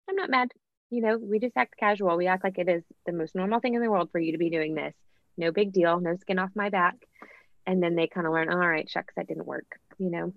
I'm 0.09 0.17
not 0.17 0.31
mad. 0.31 0.49
You 0.91 1.01
know, 1.01 1.17
we 1.19 1.39
just 1.39 1.57
act 1.57 1.75
casual. 1.79 2.17
We 2.17 2.27
act 2.27 2.45
like 2.45 2.59
it 2.59 2.69
is 2.69 2.83
the 3.07 3.13
most 3.13 3.35
normal 3.35 3.61
thing 3.61 3.75
in 3.75 3.83
the 3.83 3.91
world 3.91 4.11
for 4.13 4.19
you 4.19 4.33
to 4.33 4.39
be 4.39 4.51
doing 4.51 4.75
this. 4.75 4.95
no 5.37 5.53
big 5.53 5.73
deal, 5.73 6.01
no 6.01 6.17
skin 6.17 6.39
off 6.39 6.51
my 6.55 6.69
back. 6.69 6.95
And 7.67 7.83
then 7.83 7.95
they 7.95 8.09
kind 8.09 8.27
of 8.27 8.33
learn, 8.33 8.51
all 8.51 8.59
right, 8.59 8.91
shucks, 8.91 9.15
that 9.17 9.29
didn't 9.29 9.47
work, 9.47 9.67
you 9.99 10.11
know? 10.11 10.33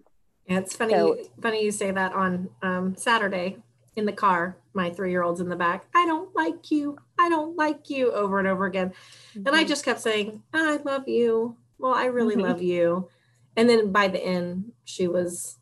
Yeah, 0.47 0.59
it's 0.59 0.75
funny. 0.75 0.93
So, 0.93 1.17
funny 1.41 1.63
you 1.63 1.71
say 1.71 1.91
that 1.91 2.13
on 2.13 2.49
um, 2.61 2.95
Saturday 2.95 3.57
in 3.95 4.05
the 4.05 4.13
car. 4.13 4.57
My 4.73 4.91
three-year-old's 4.91 5.41
in 5.41 5.49
the 5.49 5.55
back. 5.55 5.85
I 5.95 6.05
don't 6.05 6.35
like 6.35 6.69
you. 6.69 6.97
I 7.17 7.29
don't 7.29 7.55
like 7.55 7.89
you 7.89 8.11
over 8.11 8.37
and 8.39 8.47
over 8.47 8.65
again. 8.65 8.89
Mm-hmm. 8.89 9.47
And 9.47 9.55
I 9.55 9.61
mm-hmm. 9.61 9.69
just 9.69 9.85
kept 9.85 10.01
saying, 10.01 10.43
I 10.53 10.77
love 10.77 11.07
you. 11.07 11.57
Well, 11.79 11.93
I 11.93 12.05
really 12.05 12.35
mm-hmm. 12.35 12.45
love 12.45 12.61
you. 12.61 13.09
And 13.57 13.69
then 13.69 13.91
by 13.91 14.07
the 14.07 14.23
end, 14.23 14.71
she 14.83 15.07
was 15.07 15.57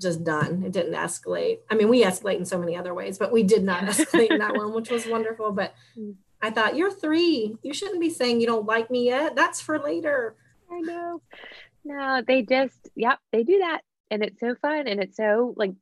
just 0.00 0.24
done. 0.24 0.62
It 0.64 0.72
didn't 0.72 0.94
escalate. 0.94 1.58
I 1.70 1.74
mean, 1.74 1.88
we 1.88 2.02
escalate 2.02 2.38
in 2.38 2.44
so 2.44 2.58
many 2.58 2.76
other 2.76 2.94
ways, 2.94 3.18
but 3.18 3.32
we 3.32 3.42
did 3.42 3.64
not 3.64 3.84
escalate 3.84 4.30
in 4.30 4.38
that 4.38 4.54
one, 4.56 4.72
which 4.72 4.90
was 4.90 5.06
wonderful. 5.06 5.52
But 5.52 5.74
mm. 5.96 6.14
I 6.42 6.50
thought, 6.50 6.76
you're 6.76 6.90
three. 6.90 7.56
You 7.62 7.74
shouldn't 7.74 8.00
be 8.00 8.10
saying 8.10 8.40
you 8.40 8.46
don't 8.46 8.66
like 8.66 8.90
me 8.90 9.06
yet. 9.06 9.36
That's 9.36 9.60
for 9.60 9.78
later. 9.78 10.36
I 10.70 10.80
know. 10.80 11.22
No, 11.84 12.22
they 12.26 12.42
just, 12.42 12.76
yep, 12.94 13.18
they 13.32 13.42
do 13.44 13.58
that. 13.58 13.82
And 14.10 14.22
it's 14.22 14.40
so 14.40 14.54
fun. 14.60 14.86
And 14.88 15.00
it's 15.00 15.16
so 15.16 15.54
like, 15.56 15.72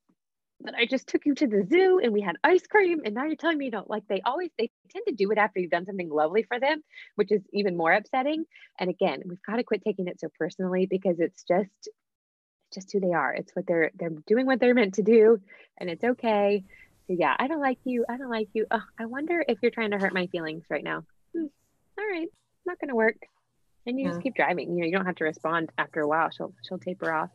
but 0.63 0.75
I 0.75 0.87
just 0.87 1.07
took 1.07 1.27
you 1.27 1.35
to 1.35 1.47
the 1.47 1.67
zoo 1.69 2.01
and 2.03 2.13
we 2.13 2.21
had 2.21 2.37
ice 2.45 2.67
cream. 2.67 3.03
And 3.05 3.15
now 3.15 3.25
you're 3.25 3.37
telling 3.37 3.59
me 3.59 3.67
you 3.67 3.71
don't 3.71 3.91
like, 3.91 4.07
they 4.09 4.21
always, 4.25 4.51
they 4.59 4.71
tend 4.91 5.05
to 5.09 5.15
do 5.15 5.31
it 5.31 5.39
after 5.39 5.61
you've 5.61 5.71
done 5.71 5.87
something 5.87 6.09
lovely 6.09 6.45
for 6.45 6.61
them, 6.61 6.83
which 7.17 7.33
is 7.33 7.43
even 7.53 7.77
more 7.77 7.93
upsetting. 7.93 8.45
And 8.79 8.91
again, 8.91 9.23
we've 9.27 9.43
got 9.47 9.57
to 9.57 9.65
quit 9.65 9.83
taking 9.85 10.09
it 10.09 10.21
so 10.21 10.29
personally 10.39 10.87
because 10.87 11.21
it's 11.21 11.43
just, 11.45 11.89
just 12.73 12.93
who 12.93 13.01
they 13.01 13.13
are. 13.13 13.35
It's 13.35 13.55
what 13.55 13.67
they're, 13.67 13.91
they're 13.95 14.11
doing 14.27 14.47
what 14.47 14.61
they're 14.61 14.75
meant 14.75 14.95
to 14.95 15.03
do 15.03 15.41
and 15.79 15.91
it's 15.91 16.05
okay. 16.05 16.65
So 17.07 17.17
yeah, 17.19 17.35
I 17.39 17.49
don't 17.49 17.61
like 17.61 17.79
you. 17.85 18.05
I 18.09 18.17
don't 18.17 18.31
like 18.31 18.49
you. 18.53 18.67
Oh, 18.71 18.83
I 18.99 19.07
wonder 19.07 19.45
if 19.47 19.59
you're 19.63 19.73
trying 19.73 19.91
to 19.91 19.99
hurt 19.99 20.15
my 20.15 20.27
feelings 20.29 20.65
right 20.71 20.85
now. 20.85 21.05
Hmm. 21.37 21.47
All 21.99 22.07
right. 22.11 22.29
Not 22.65 22.79
going 22.79 22.91
to 22.91 22.95
work 22.95 23.17
and 23.87 23.99
you 23.99 24.05
yeah. 24.05 24.11
just 24.13 24.23
keep 24.23 24.35
driving. 24.35 24.75
You 24.75 24.81
know, 24.81 24.87
you 24.87 24.93
don't 24.93 25.07
have 25.07 25.17
to 25.17 25.25
respond 25.25 25.71
after 25.79 26.01
a 26.01 26.09
while. 26.09 26.31
She'll 26.31 26.55
she'll 26.67 26.79
taper 26.79 27.13
off. 27.13 27.31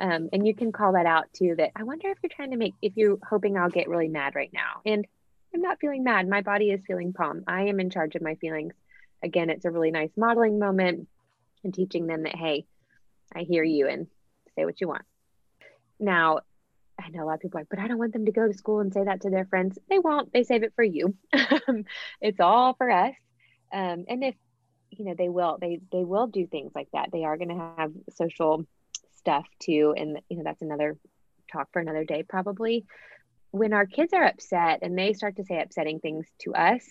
Um, 0.00 0.28
and 0.32 0.46
you 0.46 0.54
can 0.54 0.72
call 0.72 0.92
that 0.94 1.06
out 1.06 1.26
too. 1.32 1.54
That 1.56 1.70
I 1.76 1.84
wonder 1.84 2.08
if 2.08 2.18
you're 2.22 2.30
trying 2.34 2.50
to 2.50 2.56
make 2.56 2.74
if 2.82 2.94
you're 2.96 3.18
hoping 3.28 3.56
I'll 3.56 3.70
get 3.70 3.88
really 3.88 4.08
mad 4.08 4.34
right 4.34 4.50
now. 4.52 4.80
And 4.84 5.06
I'm 5.54 5.62
not 5.62 5.78
feeling 5.80 6.02
mad. 6.02 6.28
My 6.28 6.40
body 6.42 6.70
is 6.70 6.84
feeling 6.86 7.12
calm. 7.12 7.44
I 7.46 7.64
am 7.64 7.78
in 7.78 7.90
charge 7.90 8.16
of 8.16 8.22
my 8.22 8.34
feelings. 8.36 8.74
Again, 9.22 9.50
it's 9.50 9.64
a 9.64 9.70
really 9.70 9.92
nice 9.92 10.10
modeling 10.16 10.58
moment 10.58 11.08
and 11.62 11.72
teaching 11.72 12.06
them 12.06 12.24
that 12.24 12.34
hey, 12.34 12.66
I 13.34 13.42
hear 13.42 13.62
you 13.62 13.86
and 13.88 14.08
say 14.56 14.64
what 14.64 14.80
you 14.80 14.88
want. 14.88 15.04
Now, 16.00 16.40
I 17.00 17.08
know 17.10 17.24
a 17.24 17.26
lot 17.26 17.34
of 17.34 17.40
people 17.40 17.58
are 17.58 17.62
like, 17.62 17.68
but 17.68 17.78
I 17.78 17.88
don't 17.88 17.98
want 17.98 18.12
them 18.12 18.26
to 18.26 18.32
go 18.32 18.46
to 18.46 18.54
school 18.54 18.80
and 18.80 18.92
say 18.92 19.04
that 19.04 19.22
to 19.22 19.30
their 19.30 19.46
friends. 19.46 19.78
They 19.88 19.98
won't. 19.98 20.32
They 20.32 20.42
save 20.42 20.62
it 20.62 20.72
for 20.74 20.84
you. 20.84 21.14
it's 22.20 22.40
all 22.40 22.74
for 22.74 22.90
us. 22.90 23.14
Um, 23.72 24.04
and 24.08 24.24
if 24.24 24.34
you 24.90 25.04
know 25.04 25.14
they 25.16 25.28
will 25.28 25.58
they 25.60 25.80
they 25.90 26.04
will 26.04 26.28
do 26.28 26.46
things 26.46 26.72
like 26.74 26.88
that 26.92 27.08
they 27.12 27.24
are 27.24 27.36
going 27.36 27.48
to 27.48 27.72
have 27.76 27.92
social 28.10 28.64
stuff 29.24 29.46
too. 29.58 29.94
And 29.96 30.20
you 30.28 30.36
know 30.36 30.42
that's 30.44 30.62
another 30.62 30.96
talk 31.50 31.68
for 31.72 31.80
another 31.80 32.04
day 32.04 32.22
probably. 32.22 32.84
When 33.50 33.72
our 33.72 33.86
kids 33.86 34.12
are 34.12 34.24
upset 34.24 34.80
and 34.82 34.98
they 34.98 35.12
start 35.12 35.36
to 35.36 35.44
say 35.44 35.60
upsetting 35.60 36.00
things 36.00 36.26
to 36.40 36.54
us 36.54 36.82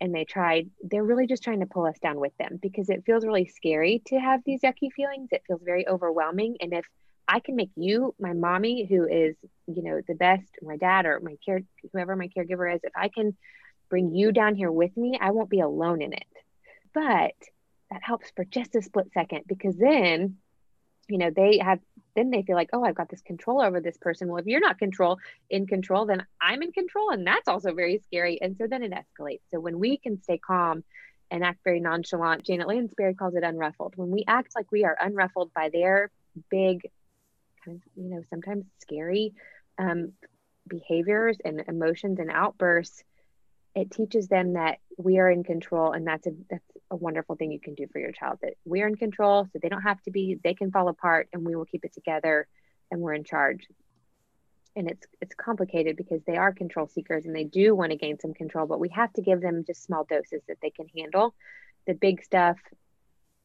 and 0.00 0.14
they 0.14 0.24
try 0.24 0.64
they're 0.82 1.04
really 1.04 1.26
just 1.26 1.44
trying 1.44 1.60
to 1.60 1.66
pull 1.66 1.86
us 1.86 1.98
down 2.00 2.18
with 2.18 2.36
them 2.38 2.58
because 2.60 2.88
it 2.88 3.04
feels 3.04 3.26
really 3.26 3.46
scary 3.46 4.02
to 4.06 4.18
have 4.18 4.40
these 4.44 4.62
yucky 4.62 4.90
feelings. 4.94 5.28
It 5.30 5.42
feels 5.46 5.62
very 5.62 5.86
overwhelming. 5.86 6.56
And 6.60 6.72
if 6.72 6.86
i 7.30 7.40
can 7.40 7.56
make 7.56 7.70
you 7.76 8.14
my 8.18 8.32
mommy 8.32 8.86
who 8.88 9.06
is 9.06 9.36
you 9.66 9.82
know 9.82 10.00
the 10.08 10.14
best 10.14 10.48
my 10.62 10.78
dad 10.78 11.04
or 11.04 11.20
my 11.20 11.36
care 11.44 11.60
whoever 11.92 12.16
my 12.16 12.26
caregiver 12.28 12.74
is 12.74 12.80
if 12.82 12.92
i 12.96 13.10
can 13.10 13.36
bring 13.90 14.14
you 14.14 14.32
down 14.32 14.54
here 14.54 14.72
with 14.72 14.96
me 14.96 15.18
i 15.20 15.30
won't 15.30 15.50
be 15.50 15.60
alone 15.60 16.00
in 16.00 16.14
it. 16.14 16.24
But 16.94 17.34
that 17.90 18.02
helps 18.02 18.30
for 18.34 18.44
just 18.44 18.74
a 18.76 18.82
split 18.82 19.12
second 19.12 19.42
because 19.46 19.76
then 19.76 20.36
you 21.08 21.18
know 21.18 21.30
they 21.34 21.58
have 21.58 21.80
then 22.14 22.30
they 22.30 22.42
feel 22.42 22.56
like 22.56 22.70
oh 22.72 22.84
i've 22.84 22.94
got 22.94 23.08
this 23.08 23.22
control 23.22 23.60
over 23.60 23.80
this 23.80 23.96
person. 23.96 24.28
Well 24.28 24.38
if 24.38 24.46
you're 24.46 24.60
not 24.60 24.78
control 24.78 25.18
in 25.50 25.66
control 25.66 26.06
then 26.06 26.24
i'm 26.40 26.62
in 26.62 26.72
control 26.72 27.10
and 27.10 27.26
that's 27.26 27.48
also 27.48 27.74
very 27.74 27.98
scary 28.06 28.40
and 28.40 28.56
so 28.56 28.66
then 28.66 28.82
it 28.82 28.92
escalates. 28.92 29.40
So 29.52 29.60
when 29.60 29.78
we 29.78 29.96
can 29.96 30.22
stay 30.22 30.38
calm 30.38 30.84
and 31.30 31.44
act 31.44 31.60
very 31.64 31.80
nonchalant 31.80 32.44
janet 32.44 32.68
lansbury 32.68 33.14
calls 33.14 33.34
it 33.34 33.42
unruffled. 33.42 33.96
When 33.96 34.10
we 34.10 34.24
act 34.26 34.54
like 34.54 34.70
we 34.72 34.84
are 34.84 34.96
unruffled 35.00 35.52
by 35.54 35.70
their 35.70 36.10
big 36.50 36.88
kind 37.64 37.76
of 37.76 37.82
you 38.02 38.10
know 38.10 38.22
sometimes 38.30 38.64
scary 38.80 39.34
um, 39.78 40.12
behaviors 40.66 41.38
and 41.44 41.64
emotions 41.68 42.18
and 42.18 42.30
outbursts 42.30 43.02
it 43.78 43.90
teaches 43.92 44.26
them 44.28 44.54
that 44.54 44.78
we 44.96 45.18
are 45.18 45.30
in 45.30 45.44
control 45.44 45.92
and 45.92 46.06
that's 46.06 46.26
a 46.26 46.30
that's 46.50 46.64
a 46.90 46.96
wonderful 46.96 47.36
thing 47.36 47.52
you 47.52 47.60
can 47.60 47.74
do 47.74 47.86
for 47.92 47.98
your 48.00 48.12
child 48.12 48.38
that 48.42 48.54
we're 48.64 48.88
in 48.88 48.96
control 48.96 49.44
so 49.44 49.58
they 49.62 49.68
don't 49.68 49.82
have 49.82 50.02
to 50.02 50.10
be 50.10 50.38
they 50.42 50.54
can 50.54 50.70
fall 50.70 50.88
apart 50.88 51.28
and 51.32 51.44
we 51.44 51.54
will 51.54 51.64
keep 51.64 51.84
it 51.84 51.92
together 51.92 52.48
and 52.90 53.00
we're 53.00 53.14
in 53.14 53.24
charge. 53.24 53.66
And 54.76 54.90
it's 54.90 55.06
it's 55.20 55.34
complicated 55.34 55.96
because 55.96 56.20
they 56.26 56.36
are 56.36 56.52
control 56.52 56.86
seekers 56.86 57.24
and 57.24 57.34
they 57.34 57.44
do 57.44 57.74
want 57.74 57.90
to 57.90 57.96
gain 57.96 58.18
some 58.18 58.34
control 58.34 58.66
but 58.66 58.80
we 58.80 58.88
have 58.90 59.12
to 59.14 59.22
give 59.22 59.40
them 59.40 59.64
just 59.66 59.84
small 59.84 60.04
doses 60.08 60.42
that 60.48 60.58
they 60.62 60.70
can 60.70 60.86
handle. 60.96 61.34
The 61.86 61.94
big 61.94 62.22
stuff 62.22 62.56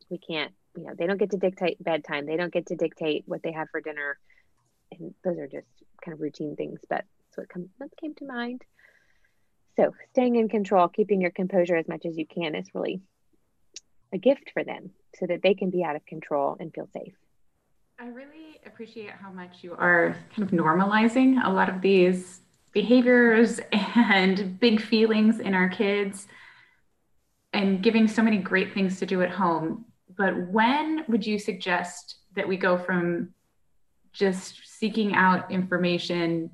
we 0.09 0.17
can't 0.17 0.51
you 0.75 0.84
know 0.84 0.93
they 0.97 1.07
don't 1.07 1.17
get 1.17 1.31
to 1.31 1.38
dictate 1.38 1.84
bedtime 1.84 2.25
they 2.25 2.38
don't 2.38 2.53
get 2.53 2.67
to 2.67 2.75
dictate 2.75 3.23
what 3.25 3.41
they 3.43 3.51
have 3.51 3.69
for 3.71 3.81
dinner. 3.81 4.17
And 4.91 5.13
those 5.23 5.38
are 5.38 5.47
just 5.47 5.67
kind 6.03 6.13
of 6.13 6.21
routine 6.21 6.55
things 6.55 6.79
but 6.89 7.05
so 7.31 7.41
it 7.41 7.49
comes 7.49 7.69
that 7.79 7.89
came 7.99 8.13
to 8.15 8.25
mind 8.25 8.63
so 9.76 9.93
staying 10.11 10.36
in 10.36 10.49
control, 10.49 10.88
keeping 10.88 11.21
your 11.21 11.32
composure 11.32 11.76
as 11.76 11.88
much 11.88 12.05
as 12.05 12.17
you 12.17 12.26
can 12.26 12.55
is 12.55 12.67
really 12.74 13.01
a 14.13 14.17
gift 14.17 14.51
for 14.53 14.63
them 14.63 14.91
so 15.19 15.26
that 15.26 15.41
they 15.41 15.53
can 15.53 15.69
be 15.69 15.84
out 15.84 15.95
of 15.95 16.05
control 16.05 16.55
and 16.59 16.74
feel 16.74 16.88
safe. 16.93 17.13
I 17.99 18.07
really 18.07 18.59
appreciate 18.65 19.11
how 19.11 19.32
much 19.32 19.57
you 19.61 19.74
are 19.74 20.15
kind 20.36 20.43
of 20.47 20.51
normalizing 20.51 21.43
a 21.43 21.49
lot 21.49 21.69
of 21.69 21.82
these 21.82 22.41
behaviors 22.74 23.59
and 23.71 24.59
big 24.59 24.82
feelings 24.82 25.39
in 25.39 25.53
our 25.53 25.69
kids 25.69 26.28
and 27.53 27.84
giving 27.84 28.07
so 28.07 28.21
many 28.21 28.38
great 28.38 28.74
things 28.74 28.99
to 28.99 29.05
do 29.05 29.21
at 29.21 29.30
home. 29.30 29.86
But 30.15 30.49
when 30.49 31.05
would 31.07 31.26
you 31.26 31.38
suggest 31.38 32.17
that 32.36 32.47
we 32.47 32.57
go 32.57 32.78
from 32.78 33.34
just 34.11 34.61
seeking 34.65 35.13
out 35.13 35.51
information 35.51 36.49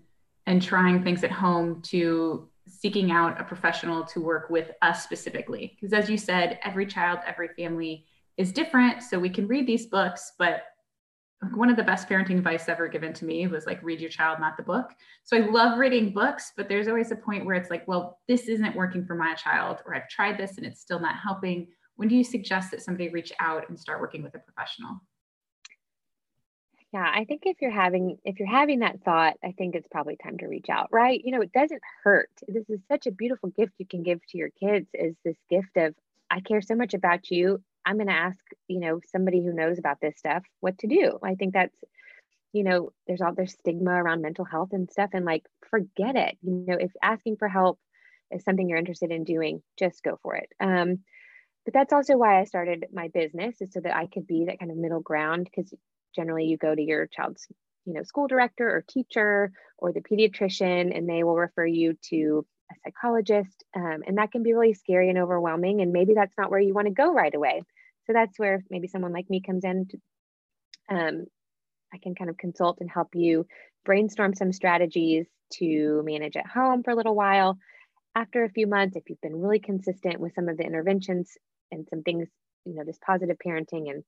and 0.45 0.61
trying 0.61 1.03
things 1.03 1.23
at 1.23 1.31
home 1.31 1.81
to 1.83 2.48
seeking 2.79 3.11
out 3.11 3.39
a 3.39 3.43
professional 3.43 4.05
to 4.05 4.21
work 4.21 4.49
with 4.49 4.71
us 4.81 5.03
specifically. 5.03 5.75
Because 5.75 5.91
as 5.91 6.09
you 6.09 6.17
said, 6.17 6.59
every 6.63 6.85
child, 6.85 7.19
every 7.27 7.49
family 7.49 8.05
is 8.37 8.53
different. 8.53 9.03
So 9.03 9.19
we 9.19 9.29
can 9.29 9.47
read 9.47 9.67
these 9.67 9.87
books, 9.87 10.31
but 10.39 10.63
one 11.53 11.69
of 11.69 11.75
the 11.75 11.83
best 11.83 12.07
parenting 12.07 12.37
advice 12.37 12.67
ever 12.67 12.87
given 12.87 13.13
to 13.13 13.25
me 13.25 13.47
was 13.47 13.65
like 13.65 13.81
read 13.81 14.01
your 14.01 14.09
child 14.09 14.41
not 14.41 14.57
the 14.57 14.63
book 14.63 14.91
so 15.23 15.37
i 15.37 15.39
love 15.39 15.79
reading 15.79 16.11
books 16.11 16.51
but 16.57 16.67
there's 16.67 16.89
always 16.89 17.11
a 17.11 17.15
point 17.15 17.45
where 17.45 17.55
it's 17.55 17.69
like 17.69 17.87
well 17.87 18.19
this 18.27 18.49
isn't 18.49 18.75
working 18.75 19.05
for 19.05 19.15
my 19.15 19.33
child 19.35 19.77
or 19.85 19.95
i've 19.95 20.09
tried 20.09 20.37
this 20.37 20.57
and 20.57 20.65
it's 20.65 20.81
still 20.81 20.99
not 20.99 21.15
helping 21.15 21.65
when 21.95 22.09
do 22.09 22.15
you 22.15 22.25
suggest 22.25 22.71
that 22.71 22.81
somebody 22.81 23.07
reach 23.07 23.31
out 23.39 23.69
and 23.69 23.79
start 23.79 24.01
working 24.01 24.21
with 24.21 24.35
a 24.35 24.39
professional 24.39 24.99
yeah, 26.91 27.11
I 27.13 27.25
think 27.25 27.43
if 27.45 27.57
you're 27.61 27.69
having 27.69 28.17
if 28.23 28.39
you're 28.39 28.49
having 28.49 28.79
that 28.79 29.03
thought, 29.03 29.35
I 29.43 29.51
think 29.51 29.75
it's 29.75 29.87
probably 29.91 30.17
time 30.17 30.39
to 30.39 30.47
reach 30.47 30.69
out, 30.71 30.87
right? 30.91 31.21
You 31.23 31.33
know, 31.33 31.41
it 31.41 31.51
doesn't 31.51 31.81
hurt. 32.03 32.31
This 32.47 32.67
is 32.67 32.79
such 32.87 33.05
a 33.05 33.11
beautiful 33.11 33.49
gift 33.49 33.73
you 33.77 33.85
can 33.85 34.01
give 34.01 34.19
to 34.29 34.37
your 34.37 34.49
kids 34.59 34.87
is 34.93 35.15
this 35.23 35.37
gift 35.51 35.77
of 35.77 35.93
I 36.31 36.39
care 36.41 36.61
so 36.61 36.75
much 36.75 36.95
about 36.95 37.29
you. 37.29 37.61
I'm 37.85 37.95
going 37.97 38.07
to 38.07 38.13
ask, 38.13 38.37
you 38.67 38.79
know, 38.79 38.99
somebody 39.11 39.43
who 39.43 39.53
knows 39.53 39.79
about 39.79 39.97
this 40.01 40.17
stuff 40.17 40.43
what 40.59 40.77
to 40.79 40.87
do. 40.87 41.19
I 41.23 41.35
think 41.35 41.53
that's 41.53 41.75
you 42.53 42.63
know, 42.63 42.91
there's 43.07 43.21
all 43.21 43.35
there's 43.35 43.53
stigma 43.53 43.91
around 43.91 44.23
mental 44.23 44.45
health 44.45 44.69
and 44.71 44.89
stuff 44.89 45.11
and 45.13 45.25
like 45.25 45.45
forget 45.69 46.15
it. 46.15 46.37
You 46.41 46.65
know, 46.67 46.77
if 46.79 46.91
asking 47.03 47.37
for 47.37 47.47
help 47.47 47.79
is 48.31 48.43
something 48.43 48.67
you're 48.67 48.79
interested 48.79 49.11
in 49.11 49.23
doing, 49.23 49.61
just 49.77 50.03
go 50.03 50.19
for 50.23 50.35
it. 50.35 50.49
Um 50.59 50.99
but 51.65 51.73
that's 51.75 51.93
also 51.93 52.17
why 52.17 52.39
I 52.39 52.45
started 52.45 52.87
my 52.91 53.09
business 53.09 53.61
is 53.61 53.71
so 53.73 53.79
that 53.81 53.95
I 53.95 54.07
could 54.07 54.25
be 54.25 54.45
that 54.45 54.57
kind 54.59 54.71
of 54.71 54.77
middle 54.77 55.01
ground 55.01 55.47
because 55.55 55.71
generally 56.15 56.45
you 56.45 56.57
go 56.57 56.73
to 56.73 56.81
your 56.81 57.07
child's 57.07 57.47
you 57.85 57.93
know 57.93 58.03
school 58.03 58.27
director 58.27 58.67
or 58.69 58.83
teacher 58.87 59.51
or 59.77 59.91
the 59.91 60.01
pediatrician 60.01 60.95
and 60.95 61.09
they 61.09 61.23
will 61.23 61.35
refer 61.35 61.65
you 61.65 61.97
to 62.09 62.45
a 62.71 62.75
psychologist 62.83 63.63
um, 63.75 64.03
and 64.05 64.17
that 64.17 64.31
can 64.31 64.43
be 64.43 64.53
really 64.53 64.73
scary 64.73 65.09
and 65.09 65.17
overwhelming 65.17 65.81
and 65.81 65.91
maybe 65.91 66.13
that's 66.13 66.37
not 66.37 66.51
where 66.51 66.59
you 66.59 66.73
want 66.73 66.87
to 66.87 66.93
go 66.93 67.13
right 67.13 67.33
away. 67.33 67.61
So 68.05 68.13
that's 68.13 68.37
where 68.37 68.63
maybe 68.69 68.87
someone 68.87 69.13
like 69.13 69.29
me 69.29 69.41
comes 69.41 69.63
in 69.63 69.87
to, 69.87 69.97
um, 70.95 71.25
i 71.93 71.97
can 71.97 72.15
kind 72.15 72.29
of 72.29 72.37
consult 72.37 72.77
and 72.81 72.89
help 72.89 73.09
you 73.13 73.45
brainstorm 73.85 74.35
some 74.35 74.53
strategies 74.53 75.25
to 75.53 76.03
manage 76.03 76.35
at 76.35 76.45
home 76.45 76.83
for 76.83 76.91
a 76.91 76.95
little 76.95 77.15
while. 77.15 77.57
After 78.15 78.43
a 78.43 78.49
few 78.49 78.67
months 78.67 78.95
if 78.95 79.03
you've 79.07 79.21
been 79.21 79.39
really 79.41 79.59
consistent 79.59 80.19
with 80.19 80.33
some 80.35 80.49
of 80.49 80.57
the 80.57 80.63
interventions 80.63 81.37
and 81.71 81.87
some 81.89 82.03
things 82.03 82.27
you 82.65 82.75
know 82.75 82.83
this 82.83 82.99
positive 83.03 83.37
parenting 83.43 83.89
and 83.89 84.03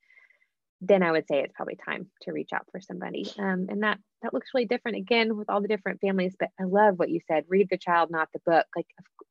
then 0.82 1.04
I 1.04 1.12
would 1.12 1.28
say 1.28 1.42
it's 1.42 1.54
probably 1.56 1.78
time 1.86 2.10
to 2.24 2.32
reach 2.32 2.50
out 2.54 2.66
for 2.72 2.82
somebody. 2.82 3.32
Um, 3.38 3.68
and 3.70 3.84
that 3.84 4.00
that 4.24 4.34
looks 4.34 4.50
really 4.54 4.66
different 4.66 4.98
again 4.98 5.38
with 5.38 5.50
all 5.50 5.62
the 5.62 5.68
different 5.68 6.02
families. 6.02 6.36
But 6.38 6.50
I 6.60 6.64
love 6.64 6.98
what 6.98 7.10
you 7.10 7.20
said: 7.28 7.46
read 7.48 7.68
the 7.70 7.78
child, 7.78 8.10
not 8.12 8.30
the 8.34 8.42
book. 8.46 8.66
Like 8.76 8.88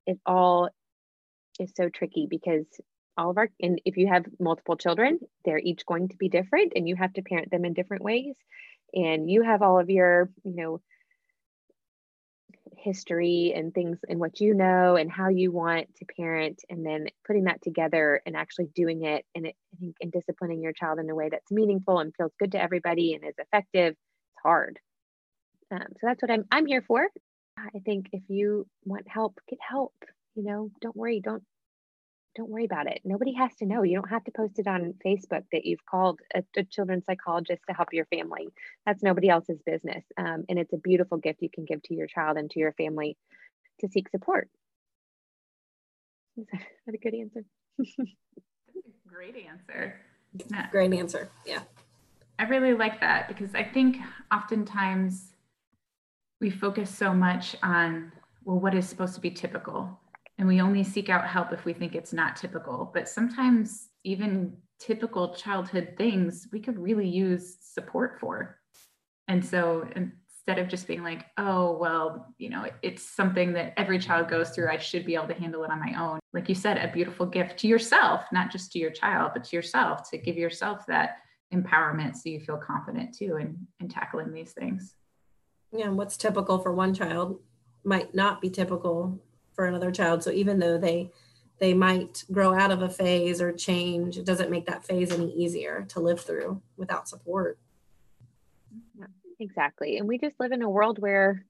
it 0.07 0.18
all 0.24 0.70
is 1.59 1.72
so 1.76 1.88
tricky 1.88 2.26
because 2.28 2.66
all 3.16 3.30
of 3.30 3.38
our 3.38 3.51
and 3.61 3.80
if 3.84 3.96
you 3.96 4.07
have 4.07 4.24
multiple 4.38 4.76
children 4.76 5.18
they're 5.44 5.59
each 5.59 5.84
going 5.84 6.09
to 6.09 6.16
be 6.16 6.28
different 6.28 6.72
and 6.74 6.88
you 6.88 6.96
have 6.96 7.12
to 7.12 7.22
parent 7.22 7.51
them 7.51 7.64
in 7.64 7.74
different 7.74 8.03
ways 8.03 8.34
and 8.94 9.30
you 9.30 9.42
have 9.42 9.61
all 9.61 9.78
of 9.78 9.90
your 9.90 10.30
you 10.44 10.55
know 10.57 10.80
history 12.83 13.53
and 13.55 13.74
things 13.74 13.99
and 14.09 14.18
what 14.18 14.41
you 14.41 14.55
know 14.55 14.97
and 14.97 15.11
how 15.11 15.28
you 15.28 15.53
want 15.53 15.95
to 15.97 16.05
parent 16.16 16.61
and 16.68 16.85
then 16.85 17.07
putting 17.26 17.45
that 17.45 17.62
together 17.62 18.20
and 18.26 18.37
actually 18.37 18.68
doing 18.74 19.05
it 19.05 19.24
and 19.35 19.47
it, 19.47 19.57
and 20.01 20.12
disciplining 20.12 20.62
your 20.62 20.72
child 20.72 20.99
in 20.99 21.11
a 21.11 21.14
way 21.14 21.28
that's 21.28 21.51
meaningful 21.51 21.99
and 21.99 22.14
feels 22.16 22.33
good 22.39 22.53
to 22.53 22.61
everybody 22.61 23.14
and 23.14 23.24
is 23.24 23.35
effective 23.39 23.93
it's 23.93 24.43
hard. 24.43 24.78
Um, 25.72 25.87
so 26.01 26.07
that's 26.07 26.22
what 26.22 26.31
I'm 26.31 26.45
I'm 26.51 26.66
here 26.66 26.83
for. 26.87 27.07
I 27.59 27.78
think 27.85 28.07
if 28.12 28.22
you 28.28 28.66
want 28.85 29.07
help 29.09 29.39
get 29.49 29.59
help 29.66 29.95
you 30.35 30.45
know 30.45 30.70
don't 30.81 30.97
worry 30.97 31.20
don't 31.20 31.43
don't 32.37 32.49
worry 32.49 32.64
about 32.64 32.87
it. 32.87 33.01
Nobody 33.05 33.33
has 33.35 33.55
to 33.57 33.66
know. 33.66 33.83
You 33.83 33.97
don't 33.97 34.11
have 34.11 34.24
to 34.24 34.31
post 34.31 34.59
it 34.59 34.66
on 34.66 34.95
Facebook 35.05 35.45
that 35.53 35.64
you've 35.64 35.85
called 35.85 36.20
a, 36.35 36.43
a 36.57 36.64
children's 36.64 37.05
psychologist 37.05 37.62
to 37.68 37.74
help 37.74 37.89
your 37.93 38.07
family. 38.07 38.49
That's 38.87 39.03
nobody 39.03 39.28
else's 39.28 39.61
business. 39.66 40.05
Um, 40.16 40.45
and 40.49 40.59
it's 40.59 40.72
a 40.72 40.78
beautiful 40.78 41.18
gift 41.18 41.43
you 41.43 41.51
can 41.53 41.64
give 41.64 41.83
to 41.85 41.95
your 41.95 42.07
child 42.07 42.37
and 42.37 42.51
to 42.51 42.61
your 42.61 42.72
family 42.72 43.16
to 43.81 43.89
seek 43.89 44.09
support. 44.11 44.49
Is 46.37 46.47
that 46.87 46.95
a 46.95 46.99
good 46.99 47.14
answer? 47.14 47.45
Great 49.07 49.37
answer. 49.49 50.01
Yeah. 50.51 50.70
Great 50.70 50.93
answer. 50.93 51.31
Yeah. 51.45 51.62
I 52.39 52.45
really 52.45 52.74
like 52.74 53.01
that 53.01 53.28
because 53.28 53.55
I 53.55 53.64
think 53.64 53.97
oftentimes 54.33 55.33
we 56.41 56.51
focus 56.51 56.89
so 56.95 57.12
much 57.12 57.57
on, 57.62 58.12
well, 58.45 58.59
what 58.59 58.74
is 58.74 58.89
supposed 58.89 59.14
to 59.16 59.20
be 59.20 59.31
typical? 59.31 59.99
And 60.41 60.49
we 60.49 60.62
only 60.62 60.82
seek 60.82 61.11
out 61.11 61.28
help 61.28 61.53
if 61.53 61.66
we 61.66 61.74
think 61.74 61.95
it's 61.95 62.14
not 62.14 62.34
typical. 62.34 62.91
But 62.95 63.11
sometimes, 63.11 63.91
even 64.05 64.57
typical 64.78 65.34
childhood 65.34 65.93
things, 65.99 66.49
we 66.51 66.61
could 66.61 66.78
really 66.78 67.07
use 67.07 67.59
support 67.61 68.18
for. 68.18 68.59
And 69.28 69.45
so 69.45 69.86
instead 69.95 70.59
of 70.59 70.66
just 70.66 70.88
being 70.88 71.03
like, 71.03 71.26
oh, 71.36 71.76
well, 71.76 72.34
you 72.38 72.49
know, 72.49 72.66
it's 72.80 73.03
something 73.03 73.53
that 73.53 73.74
every 73.76 73.99
child 73.99 74.30
goes 74.30 74.49
through, 74.49 74.70
I 74.70 74.78
should 74.78 75.05
be 75.05 75.14
able 75.14 75.28
to 75.28 75.34
handle 75.34 75.62
it 75.62 75.70
on 75.70 75.78
my 75.78 75.93
own. 76.01 76.20
Like 76.32 76.49
you 76.49 76.55
said, 76.55 76.78
a 76.78 76.91
beautiful 76.91 77.26
gift 77.26 77.59
to 77.59 77.68
yourself, 77.68 78.24
not 78.32 78.51
just 78.51 78.72
to 78.72 78.78
your 78.78 78.93
child, 78.93 79.32
but 79.34 79.45
to 79.45 79.57
yourself 79.57 80.09
to 80.09 80.16
give 80.16 80.38
yourself 80.38 80.86
that 80.86 81.18
empowerment 81.53 82.16
so 82.16 82.30
you 82.30 82.41
feel 82.41 82.57
confident 82.57 83.14
too 83.14 83.36
in, 83.36 83.59
in 83.78 83.88
tackling 83.88 84.32
these 84.32 84.53
things. 84.53 84.95
Yeah, 85.70 85.91
what's 85.91 86.16
typical 86.16 86.59
for 86.59 86.72
one 86.72 86.95
child 86.95 87.41
might 87.84 88.14
not 88.14 88.41
be 88.41 88.49
typical 88.49 89.22
for 89.61 89.66
another 89.66 89.90
child. 89.90 90.22
So 90.22 90.30
even 90.30 90.58
though 90.58 90.78
they 90.78 91.11
they 91.58 91.74
might 91.74 92.24
grow 92.32 92.54
out 92.54 92.70
of 92.70 92.80
a 92.80 92.88
phase 92.88 93.42
or 93.42 93.52
change, 93.52 94.16
it 94.16 94.24
doesn't 94.24 94.50
make 94.50 94.64
that 94.64 94.86
phase 94.86 95.12
any 95.12 95.30
easier 95.34 95.84
to 95.90 96.00
live 96.00 96.18
through 96.18 96.62
without 96.78 97.06
support. 97.06 97.58
Exactly. 99.38 99.98
And 99.98 100.08
we 100.08 100.16
just 100.16 100.40
live 100.40 100.52
in 100.52 100.62
a 100.62 100.70
world 100.70 100.98
where, 100.98 101.44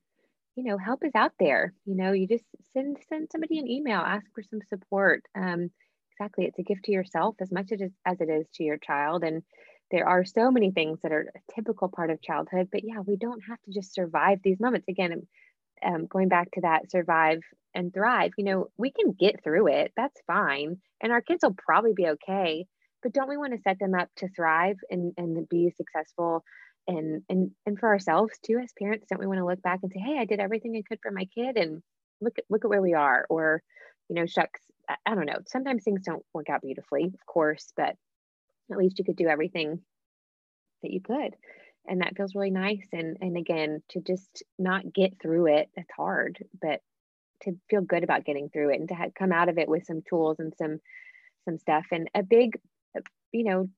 you 0.57 0.65
know, 0.65 0.77
help 0.77 1.05
is 1.05 1.15
out 1.15 1.31
there. 1.39 1.73
You 1.85 1.95
know, 1.95 2.11
you 2.11 2.27
just 2.27 2.43
send 2.73 2.99
send 3.09 3.29
somebody 3.31 3.61
an 3.61 3.69
email, 3.69 4.01
ask 4.01 4.27
for 4.35 4.43
some 4.43 4.59
support. 4.69 5.23
Um, 5.37 5.71
exactly. 6.11 6.47
It's 6.47 6.59
a 6.59 6.65
gift 6.65 6.87
to 6.87 6.93
yourself 6.93 7.37
as 7.41 7.53
much 7.53 7.71
as, 7.71 7.93
as 8.05 8.21
it 8.21 8.29
is 8.29 8.45
to 8.55 8.65
your 8.65 8.79
child. 8.79 9.23
And 9.23 9.45
there 9.93 10.09
are 10.09 10.25
so 10.25 10.51
many 10.51 10.73
things 10.73 10.99
that 11.05 11.13
are 11.13 11.33
a 11.33 11.53
typical 11.55 11.89
part 11.89 12.11
of 12.11 12.21
childhood, 12.21 12.71
but 12.73 12.83
yeah, 12.83 12.99
we 13.07 13.15
don't 13.15 13.43
have 13.49 13.63
to 13.67 13.71
just 13.71 13.95
survive 13.95 14.41
these 14.43 14.59
moments. 14.59 14.89
Again, 14.89 15.29
um, 15.85 16.07
going 16.07 16.29
back 16.29 16.51
to 16.53 16.63
that 16.63 16.91
survive 16.91 17.41
and 17.75 17.93
thrive, 17.93 18.33
you 18.37 18.45
know, 18.45 18.69
we 18.77 18.91
can 18.91 19.13
get 19.13 19.43
through 19.43 19.69
it. 19.69 19.93
That's 19.97 20.21
fine. 20.27 20.79
And 21.01 21.13
our 21.13 21.21
kids 21.21 21.41
will 21.43 21.55
probably 21.57 21.93
be 21.95 22.09
okay. 22.09 22.67
But 23.03 23.13
don't 23.13 23.29
we 23.29 23.39
want 23.39 23.55
to 23.55 23.63
set 23.63 23.79
them 23.79 23.95
up 23.95 24.09
to 24.17 24.29
thrive 24.29 24.77
and, 24.91 25.13
and 25.17 25.49
be 25.49 25.73
successful 25.77 26.45
and 26.87 27.23
and 27.29 27.51
and 27.67 27.79
for 27.79 27.89
ourselves 27.89 28.33
too 28.45 28.59
as 28.59 28.73
parents, 28.79 29.07
don't 29.09 29.21
we 29.21 29.27
want 29.27 29.39
to 29.39 29.47
look 29.47 29.63
back 29.63 29.81
and 29.83 29.93
say, 29.93 30.01
hey, 30.01 30.19
I 30.19 30.25
did 30.25 30.41
everything 30.41 30.75
I 30.77 30.83
could 30.89 30.99
for 31.03 31.11
my 31.11 31.27
kid 31.27 31.57
and 31.57 31.83
look 32.21 32.39
at 32.39 32.45
look 32.51 32.65
at 32.65 32.71
where 32.71 32.83
we 32.83 32.95
are. 32.95 33.27
Or, 33.31 33.63
you 34.09 34.17
know, 34.17 34.27
shucks, 34.27 34.61
I, 34.89 34.97
I 35.07 35.15
don't 35.15 35.27
know. 35.27 35.39
Sometimes 35.47 35.85
things 35.85 36.03
don't 36.05 36.25
work 36.35 36.51
out 36.51 36.63
beautifully, 36.63 37.05
of 37.05 37.27
course, 37.27 37.73
but 37.77 37.95
at 38.71 38.79
least 38.79 38.99
you 38.99 39.05
could 39.05 39.17
do 39.17 39.29
everything 39.29 39.81
that 40.83 40.91
you 40.91 41.01
could 41.01 41.37
and 41.87 42.01
that 42.03 42.17
feels 42.17 42.35
really 42.35 42.51
nice. 42.51 42.87
And 42.93 43.17
and 43.21 43.37
again 43.37 43.83
to 43.91 44.01
just 44.01 44.43
not 44.59 44.93
get 44.93 45.21
through 45.21 45.47
it 45.47 45.69
that's 45.77 45.91
hard 45.97 46.39
but 46.61 46.81
to 47.43 47.53
feel 47.71 47.81
good 47.81 48.05
about 48.05 48.25
getting 48.25 48.51
through 48.51 48.71
it 48.71 48.81
and 48.81 48.89
to 48.89 48.95
have, 48.95 49.15
come 49.15 49.33
out 49.33 49.49
of 49.49 49.59
it 49.59 49.69
with 49.69 49.87
some 49.87 50.03
tools 50.09 50.39
and 50.39 50.53
some 50.59 50.79
some 51.47 51.59
stuff. 51.59 51.87
And 51.93 52.09
a 52.15 52.23
big 52.23 52.59
uh, 52.97 53.01
you 53.33 53.45
know 53.45 53.69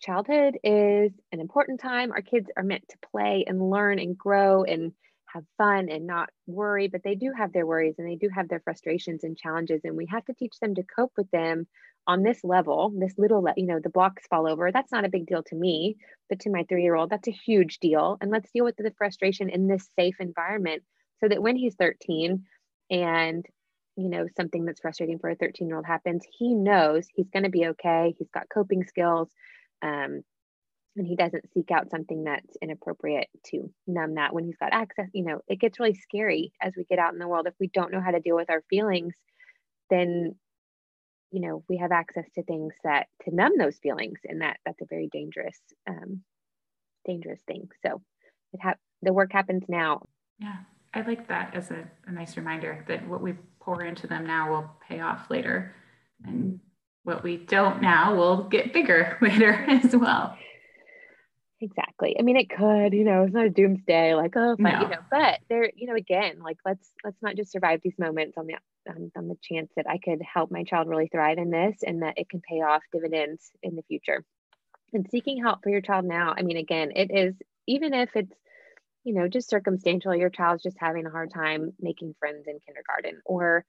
childhood 0.00 0.58
is 0.64 1.12
an 1.32 1.40
important 1.40 1.80
time. 1.80 2.12
Our 2.12 2.22
kids 2.22 2.50
are 2.56 2.64
meant 2.64 2.88
to 2.90 2.96
play 3.10 3.44
and 3.46 3.70
learn 3.70 3.98
and 3.98 4.16
grow 4.18 4.64
and 4.64 4.92
have 5.32 5.44
fun 5.56 5.88
and 5.88 6.06
not 6.06 6.28
worry 6.46 6.88
but 6.88 7.02
they 7.02 7.14
do 7.14 7.32
have 7.36 7.52
their 7.52 7.66
worries 7.66 7.94
and 7.98 8.06
they 8.06 8.16
do 8.16 8.28
have 8.34 8.48
their 8.48 8.60
frustrations 8.60 9.24
and 9.24 9.36
challenges 9.36 9.80
and 9.84 9.96
we 9.96 10.06
have 10.06 10.24
to 10.26 10.34
teach 10.34 10.58
them 10.60 10.74
to 10.74 10.82
cope 10.82 11.12
with 11.16 11.30
them 11.30 11.66
on 12.06 12.22
this 12.22 12.42
level, 12.42 12.92
this 12.96 13.14
little, 13.16 13.46
you 13.56 13.66
know, 13.66 13.78
the 13.82 13.90
blocks 13.90 14.26
fall 14.28 14.48
over. 14.48 14.72
That's 14.72 14.92
not 14.92 15.04
a 15.04 15.10
big 15.10 15.26
deal 15.26 15.42
to 15.44 15.54
me, 15.54 15.96
but 16.28 16.40
to 16.40 16.50
my 16.50 16.64
three 16.68 16.82
year 16.82 16.96
old, 16.96 17.10
that's 17.10 17.28
a 17.28 17.32
huge 17.32 17.78
deal. 17.78 18.18
And 18.20 18.30
let's 18.30 18.50
deal 18.50 18.64
with 18.64 18.76
the 18.76 18.92
frustration 18.98 19.48
in 19.48 19.68
this 19.68 19.88
safe 19.98 20.16
environment 20.18 20.82
so 21.20 21.28
that 21.28 21.42
when 21.42 21.56
he's 21.56 21.76
13 21.76 22.44
and, 22.90 23.46
you 23.96 24.08
know, 24.08 24.26
something 24.36 24.64
that's 24.64 24.80
frustrating 24.80 25.18
for 25.18 25.30
a 25.30 25.36
13 25.36 25.68
year 25.68 25.76
old 25.76 25.86
happens, 25.86 26.24
he 26.38 26.54
knows 26.54 27.06
he's 27.14 27.30
going 27.30 27.44
to 27.44 27.50
be 27.50 27.66
okay. 27.68 28.14
He's 28.18 28.30
got 28.34 28.48
coping 28.52 28.84
skills. 28.84 29.28
Um, 29.82 30.22
and 30.96 31.06
he 31.06 31.16
doesn't 31.16 31.50
seek 31.54 31.70
out 31.70 31.90
something 31.90 32.24
that's 32.24 32.56
inappropriate 32.60 33.28
to 33.46 33.72
numb 33.86 34.16
that 34.16 34.34
when 34.34 34.44
he's 34.44 34.58
got 34.58 34.74
access. 34.74 35.08
You 35.14 35.24
know, 35.24 35.40
it 35.48 35.58
gets 35.58 35.80
really 35.80 35.94
scary 35.94 36.52
as 36.60 36.74
we 36.76 36.84
get 36.84 36.98
out 36.98 37.12
in 37.12 37.18
the 37.18 37.28
world. 37.28 37.46
If 37.46 37.54
we 37.58 37.68
don't 37.68 37.92
know 37.92 38.00
how 38.00 38.10
to 38.10 38.20
deal 38.20 38.36
with 38.36 38.50
our 38.50 38.62
feelings, 38.68 39.14
then 39.88 40.34
you 41.32 41.40
know 41.40 41.64
we 41.68 41.78
have 41.78 41.92
access 41.92 42.26
to 42.34 42.42
things 42.42 42.74
that 42.84 43.06
to 43.24 43.34
numb 43.34 43.58
those 43.58 43.78
feelings 43.78 44.20
and 44.24 44.42
that 44.42 44.58
that's 44.64 44.80
a 44.80 44.86
very 44.86 45.08
dangerous 45.12 45.58
um 45.88 46.22
dangerous 47.04 47.40
thing. 47.46 47.68
So 47.84 48.00
it 48.52 48.60
ha- 48.62 48.76
the 49.02 49.12
work 49.12 49.32
happens 49.32 49.64
now. 49.68 50.06
Yeah 50.38 50.58
i 50.94 51.00
like 51.02 51.28
that 51.28 51.54
as 51.54 51.70
a, 51.70 51.88
a 52.06 52.12
nice 52.12 52.36
reminder 52.36 52.84
that 52.88 53.06
what 53.08 53.22
we 53.22 53.34
pour 53.60 53.82
into 53.82 54.06
them 54.06 54.26
now 54.26 54.50
will 54.50 54.70
pay 54.88 55.00
off 55.00 55.30
later. 55.30 55.74
And 56.24 56.60
what 57.04 57.22
we 57.22 57.36
don't 57.36 57.80
now 57.80 58.14
will 58.14 58.44
get 58.44 58.72
bigger 58.72 59.18
later 59.22 59.52
as 59.68 59.94
well. 59.94 60.36
Exactly. 61.60 62.16
I 62.18 62.22
mean 62.22 62.36
it 62.36 62.50
could 62.50 62.92
you 62.92 63.04
know 63.04 63.22
it's 63.22 63.34
not 63.34 63.46
a 63.46 63.50
doomsday 63.50 64.14
like 64.14 64.34
oh 64.36 64.56
but, 64.58 64.72
no. 64.72 64.80
you 64.80 64.88
know 64.88 64.98
but 65.10 65.40
there 65.48 65.70
you 65.74 65.86
know 65.86 65.94
again 65.94 66.40
like 66.42 66.58
let's 66.64 66.90
let's 67.04 67.22
not 67.22 67.36
just 67.36 67.52
survive 67.52 67.80
these 67.82 67.98
moments 67.98 68.36
on 68.36 68.46
the 68.46 68.54
on, 68.88 69.10
on 69.16 69.28
the 69.28 69.36
chance 69.42 69.70
that 69.76 69.86
I 69.88 69.98
could 69.98 70.20
help 70.22 70.50
my 70.50 70.64
child 70.64 70.88
really 70.88 71.08
thrive 71.08 71.38
in 71.38 71.50
this 71.50 71.76
and 71.86 72.02
that 72.02 72.18
it 72.18 72.28
can 72.28 72.40
pay 72.40 72.62
off 72.62 72.82
dividends 72.92 73.50
in 73.62 73.76
the 73.76 73.82
future. 73.82 74.24
And 74.92 75.06
seeking 75.10 75.42
help 75.42 75.62
for 75.62 75.70
your 75.70 75.80
child 75.80 76.04
now, 76.04 76.34
I 76.36 76.42
mean, 76.42 76.56
again, 76.56 76.92
it 76.94 77.10
is, 77.10 77.34
even 77.66 77.94
if 77.94 78.10
it's, 78.14 78.32
you 79.04 79.14
know, 79.14 79.26
just 79.26 79.48
circumstantial, 79.48 80.14
your 80.14 80.30
child's 80.30 80.62
just 80.62 80.76
having 80.78 81.06
a 81.06 81.10
hard 81.10 81.32
time 81.32 81.72
making 81.80 82.14
friends 82.20 82.44
in 82.46 82.58
kindergarten, 82.66 83.20
or, 83.24 83.64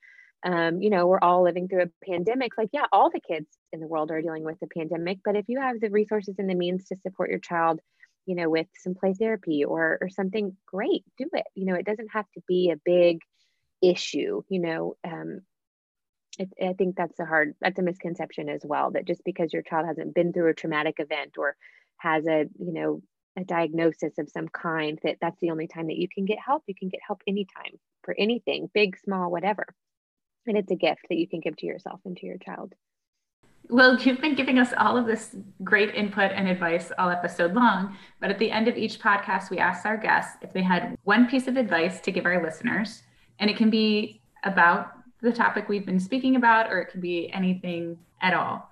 um, 0.45 0.81
you 0.81 0.89
know, 0.89 1.07
we're 1.07 1.19
all 1.21 1.43
living 1.43 1.67
through 1.67 1.83
a 1.83 2.05
pandemic. 2.09 2.57
Like, 2.57 2.69
yeah, 2.73 2.85
all 2.91 3.09
the 3.09 3.21
kids 3.21 3.47
in 3.71 3.79
the 3.79 3.87
world 3.87 4.11
are 4.11 4.21
dealing 4.21 4.43
with 4.43 4.59
the 4.59 4.67
pandemic, 4.67 5.19
but 5.23 5.35
if 5.35 5.45
you 5.47 5.59
have 5.59 5.79
the 5.79 5.89
resources 5.89 6.35
and 6.37 6.49
the 6.49 6.55
means 6.55 6.85
to 6.87 6.97
support 6.97 7.29
your 7.29 7.39
child, 7.39 7.79
you 8.25 8.35
know, 8.35 8.49
with 8.49 8.67
some 8.77 8.95
play 8.95 9.13
therapy 9.13 9.65
or 9.65 9.97
or 10.01 10.09
something, 10.09 10.55
great, 10.65 11.03
do 11.17 11.29
it. 11.33 11.45
You 11.55 11.65
know, 11.65 11.75
it 11.75 11.85
doesn't 11.85 12.09
have 12.13 12.25
to 12.35 12.41
be 12.47 12.71
a 12.71 12.79
big 12.85 13.19
issue 13.83 14.41
you 14.49 14.59
know 14.59 14.95
um, 15.03 15.41
i 16.39 16.73
think 16.73 16.95
that's 16.95 17.19
a 17.19 17.25
hard 17.25 17.53
that's 17.61 17.79
a 17.79 17.83
misconception 17.83 18.49
as 18.49 18.61
well 18.63 18.91
that 18.91 19.05
just 19.05 19.23
because 19.23 19.53
your 19.53 19.61
child 19.61 19.85
hasn't 19.85 20.15
been 20.15 20.33
through 20.33 20.49
a 20.49 20.53
traumatic 20.53 20.95
event 20.99 21.33
or 21.37 21.55
has 21.97 22.25
a 22.25 22.45
you 22.59 22.73
know 22.73 23.01
a 23.37 23.43
diagnosis 23.43 24.17
of 24.17 24.29
some 24.29 24.47
kind 24.47 24.99
that 25.03 25.17
that's 25.21 25.39
the 25.41 25.49
only 25.49 25.67
time 25.67 25.87
that 25.87 25.97
you 25.97 26.07
can 26.07 26.25
get 26.25 26.39
help. 26.39 26.63
You 26.67 26.75
can 26.75 26.89
get 26.89 26.99
help 27.05 27.21
anytime 27.27 27.79
for 28.03 28.15
anything 28.17 28.69
big 28.73 28.97
small 28.97 29.31
whatever. 29.31 29.65
And 30.45 30.57
it's 30.57 30.71
a 30.71 30.75
gift 30.75 31.01
that 31.09 31.17
you 31.17 31.27
can 31.27 31.39
give 31.39 31.55
to 31.57 31.65
yourself 31.65 32.01
and 32.05 32.17
to 32.17 32.25
your 32.25 32.37
child. 32.37 32.73
Well, 33.69 33.97
you've 33.97 34.19
been 34.19 34.35
giving 34.35 34.59
us 34.59 34.73
all 34.77 34.97
of 34.97 35.05
this 35.05 35.35
great 35.63 35.95
input 35.95 36.31
and 36.33 36.49
advice 36.49 36.91
all 36.97 37.09
episode 37.09 37.53
long. 37.53 37.95
But 38.19 38.29
at 38.29 38.37
the 38.37 38.51
end 38.51 38.67
of 38.67 38.75
each 38.75 38.99
podcast, 38.99 39.49
we 39.49 39.57
asked 39.57 39.85
our 39.85 39.95
guests 39.95 40.37
if 40.41 40.51
they 40.51 40.61
had 40.61 40.97
one 41.03 41.27
piece 41.27 41.47
of 41.47 41.55
advice 41.55 42.01
to 42.01 42.11
give 42.11 42.25
our 42.25 42.43
listeners 42.43 43.03
and 43.39 43.49
it 43.49 43.57
can 43.57 43.69
be 43.69 44.21
about 44.43 44.91
the 45.21 45.31
topic 45.31 45.69
we've 45.69 45.85
been 45.85 45.99
speaking 45.99 46.35
about, 46.35 46.71
or 46.71 46.79
it 46.79 46.89
can 46.91 47.01
be 47.01 47.31
anything 47.31 47.97
at 48.21 48.33
all. 48.33 48.69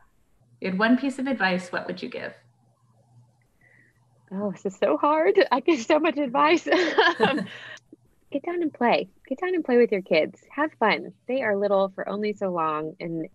You 0.59 0.69
had 0.69 0.79
one 0.79 0.97
piece 0.97 1.17
of 1.17 1.27
advice, 1.27 1.71
what 1.71 1.87
would 1.87 2.01
you 2.01 2.09
give? 2.09 2.33
Oh, 4.33 4.51
this 4.51 4.65
is 4.65 4.77
so 4.77 4.97
hard. 4.97 5.35
I 5.51 5.59
give 5.59 5.81
so 5.81 5.99
much 5.99 6.17
advice. 6.17 6.67
Um, 7.19 7.45
get 8.31 8.43
down 8.43 8.61
and 8.61 8.73
play. 8.73 9.09
Get 9.27 9.39
down 9.39 9.53
and 9.53 9.63
play 9.63 9.77
with 9.77 9.91
your 9.91 10.01
kids. 10.01 10.41
Have 10.55 10.71
fun. 10.79 11.13
They 11.27 11.43
are 11.43 11.55
little 11.55 11.91
for 11.93 12.07
only 12.07 12.33
so 12.33 12.49
long. 12.49 12.95
And 12.99 13.27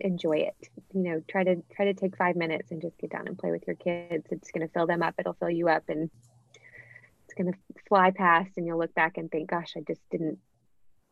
enjoy 0.00 0.38
it. 0.38 0.68
You 0.92 1.02
know, 1.02 1.22
try 1.28 1.44
to 1.44 1.62
try 1.74 1.86
to 1.86 1.94
take 1.94 2.16
five 2.16 2.36
minutes 2.36 2.70
and 2.70 2.80
just 2.80 2.98
get 2.98 3.10
down 3.10 3.26
and 3.26 3.38
play 3.38 3.50
with 3.50 3.64
your 3.66 3.76
kids. 3.76 4.26
It's 4.30 4.50
going 4.50 4.66
to 4.66 4.72
fill 4.72 4.86
them 4.86 5.02
up. 5.02 5.14
It'll 5.18 5.34
fill 5.34 5.50
you 5.50 5.68
up, 5.68 5.84
and 5.88 6.10
it's 7.28 7.34
going 7.34 7.52
to 7.52 7.58
fly 7.88 8.10
past. 8.10 8.52
And 8.56 8.66
you'll 8.66 8.78
look 8.78 8.94
back 8.94 9.18
and 9.18 9.30
think, 9.30 9.50
"Gosh, 9.50 9.74
I 9.76 9.80
just 9.86 10.00
didn't 10.10 10.38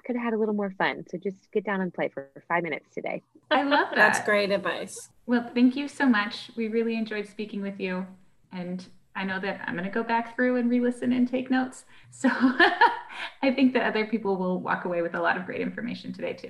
could 0.06 0.16
have 0.16 0.24
had 0.24 0.32
a 0.32 0.38
little 0.38 0.54
more 0.54 0.70
fun. 0.70 1.04
So 1.10 1.18
just 1.18 1.50
get 1.52 1.64
down 1.64 1.80
and 1.80 1.92
play 1.92 2.08
for 2.08 2.28
five 2.48 2.62
minutes 2.62 2.86
today. 2.94 3.22
I 3.50 3.64
love 3.64 3.88
that. 3.90 3.96
That's 3.96 4.20
great 4.24 4.52
advice. 4.52 5.10
Well, 5.26 5.50
thank 5.52 5.74
you 5.74 5.88
so 5.88 6.06
much. 6.06 6.50
We 6.56 6.68
really 6.68 6.96
enjoyed 6.96 7.28
speaking 7.28 7.60
with 7.60 7.80
you. 7.80 8.06
And 8.52 8.86
I 9.16 9.24
know 9.24 9.40
that 9.40 9.62
I'm 9.66 9.74
going 9.74 9.84
to 9.84 9.90
go 9.90 10.04
back 10.04 10.36
through 10.36 10.56
and 10.56 10.70
re 10.70 10.80
listen 10.80 11.12
and 11.12 11.28
take 11.28 11.50
notes. 11.50 11.84
So 12.12 12.30
I 13.42 13.50
think 13.54 13.74
that 13.74 13.82
other 13.82 14.06
people 14.06 14.36
will 14.36 14.58
walk 14.58 14.86
away 14.86 15.02
with 15.02 15.14
a 15.14 15.20
lot 15.20 15.36
of 15.36 15.44
great 15.44 15.60
information 15.60 16.14
today, 16.14 16.32
too. 16.32 16.48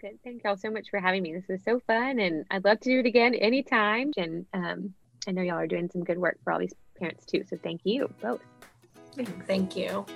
Good. 0.00 0.18
Thank 0.22 0.44
y'all 0.44 0.56
so 0.56 0.70
much 0.70 0.88
for 0.88 1.00
having 1.00 1.20
me. 1.22 1.32
This 1.32 1.48
was 1.48 1.64
so 1.64 1.80
fun. 1.84 2.20
And 2.20 2.44
I'd 2.48 2.64
love 2.64 2.78
to 2.80 2.90
do 2.90 3.00
it 3.00 3.06
again 3.06 3.34
anytime. 3.34 4.12
And 4.16 4.46
um, 4.54 4.94
I 5.26 5.32
know 5.32 5.42
y'all 5.42 5.56
are 5.56 5.66
doing 5.66 5.90
some 5.92 6.04
good 6.04 6.18
work 6.18 6.38
for 6.44 6.52
all 6.52 6.60
these 6.60 6.74
parents, 6.96 7.24
too. 7.26 7.42
So 7.48 7.56
thank 7.60 7.80
you 7.82 8.08
both. 8.20 8.40
Thank 9.46 9.76
you. 9.76 10.06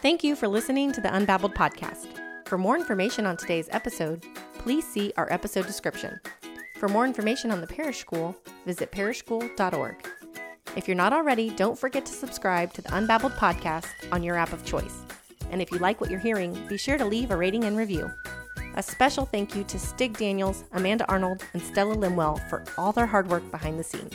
Thank 0.00 0.22
you 0.22 0.36
for 0.36 0.48
listening 0.48 0.92
to 0.92 1.00
the 1.00 1.08
Unbabbled 1.08 1.54
podcast. 1.54 2.06
For 2.46 2.56
more 2.56 2.76
information 2.76 3.26
on 3.26 3.36
today's 3.36 3.68
episode, 3.72 4.24
please 4.58 4.86
see 4.86 5.12
our 5.16 5.30
episode 5.32 5.66
description. 5.66 6.20
For 6.76 6.88
more 6.88 7.04
information 7.04 7.50
on 7.50 7.60
the 7.60 7.66
Parish 7.66 7.98
School, 7.98 8.36
visit 8.64 8.92
parishschool.org. 8.92 10.08
If 10.76 10.86
you're 10.86 10.96
not 10.96 11.12
already, 11.12 11.50
don't 11.50 11.78
forget 11.78 12.06
to 12.06 12.12
subscribe 12.12 12.72
to 12.74 12.82
the 12.82 12.90
Unbabbled 12.90 13.36
podcast 13.36 13.88
on 14.12 14.22
your 14.22 14.36
app 14.36 14.52
of 14.52 14.64
choice. 14.64 15.02
And 15.50 15.60
if 15.60 15.72
you 15.72 15.78
like 15.78 16.00
what 16.00 16.10
you're 16.10 16.20
hearing, 16.20 16.56
be 16.68 16.76
sure 16.76 16.96
to 16.98 17.04
leave 17.04 17.30
a 17.30 17.36
rating 17.36 17.64
and 17.64 17.76
review. 17.76 18.10
A 18.76 18.82
special 18.82 19.26
thank 19.26 19.56
you 19.56 19.64
to 19.64 19.78
Stig 19.78 20.16
Daniels, 20.16 20.62
Amanda 20.72 21.04
Arnold, 21.08 21.42
and 21.52 21.62
Stella 21.62 21.96
Limwell 21.96 22.48
for 22.48 22.62
all 22.76 22.92
their 22.92 23.06
hard 23.06 23.28
work 23.28 23.50
behind 23.50 23.78
the 23.78 23.84
scenes. 23.84 24.14